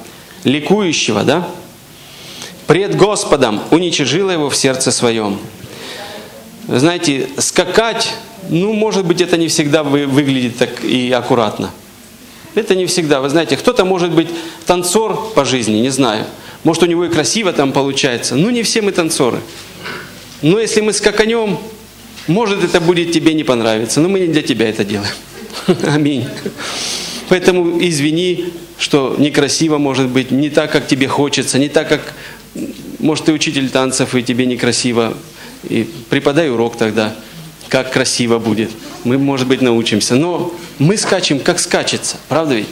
ликующего, 0.45 1.23
да, 1.23 1.45
пред 2.67 2.95
Господом, 2.95 3.59
уничижила 3.71 4.31
его 4.31 4.49
в 4.49 4.55
сердце 4.55 4.93
своем. 4.93 5.41
Вы 6.67 6.79
знаете, 6.79 7.27
скакать, 7.37 8.13
ну, 8.47 8.71
может 8.71 9.05
быть, 9.05 9.19
это 9.19 9.35
не 9.35 9.49
всегда 9.49 9.83
выглядит 9.83 10.57
так 10.57 10.85
и 10.85 11.11
аккуратно. 11.11 11.69
Это 12.55 12.75
не 12.75 12.85
всегда. 12.85 13.19
Вы 13.19 13.27
знаете, 13.27 13.57
кто-то 13.57 13.83
может 13.83 14.11
быть 14.11 14.29
танцор 14.65 15.33
по 15.35 15.43
жизни, 15.43 15.79
не 15.79 15.89
знаю. 15.89 16.23
Может, 16.63 16.83
у 16.83 16.85
него 16.85 17.03
и 17.03 17.09
красиво 17.09 17.51
там 17.51 17.73
получается. 17.73 18.37
Ну, 18.37 18.51
не 18.51 18.63
все 18.63 18.81
мы 18.81 18.93
танцоры. 18.93 19.41
Но 20.41 20.57
если 20.59 20.79
мы 20.79 20.93
скаканем, 20.93 21.59
может, 22.29 22.63
это 22.63 22.79
будет 22.79 23.11
тебе 23.11 23.33
не 23.33 23.43
понравиться, 23.43 23.99
но 23.99 24.07
мы 24.07 24.19
не 24.19 24.27
для 24.27 24.41
тебя 24.41 24.69
это 24.69 24.85
делаем. 24.85 25.13
Аминь. 25.87 26.25
Поэтому 27.27 27.77
извини, 27.79 28.53
что 28.77 29.15
некрасиво 29.17 29.77
может 29.77 30.07
быть, 30.09 30.31
не 30.31 30.49
так, 30.49 30.71
как 30.71 30.87
тебе 30.87 31.07
хочется, 31.07 31.59
не 31.59 31.69
так, 31.69 31.89
как, 31.89 32.13
может, 32.99 33.25
ты 33.25 33.33
учитель 33.33 33.69
танцев, 33.69 34.15
и 34.15 34.23
тебе 34.23 34.45
некрасиво. 34.45 35.15
И 35.67 35.87
преподай 36.09 36.49
урок 36.49 36.77
тогда, 36.77 37.15
как 37.67 37.91
красиво 37.91 38.39
будет. 38.39 38.71
Мы, 39.03 39.17
может 39.17 39.47
быть, 39.47 39.61
научимся. 39.61 40.15
Но 40.15 40.53
мы 40.77 40.97
скачем, 40.97 41.39
как 41.39 41.59
скачется, 41.59 42.17
правда 42.29 42.55
ведь? 42.55 42.67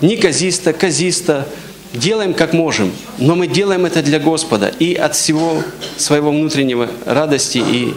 Не 0.00 0.16
казисто, 0.16 0.72
казисто, 0.72 1.48
делаем 1.92 2.34
как 2.34 2.52
можем, 2.52 2.92
но 3.18 3.34
мы 3.34 3.46
делаем 3.46 3.86
это 3.86 4.02
для 4.02 4.18
Господа 4.18 4.72
и 4.78 4.94
от 4.94 5.14
всего 5.14 5.62
своего 5.96 6.30
внутреннего 6.30 6.88
радости 7.04 7.58
и 7.58 7.94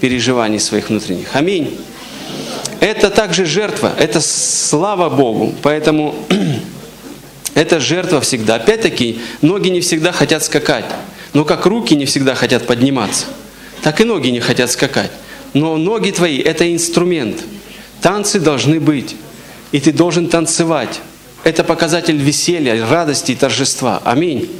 переживаний 0.00 0.58
своих 0.58 0.88
внутренних. 0.88 1.34
Аминь. 1.34 1.78
Это 2.80 3.10
также 3.10 3.44
жертва, 3.44 3.92
это 3.98 4.20
слава 4.20 5.10
Богу. 5.10 5.54
Поэтому 5.62 6.14
это 7.54 7.78
жертва 7.78 8.20
всегда. 8.20 8.56
Опять-таки, 8.56 9.20
ноги 9.42 9.68
не 9.68 9.80
всегда 9.80 10.12
хотят 10.12 10.42
скакать. 10.42 10.86
Но 11.32 11.44
как 11.44 11.66
руки 11.66 11.94
не 11.94 12.06
всегда 12.06 12.34
хотят 12.34 12.66
подниматься, 12.66 13.26
так 13.82 14.00
и 14.00 14.04
ноги 14.04 14.28
не 14.28 14.40
хотят 14.40 14.70
скакать. 14.70 15.10
Но 15.52 15.76
ноги 15.76 16.10
твои– 16.10 16.38
это 16.38 16.72
инструмент. 16.72 17.38
Танцы 18.00 18.40
должны 18.40 18.80
быть. 18.80 19.16
И 19.72 19.80
ты 19.80 19.92
должен 19.92 20.28
танцевать. 20.28 21.00
Это 21.44 21.64
показатель 21.64 22.16
веселья, 22.16 22.86
радости 22.86 23.32
и 23.32 23.36
торжества. 23.36 24.00
Аминь. 24.04 24.50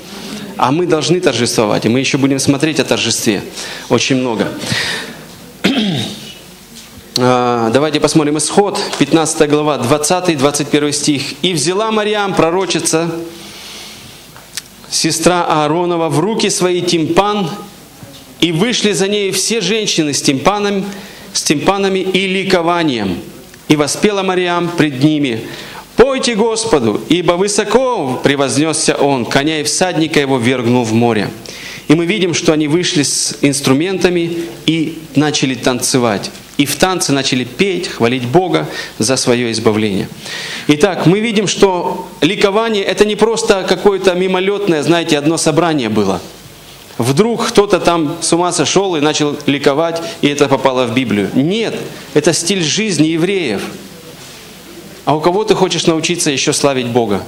А 0.57 0.73
мы 0.73 0.87
должны 0.87 1.21
торжествовать. 1.21 1.87
И 1.87 1.89
мы 1.89 2.01
еще 2.01 2.19
будем 2.19 2.39
смотреть 2.39 2.81
о 2.81 2.85
торжестве. 2.85 3.43
Очень 3.89 4.17
много. 4.17 4.49
А, 7.23 7.71
давайте 7.71 8.01
посмотрим 8.01 8.39
исход, 8.39 8.81
15 8.99 9.51
глава, 9.51 9.79
20-21 9.79 10.93
стих. 10.93 11.23
«И 11.43 11.53
взяла 11.53 11.91
Мариам, 11.91 12.35
пророчица, 12.35 13.11
сестра 14.89 15.45
Ааронова, 15.45 16.09
в 16.09 16.19
руки 16.21 16.49
свои 16.49 16.81
тимпан 16.81 17.51
И 18.41 18.53
вышли 18.53 18.93
за 18.93 19.07
ней 19.07 19.33
все 19.33 19.61
женщины 19.61 20.15
с 20.15 20.23
тимпанами, 20.23 20.85
с 21.35 21.43
тимпанами 21.43 21.99
и 21.99 22.27
ликованием. 22.27 23.19
И 23.69 23.77
воспела 23.77 24.23
Мариам 24.23 24.69
пред 24.69 25.05
ними, 25.05 25.43
«Пойте 25.97 26.35
Господу, 26.35 27.03
ибо 27.11 27.33
высоко 27.33 28.19
превознесся 28.23 28.95
Он, 28.95 29.27
коня 29.27 29.61
и 29.61 29.65
всадника 29.65 30.21
его 30.21 30.39
вергнул 30.39 30.85
в 30.85 30.95
море». 30.95 31.29
И 31.91 31.95
мы 31.97 32.07
видим, 32.07 32.35
что 32.35 32.53
они 32.53 32.69
вышли 32.69 33.03
с 33.03 33.37
инструментами 33.41 34.45
и 34.65 35.01
начали 35.17 35.57
танцевать. 35.57 36.31
И 36.57 36.65
в 36.65 36.77
танце 36.77 37.11
начали 37.13 37.43
петь, 37.43 37.89
хвалить 37.89 38.27
Бога 38.27 38.69
за 39.01 39.17
свое 39.17 39.51
избавление. 39.51 40.09
Итак, 40.69 41.07
мы 41.07 41.19
видим, 41.19 41.49
что 41.49 42.09
ликование 42.21 42.85
это 42.85 43.05
не 43.05 43.17
просто 43.17 43.67
какое-то 43.69 44.15
мимолетное, 44.15 44.85
знаете, 44.85 45.19
одно 45.19 45.37
собрание 45.37 45.89
было. 45.89 46.21
Вдруг 46.97 47.49
кто-то 47.49 47.81
там 47.81 48.19
с 48.21 48.33
ума 48.33 48.53
сошел 48.53 48.95
и 48.95 49.01
начал 49.01 49.37
ликовать, 49.47 50.01
и 50.21 50.29
это 50.29 50.47
попало 50.47 50.87
в 50.87 50.95
Библию. 50.95 51.29
Нет, 51.35 51.75
это 52.15 52.33
стиль 52.33 52.63
жизни 52.63 53.09
евреев. 53.09 53.63
А 55.07 55.17
у 55.17 55.21
кого 55.21 55.43
ты 55.43 55.57
хочешь 55.57 55.89
научиться 55.89 56.31
еще 56.31 56.53
славить 56.53 56.87
Бога? 56.87 57.25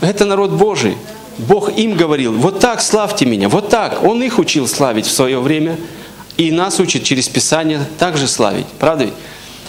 Это 0.00 0.24
народ 0.24 0.50
Божий. 0.50 0.96
Бог 1.38 1.76
им 1.76 1.96
говорил, 1.96 2.32
вот 2.32 2.58
так 2.58 2.80
славьте 2.80 3.24
меня, 3.24 3.48
вот 3.48 3.68
так. 3.68 4.02
Он 4.04 4.22
их 4.22 4.38
учил 4.38 4.66
славить 4.66 5.06
в 5.06 5.10
свое 5.10 5.40
время, 5.40 5.76
и 6.36 6.50
нас 6.50 6.80
учит 6.80 7.04
через 7.04 7.28
Писание 7.28 7.80
также 7.98 8.26
славить. 8.26 8.66
Правда 8.78 9.04
ведь? 9.04 9.14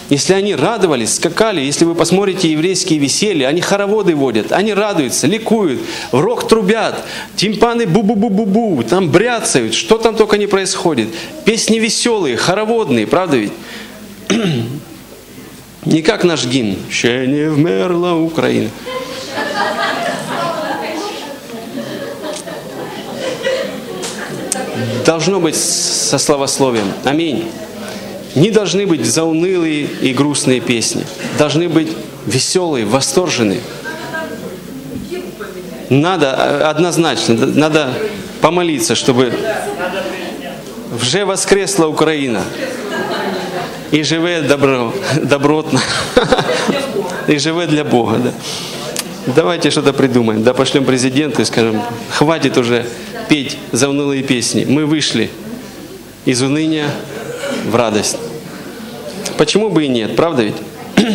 Если 0.08 0.32
они 0.32 0.56
радовались, 0.56 1.14
скакали, 1.14 1.60
если 1.60 1.84
вы 1.84 1.94
посмотрите 1.94 2.50
еврейские 2.50 2.98
веселья, 2.98 3.46
они 3.46 3.60
хороводы 3.60 4.16
водят, 4.16 4.50
они 4.50 4.74
радуются, 4.74 5.28
ликуют, 5.28 5.80
в 6.10 6.18
рог 6.18 6.48
трубят, 6.48 7.04
тимпаны 7.36 7.84
бу-бу-бу-бу-бу, 7.84 8.82
там 8.82 9.08
бряцают, 9.08 9.72
что 9.72 9.98
там 9.98 10.16
только 10.16 10.36
не 10.36 10.48
происходит. 10.48 11.10
Песни 11.44 11.78
веселые, 11.78 12.36
хороводные, 12.36 13.06
правда 13.06 13.36
ведь? 13.36 13.52
Не 15.86 16.02
как 16.02 16.24
наш 16.24 16.44
гимн 16.44 16.76
«Ще 16.90 17.26
не 17.26 17.48
вмерла 17.48 18.14
Украина». 18.14 18.68
Должно 25.04 25.40
быть 25.40 25.56
со 25.56 26.18
словословием. 26.18 26.92
Аминь. 27.04 27.50
Не 28.34 28.50
должны 28.50 28.86
быть 28.86 29.04
заунылые 29.04 29.84
и 29.84 30.12
грустные 30.12 30.60
песни. 30.60 31.04
Должны 31.38 31.68
быть 31.68 31.88
веселые, 32.26 32.86
восторженные. 32.86 33.60
Надо 35.88 36.36
э, 36.38 36.62
однозначно, 36.62 37.34
надо 37.46 37.92
помолиться, 38.40 38.94
чтобы 38.94 39.32
вже 40.92 41.24
воскресла 41.24 41.86
Украина 41.86 42.44
и 43.90 44.04
живе 44.04 44.42
добро, 44.42 44.94
добротно, 45.20 45.80
и 47.26 47.38
живе 47.38 47.66
для 47.66 47.82
Бога. 47.82 48.18
Да. 48.18 48.32
Давайте 49.26 49.70
что-то 49.70 49.92
придумаем, 49.92 50.42
да 50.42 50.54
пошлем 50.54 50.84
президенту 50.84 51.42
и 51.42 51.44
скажем, 51.44 51.82
хватит 52.10 52.56
уже 52.56 52.86
петь 53.30 53.56
заунылые 53.70 54.24
песни. 54.24 54.66
Мы 54.68 54.84
вышли 54.86 55.30
из 56.24 56.42
уныния 56.42 56.90
в 57.64 57.76
радость. 57.76 58.16
Почему 59.38 59.70
бы 59.70 59.84
и 59.84 59.88
нет, 59.88 60.16
правда 60.16 60.42
ведь? 60.42 60.56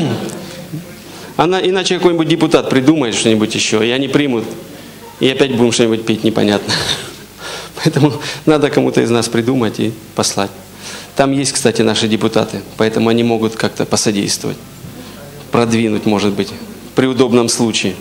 Она, 1.38 1.60
иначе 1.60 1.98
какой-нибудь 1.98 2.30
депутат 2.30 2.70
придумает 2.70 3.16
что-нибудь 3.16 3.54
еще, 3.54 3.86
и 3.86 3.92
они 3.92 4.08
примут, 4.08 4.46
и 5.20 5.28
опять 5.28 5.58
будем 5.58 5.74
что-нибудь 5.74 6.06
петь 6.06 6.24
непонятно. 6.24 6.74
Поэтому 7.84 8.14
надо 8.46 8.70
кому-то 8.70 9.02
из 9.02 9.10
нас 9.10 9.28
придумать 9.28 9.82
и 9.82 9.92
послать. 10.16 10.52
Там 11.18 11.34
есть, 11.34 11.52
кстати, 11.52 11.82
наши 11.82 12.08
депутаты, 12.08 12.62
поэтому 12.78 13.10
они 13.10 13.24
могут 13.24 13.56
как-то 13.56 13.86
посодействовать, 13.86 14.58
продвинуть, 15.52 16.06
может 16.06 16.34
быть, 16.34 16.50
при 16.96 17.08
удобном 17.08 17.50
случае. 17.50 17.96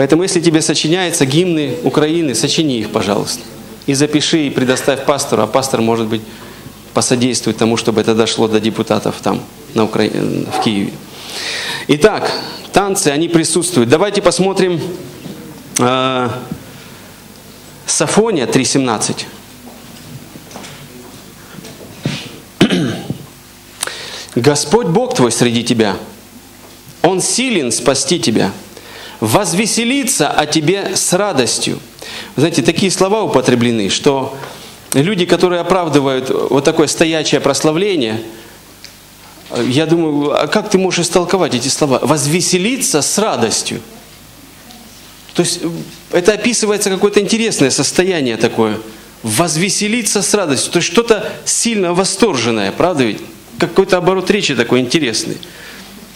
Поэтому, 0.00 0.22
если 0.22 0.40
тебе 0.40 0.62
сочиняются 0.62 1.26
гимны 1.26 1.76
Украины, 1.84 2.34
сочини 2.34 2.78
их, 2.78 2.90
пожалуйста. 2.90 3.42
И 3.84 3.92
запиши, 3.92 4.46
и 4.46 4.50
предоставь 4.50 5.04
пастору, 5.04 5.42
а 5.42 5.46
пастор, 5.46 5.82
может 5.82 6.06
быть, 6.06 6.22
посодействует 6.94 7.58
тому, 7.58 7.76
чтобы 7.76 8.00
это 8.00 8.14
дошло 8.14 8.48
до 8.48 8.60
депутатов 8.60 9.16
там, 9.22 9.42
на 9.74 9.84
Укра... 9.84 10.04
в 10.04 10.64
Киеве. 10.64 10.92
Итак, 11.88 12.32
танцы, 12.72 13.08
они 13.08 13.28
присутствуют. 13.28 13.90
Давайте 13.90 14.22
посмотрим 14.22 14.80
э, 15.78 16.30
Сафония 17.84 18.46
3.17. 18.46 19.26
Господь 24.34 24.86
Бог 24.86 25.14
твой 25.14 25.30
среди 25.30 25.62
тебя, 25.62 25.98
Он 27.02 27.20
силен 27.20 27.70
спасти 27.70 28.18
тебя, 28.18 28.50
возвеселиться 29.20 30.28
о 30.28 30.46
тебе 30.46 30.96
с 30.96 31.12
радостью. 31.12 31.78
знаете, 32.36 32.62
такие 32.62 32.90
слова 32.90 33.22
употреблены, 33.22 33.90
что 33.90 34.36
люди, 34.94 35.26
которые 35.26 35.60
оправдывают 35.60 36.30
вот 36.30 36.64
такое 36.64 36.86
стоячее 36.86 37.40
прославление, 37.40 38.22
я 39.66 39.86
думаю, 39.86 40.42
а 40.42 40.46
как 40.46 40.70
ты 40.70 40.78
можешь 40.78 41.06
истолковать 41.06 41.54
эти 41.54 41.68
слова? 41.68 41.98
Возвеселиться 42.02 43.02
с 43.02 43.18
радостью. 43.18 43.80
То 45.34 45.42
есть 45.42 45.60
это 46.12 46.32
описывается 46.32 46.90
какое-то 46.90 47.20
интересное 47.20 47.70
состояние 47.70 48.36
такое. 48.36 48.78
Возвеселиться 49.22 50.22
с 50.22 50.34
радостью. 50.34 50.72
То 50.72 50.78
есть 50.78 50.90
что-то 50.90 51.30
сильно 51.44 51.92
восторженное, 51.92 52.72
правда 52.72 53.04
ведь? 53.04 53.20
какой-то 53.60 53.98
оборот 53.98 54.30
речи 54.30 54.54
такой 54.54 54.80
интересный. 54.80 55.36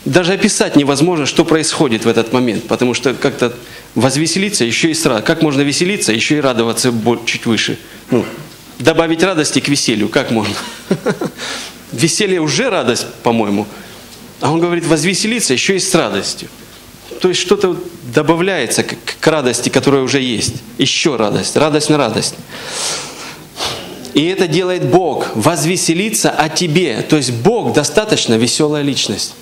Даже 0.05 0.35
описать 0.35 0.77
невозможно, 0.77 1.25
что 1.25 1.45
происходит 1.45 2.05
в 2.05 2.09
этот 2.09 2.33
момент, 2.33 2.65
потому 2.65 2.93
что 2.93 3.15
как-то 3.15 3.55
возвеселиться 3.95 4.65
еще 4.65 4.91
и 4.91 4.95
сразу. 4.95 5.23
Как 5.23 5.41
можно 5.41 5.63
веселиться, 5.63 6.13
еще 6.13 6.37
и 6.37 6.41
радоваться 6.41 6.93
чуть 7.25 7.47
выше? 7.47 7.79
Ну, 8.11 8.25
добавить 8.79 9.23
радости 9.23 9.61
к 9.61 9.69
веселью, 9.69 10.09
как 10.09 10.31
можно? 10.31 10.55
Веселье 11.93 12.41
уже 12.41 12.69
радость, 12.69 13.07
по-моему. 13.23 13.67
А 14.41 14.53
он 14.53 14.61
говорит, 14.61 14.85
возвеселиться 14.85 15.55
еще 15.55 15.77
и 15.77 15.79
с 15.79 15.95
радостью. 15.95 16.49
То 17.21 17.29
есть 17.29 17.41
что-то 17.41 17.81
добавляется 18.15 18.83
к, 18.83 19.27
радости, 19.27 19.71
которая 19.71 20.03
уже 20.03 20.21
есть. 20.21 20.57
Еще 20.77 21.17
радость, 21.17 21.57
радость 21.57 21.89
на 21.89 21.97
радость. 21.97 22.35
И 24.13 24.27
это 24.27 24.47
делает 24.47 24.85
Бог, 24.85 25.35
возвеселиться 25.35 26.31
о 26.31 26.49
тебе. 26.49 27.01
То 27.09 27.17
есть 27.17 27.33
Бог 27.33 27.73
достаточно 27.73 28.35
веселая 28.35 28.83
личность. 28.83 29.35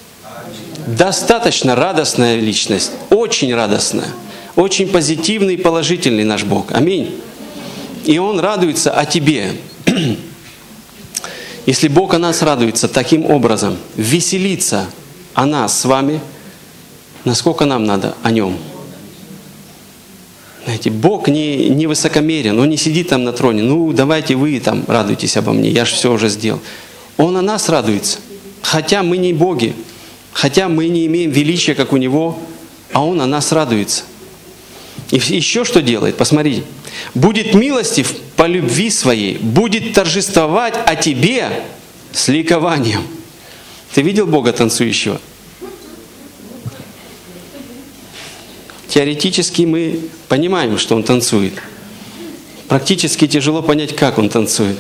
Достаточно 0.87 1.75
радостная 1.75 2.37
личность. 2.37 2.93
Очень 3.11 3.55
радостная. 3.55 4.09
Очень 4.57 4.89
позитивный 4.89 5.55
и 5.55 5.57
положительный 5.57 6.25
наш 6.25 6.45
Бог. 6.45 6.73
Аминь. 6.73 7.15
И 8.05 8.19
Он 8.19 8.41
радуется 8.41 8.93
о 8.93 9.05
тебе. 9.07 9.53
Если 11.67 11.89
Бог 11.89 12.15
о 12.15 12.19
нас 12.19 12.43
радуется 12.43 12.89
таким 12.89 13.31
образом, 13.31 13.77
веселиться 13.97 14.87
о 15.35 15.47
нас 15.47 15.81
с 15.81 15.85
вами, 15.85 16.21
насколько 17.25 17.65
нам 17.65 17.85
надо 17.85 18.15
о 18.23 18.31
Нем– 18.31 18.59
знаете, 20.65 20.91
Бог 20.91 21.29
не, 21.29 21.69
не 21.71 21.87
высокомерен, 21.87 22.59
Он 22.59 22.69
не 22.69 22.77
сидит 22.77 23.09
там 23.09 23.25
на 23.25 23.33
троне, 23.33 23.63
ну 23.63 23.93
давайте 23.93 24.37
вы 24.37 24.61
там 24.61 24.85
радуйтесь 24.87 25.37
обо 25.37 25.53
мне, 25.53 25.71
я 25.71 25.85
же 25.85 25.95
все 25.95 26.13
уже 26.13 26.29
сделал. 26.29 26.61
Он 27.17 27.37
о 27.37 27.43
нас 27.43 27.69
радуется, 27.69 28.19
хотя 28.63 29.03
мы 29.03 29.17
не 29.17 29.33
боги, 29.33 29.75
хотя 30.33 30.69
мы 30.69 30.89
не 30.89 31.07
имеем 31.07 31.31
величия, 31.31 31.75
как 31.75 31.93
у 31.93 31.97
Него, 31.97 32.39
а 32.93 33.05
Он 33.05 33.21
о 33.21 33.27
нас 33.27 33.53
радуется. 33.53 34.05
И 35.11 35.17
еще 35.17 35.65
что 35.65 35.83
делает, 35.83 36.17
посмотрите. 36.17 36.65
Будет 37.15 37.55
милостив 37.55 38.15
по 38.37 38.47
любви 38.47 38.91
своей, 38.91 39.37
будет 39.37 39.93
торжествовать 39.93 40.75
о 40.87 40.97
тебе 40.97 41.65
с 42.13 42.29
ликованием. 42.29 43.03
Ты 43.95 44.03
видел 44.03 44.27
Бога 44.27 44.53
танцующего? 44.53 45.21
Теоретически 48.89 49.63
мы 49.63 50.01
понимаем, 50.29 50.79
что 50.79 50.97
он 50.97 51.03
танцует. 51.03 51.55
Практически 52.69 53.27
тяжело 53.27 53.63
понять, 53.63 53.95
как 53.95 54.19
он 54.19 54.29
танцует. 54.29 54.79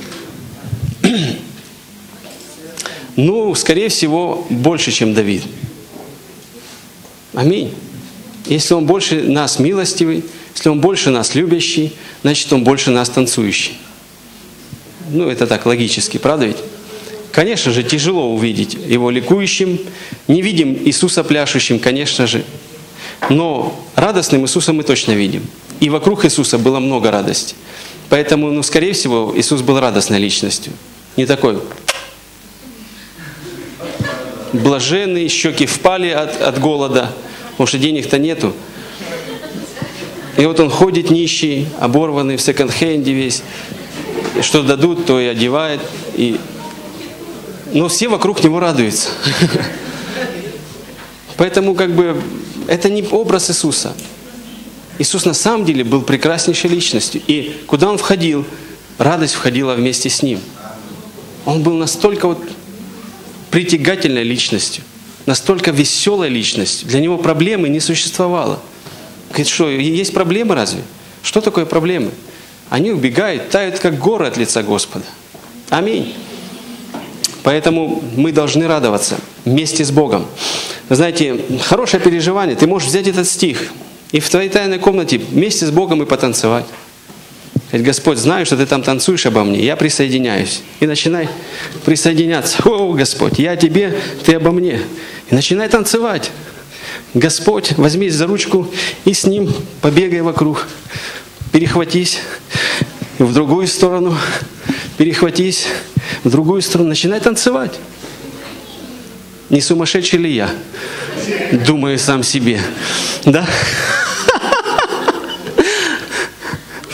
Ну, 3.16 3.54
скорее 3.54 3.88
всего, 3.88 4.46
больше, 4.48 4.90
чем 4.90 5.14
Давид. 5.14 5.42
Аминь. 7.34 7.74
Если 8.46 8.74
он 8.74 8.86
больше 8.86 9.22
нас 9.22 9.58
милостивый, 9.58 10.24
если 10.54 10.68
он 10.68 10.80
больше 10.80 11.10
нас 11.10 11.34
любящий, 11.34 11.92
значит, 12.22 12.52
он 12.52 12.64
больше 12.64 12.90
нас 12.90 13.08
танцующий. 13.08 13.74
Ну, 15.10 15.28
это 15.28 15.46
так 15.46 15.66
логически, 15.66 16.18
правда 16.18 16.46
ведь? 16.46 16.58
Конечно 17.32 17.72
же, 17.72 17.82
тяжело 17.82 18.34
увидеть 18.34 18.74
его 18.74 19.10
ликующим. 19.10 19.78
Не 20.28 20.42
видим 20.42 20.74
Иисуса 20.84 21.24
пляшущим, 21.24 21.78
конечно 21.78 22.26
же. 22.26 22.44
Но 23.30 23.78
радостным 23.94 24.42
Иисуса 24.42 24.72
мы 24.72 24.82
точно 24.82 25.12
видим. 25.12 25.42
И 25.80 25.88
вокруг 25.88 26.24
Иисуса 26.24 26.58
было 26.58 26.78
много 26.78 27.10
радости. 27.10 27.54
Поэтому, 28.08 28.50
ну, 28.50 28.62
скорее 28.62 28.92
всего, 28.92 29.32
Иисус 29.34 29.62
был 29.62 29.80
радостной 29.80 30.18
личностью. 30.18 30.72
Не 31.16 31.24
такой 31.24 31.58
блаженный, 34.52 35.28
щеки 35.28 35.66
впали 35.66 36.08
от, 36.08 36.40
от 36.40 36.58
голода, 36.58 37.12
потому 37.52 37.66
что 37.66 37.78
денег-то 37.78 38.18
нету. 38.18 38.52
И 40.36 40.46
вот 40.46 40.60
он 40.60 40.70
ходит 40.70 41.10
нищий, 41.10 41.68
оборванный 41.78 42.36
в 42.36 42.40
секонд-хенде 42.40 43.12
весь. 43.12 43.42
Что 44.40 44.62
дадут, 44.62 45.06
то 45.06 45.20
и 45.20 45.26
одевает. 45.26 45.80
И... 46.14 46.38
Но 47.72 47.88
все 47.88 48.08
вокруг 48.08 48.42
него 48.42 48.58
радуются. 48.60 49.10
Поэтому 51.36 51.74
как 51.74 51.94
бы 51.94 52.20
это 52.66 52.88
не 52.88 53.02
образ 53.02 53.50
Иисуса. 53.50 53.94
Иисус 54.98 55.24
на 55.24 55.34
самом 55.34 55.64
деле 55.64 55.84
был 55.84 56.02
прекраснейшей 56.02 56.70
личностью. 56.70 57.20
И 57.26 57.56
куда 57.66 57.90
он 57.90 57.98
входил, 57.98 58.44
радость 58.98 59.34
входила 59.34 59.74
вместе 59.74 60.08
с 60.08 60.22
ним. 60.22 60.40
Он 61.44 61.62
был 61.62 61.74
настолько 61.74 62.28
вот 62.28 62.38
притягательной 63.52 64.24
личностью, 64.24 64.82
настолько 65.26 65.70
веселой 65.70 66.28
личностью. 66.28 66.88
Для 66.88 66.98
него 67.00 67.18
проблемы 67.18 67.68
не 67.68 67.78
существовало. 67.78 68.58
Говорит, 69.28 69.48
что 69.48 69.68
есть 69.68 70.12
проблемы 70.12 70.54
разве? 70.54 70.82
Что 71.22 71.40
такое 71.40 71.66
проблемы? 71.66 72.10
Они 72.70 72.90
убегают, 72.90 73.50
тают, 73.50 73.78
как 73.78 73.98
горы 73.98 74.26
от 74.26 74.36
лица 74.36 74.62
Господа. 74.62 75.04
Аминь. 75.68 76.14
Поэтому 77.42 78.02
мы 78.16 78.32
должны 78.32 78.66
радоваться 78.66 79.18
вместе 79.44 79.84
с 79.84 79.90
Богом. 79.90 80.26
Знаете, 80.88 81.38
хорошее 81.62 82.02
переживание. 82.02 82.56
Ты 82.56 82.66
можешь 82.66 82.88
взять 82.88 83.06
этот 83.06 83.28
стих 83.28 83.70
и 84.12 84.20
в 84.20 84.28
твоей 84.30 84.48
тайной 84.48 84.78
комнате 84.78 85.18
вместе 85.18 85.66
с 85.66 85.70
Богом 85.70 86.02
и 86.02 86.06
потанцевать. 86.06 86.64
Говорит, 87.72 87.86
Господь, 87.86 88.18
знаю, 88.18 88.44
что 88.44 88.58
ты 88.58 88.66
там 88.66 88.82
танцуешь 88.82 89.24
обо 89.24 89.44
мне, 89.44 89.64
я 89.64 89.76
присоединяюсь. 89.76 90.60
И 90.80 90.86
начинай 90.86 91.30
присоединяться. 91.86 92.62
О, 92.68 92.92
Господь, 92.92 93.38
я 93.38 93.56
тебе, 93.56 93.98
ты 94.26 94.34
обо 94.34 94.50
мне. 94.50 94.78
И 95.30 95.34
начинай 95.34 95.70
танцевать. 95.70 96.30
Господь, 97.14 97.72
возьмись 97.78 98.12
за 98.12 98.26
ручку 98.26 98.70
и 99.06 99.14
с 99.14 99.24
ним 99.24 99.50
побегай 99.80 100.20
вокруг. 100.20 100.68
Перехватись 101.50 102.18
в 103.18 103.32
другую 103.32 103.66
сторону, 103.66 104.18
перехватись 104.98 105.66
в 106.24 106.30
другую 106.30 106.60
сторону, 106.60 106.90
начинай 106.90 107.20
танцевать. 107.20 107.72
Не 109.48 109.62
сумасшедший 109.62 110.18
ли 110.18 110.30
я? 110.34 110.50
Думаю 111.66 111.98
сам 111.98 112.22
себе. 112.22 112.60
Да? 113.24 113.46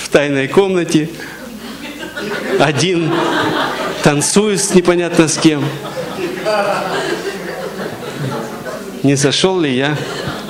В 0.08 0.10
тайной 0.10 0.48
комнате. 0.48 1.10
Один 2.58 3.12
танцует 4.02 4.74
непонятно 4.74 5.28
с 5.28 5.36
кем. 5.36 5.62
Не 9.02 9.16
сошел 9.16 9.60
ли 9.60 9.76
я 9.76 9.98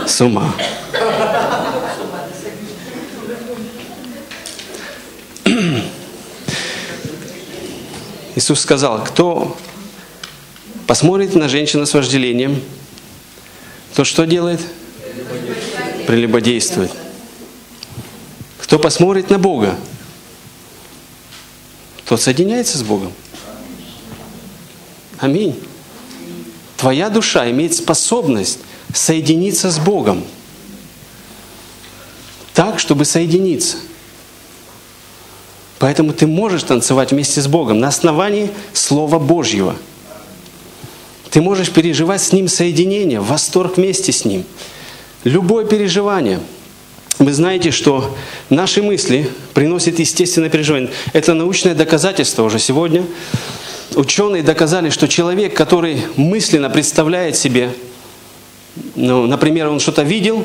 с 0.07 0.21
ума? 0.21 0.55
Иисус 8.37 8.61
сказал, 8.61 9.03
кто 9.03 9.57
посмотрит 10.87 11.35
на 11.35 11.49
женщину 11.49 11.85
с 11.85 11.95
вожделением, 11.95 12.63
то 13.97 14.05
что 14.05 14.25
делает? 14.25 14.61
Прелюбодействует. 16.07 16.93
Кто 18.69 18.79
посмотрит 18.79 19.31
на 19.31 19.39
Бога, 19.41 19.75
тот 22.05 22.21
соединяется 22.21 22.79
с 22.79 22.85
Богом. 22.85 23.13
Аминь. 25.19 25.59
Твоя 26.77 27.09
душа 27.09 27.51
имеет 27.51 27.75
способность 27.75 28.61
соединиться 28.95 29.73
с 29.73 29.81
Богом. 29.81 30.23
Так, 32.55 32.79
чтобы 32.79 33.05
соединиться. 33.05 33.79
Поэтому 35.81 36.13
ты 36.13 36.29
можешь 36.29 36.63
танцевать 36.63 37.11
вместе 37.11 37.41
с 37.41 37.49
Богом 37.49 37.81
на 37.81 37.89
основании 37.89 38.53
Слова 38.73 39.19
Божьего– 39.19 39.75
ты 41.31 41.43
можешь 41.43 41.71
переживать 41.71 42.23
с 42.23 42.33
Ним 42.33 42.49
соединение, 42.49 43.21
восторг 43.21 43.77
вместе 43.77 44.13
с 44.13 44.25
Ним. 44.25 44.45
Любое 45.25 45.67
переживание. 45.67 46.41
Вы 47.19 47.33
знаете, 47.33 47.71
что 47.71 48.17
наши 48.49 48.83
мысли 48.83 49.29
приносят 49.55 49.99
естественное 49.99 50.51
переживание. 50.51 50.91
Это 51.13 51.35
научное 51.35 51.75
доказательство 51.75 52.45
уже 52.45 52.59
сегодня. 52.59 53.05
Ученые 53.95 54.43
доказали, 54.43 54.91
что 54.91 55.09
человек, 55.09 55.55
который 55.55 56.03
мысленно 56.17 56.71
представляет 56.71 57.37
себе, 57.37 57.71
ну, 58.95 59.27
например, 59.27 59.69
он 59.69 59.81
что-то 59.81 60.03
видел, 60.03 60.45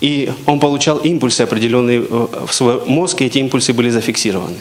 и 0.00 0.30
он 0.44 0.60
получал 0.60 0.98
импульсы 0.98 1.40
определенные 1.40 2.00
в 2.00 2.48
свой 2.50 2.84
мозг, 2.84 3.22
и 3.22 3.24
эти 3.24 3.38
импульсы 3.38 3.72
были 3.72 3.90
зафиксированы. 3.90 4.58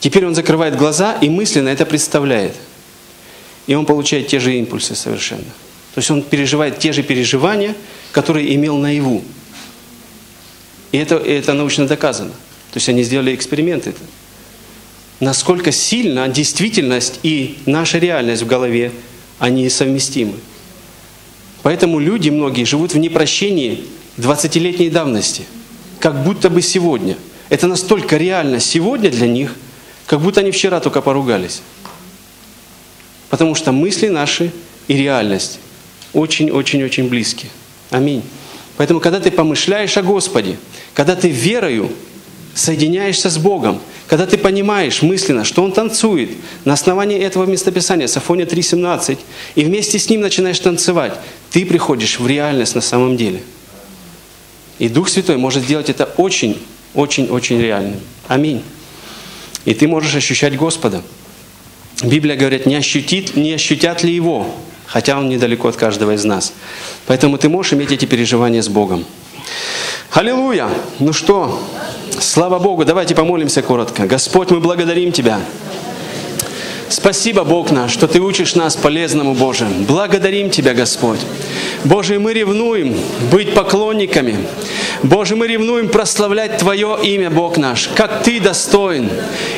Теперь 0.00 0.26
он 0.26 0.34
закрывает 0.34 0.76
глаза 0.76 1.16
и 1.20 1.28
мысленно 1.28 1.68
это 1.68 1.84
представляет– 1.84 2.54
и 3.66 3.74
он 3.74 3.86
получает 3.86 4.26
те 4.28 4.40
же 4.40 4.56
импульсы 4.56 4.94
совершенно. 4.94 5.44
То 5.94 5.98
есть 5.98 6.10
он 6.10 6.22
переживает 6.22 6.78
те 6.78 6.92
же 6.92 7.02
переживания, 7.02 7.74
которые 8.12 8.54
имел 8.54 8.76
наяву. 8.76 9.22
И 10.94 10.96
это, 10.96 11.16
это 11.16 11.54
научно 11.54 11.88
доказано. 11.88 12.30
То 12.30 12.76
есть 12.76 12.88
они 12.88 13.02
сделали 13.02 13.34
эксперименты. 13.34 13.94
Насколько 15.18 15.72
сильно 15.72 16.28
действительность 16.28 17.18
и 17.24 17.58
наша 17.66 17.98
реальность 17.98 18.42
в 18.42 18.46
голове, 18.46 18.92
они 19.40 19.68
совместимы. 19.70 20.34
Поэтому 21.64 21.98
люди 21.98 22.30
многие 22.30 22.62
живут 22.62 22.94
в 22.94 22.98
непрощении 22.98 23.84
20-летней 24.18 24.88
давности, 24.88 25.46
как 25.98 26.22
будто 26.22 26.48
бы 26.48 26.62
сегодня. 26.62 27.16
Это 27.48 27.66
настолько 27.66 28.16
реально 28.16 28.60
сегодня 28.60 29.10
для 29.10 29.26
них, 29.26 29.56
как 30.06 30.20
будто 30.20 30.42
они 30.42 30.52
вчера 30.52 30.78
только 30.78 31.02
поругались. 31.02 31.60
Потому 33.30 33.56
что 33.56 33.72
мысли 33.72 34.06
наши 34.06 34.52
и 34.86 34.96
реальность 34.96 35.58
очень-очень-очень 36.12 37.08
близки. 37.08 37.48
Аминь. 37.90 38.22
Поэтому, 38.76 39.00
когда 39.00 39.20
ты 39.20 39.30
помышляешь 39.30 39.96
о 39.96 40.02
Господе, 40.02 40.56
когда 40.94 41.14
ты 41.14 41.28
верою 41.28 41.90
соединяешься 42.54 43.30
с 43.30 43.38
Богом, 43.38 43.80
когда 44.06 44.26
ты 44.26 44.36
понимаешь 44.36 45.02
мысленно, 45.02 45.44
что 45.44 45.62
Он 45.62 45.72
танцует 45.72 46.30
на 46.64 46.72
основании 46.72 47.18
этого 47.18 47.46
местописания, 47.46 48.06
Сафония 48.06 48.46
3.17, 48.46 49.18
и 49.54 49.64
вместе 49.64 49.98
с 49.98 50.08
Ним 50.08 50.20
начинаешь 50.20 50.58
танцевать, 50.58 51.14
ты 51.50 51.64
приходишь 51.64 52.18
в 52.18 52.26
реальность 52.26 52.74
на 52.74 52.80
самом 52.80 53.16
деле. 53.16 53.42
И 54.78 54.88
Дух 54.88 55.08
Святой 55.08 55.36
может 55.36 55.62
сделать 55.62 55.88
это 55.88 56.04
очень, 56.16 56.60
очень, 56.94 57.28
очень 57.28 57.60
реальным. 57.60 58.00
Аминь. 58.28 58.62
И 59.64 59.74
ты 59.74 59.88
можешь 59.88 60.14
ощущать 60.14 60.56
Господа. 60.56 61.02
Библия 62.02 62.36
говорит, 62.36 62.66
не, 62.66 62.74
ощутит, 62.74 63.36
не 63.36 63.52
ощутят 63.52 64.02
ли 64.02 64.12
его, 64.12 64.52
хотя 64.94 65.18
он 65.18 65.28
недалеко 65.28 65.66
от 65.66 65.76
каждого 65.76 66.12
из 66.12 66.24
нас. 66.24 66.52
Поэтому 67.06 67.36
ты 67.36 67.48
можешь 67.48 67.72
иметь 67.72 67.90
эти 67.90 68.04
переживания 68.04 68.62
с 68.62 68.68
Богом. 68.68 69.04
Аллилуйя! 70.12 70.68
Ну 71.00 71.12
что, 71.12 71.60
слава 72.20 72.60
Богу, 72.60 72.84
давайте 72.84 73.16
помолимся 73.16 73.60
коротко. 73.60 74.06
Господь, 74.06 74.52
мы 74.52 74.60
благодарим 74.60 75.10
Тебя. 75.10 75.40
Спасибо, 76.94 77.42
Бог 77.42 77.72
наш, 77.72 77.90
что 77.90 78.06
Ты 78.06 78.20
учишь 78.20 78.54
нас 78.54 78.76
полезному, 78.76 79.34
Боже. 79.34 79.66
Благодарим 79.88 80.48
Тебя, 80.48 80.74
Господь. 80.74 81.18
Боже, 81.82 82.20
мы 82.20 82.32
ревнуем 82.32 82.96
быть 83.32 83.52
поклонниками. 83.52 84.36
Боже, 85.02 85.34
мы 85.34 85.48
ревнуем 85.48 85.88
прославлять 85.88 86.58
Твое 86.58 86.96
имя, 87.02 87.30
Бог 87.30 87.56
наш, 87.56 87.88
как 87.88 88.22
Ты 88.22 88.38
достоин. 88.38 89.10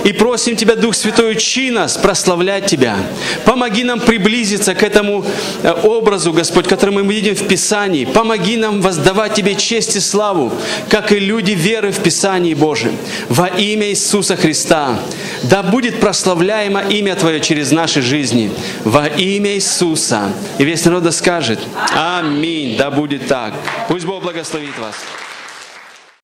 И 0.05 0.15
просим 0.15 0.57
Тебя, 0.57 0.77
Дух 0.77 0.95
Святой, 0.95 1.33
учи 1.33 1.71
нас 1.71 1.99
прославлять 1.99 2.67
Тебя. 2.67 2.97
Помоги 3.45 3.85
нам 3.85 4.01
приблизиться 4.01 4.75
к 4.75 4.83
этому 4.83 5.23
э, 5.63 5.73
образу, 5.85 6.33
Господь, 6.33 6.67
который 6.67 6.95
мы 6.95 7.03
видим 7.03 7.37
в 7.37 7.47
Писании. 7.47 8.07
Помоги 8.07 8.57
нам 8.57 8.81
воздавать 8.81 9.35
Тебе 9.35 9.57
честь 9.57 9.95
и 9.95 10.01
славу, 10.01 10.53
как 10.89 11.13
и 11.13 11.19
люди 11.19 11.53
веры 11.53 11.93
в 11.93 11.99
Писании, 11.99 12.55
Боже. 12.55 12.93
Во 13.29 13.47
имя 13.47 13.91
Иисуса 13.91 14.37
Христа. 14.37 14.99
Да 15.43 15.63
будет 15.63 16.01
прославляемо 16.01 16.81
имя 16.81 17.15
Твое 17.27 17.41
через 17.41 17.73
наши 17.73 18.03
жизни. 18.03 18.53
Во 18.85 19.09
имя 19.09 19.57
Иисуса. 19.57 20.33
И 20.59 20.65
весь 20.65 20.85
народ 20.85 21.13
скажет, 21.13 21.59
Аминь. 21.93 22.77
Да 22.77 22.93
будет 22.93 23.27
так. 23.27 23.53
Пусть 23.89 24.07
Бог 24.07 24.23
благословит 24.23 24.79
вас. 24.79 24.95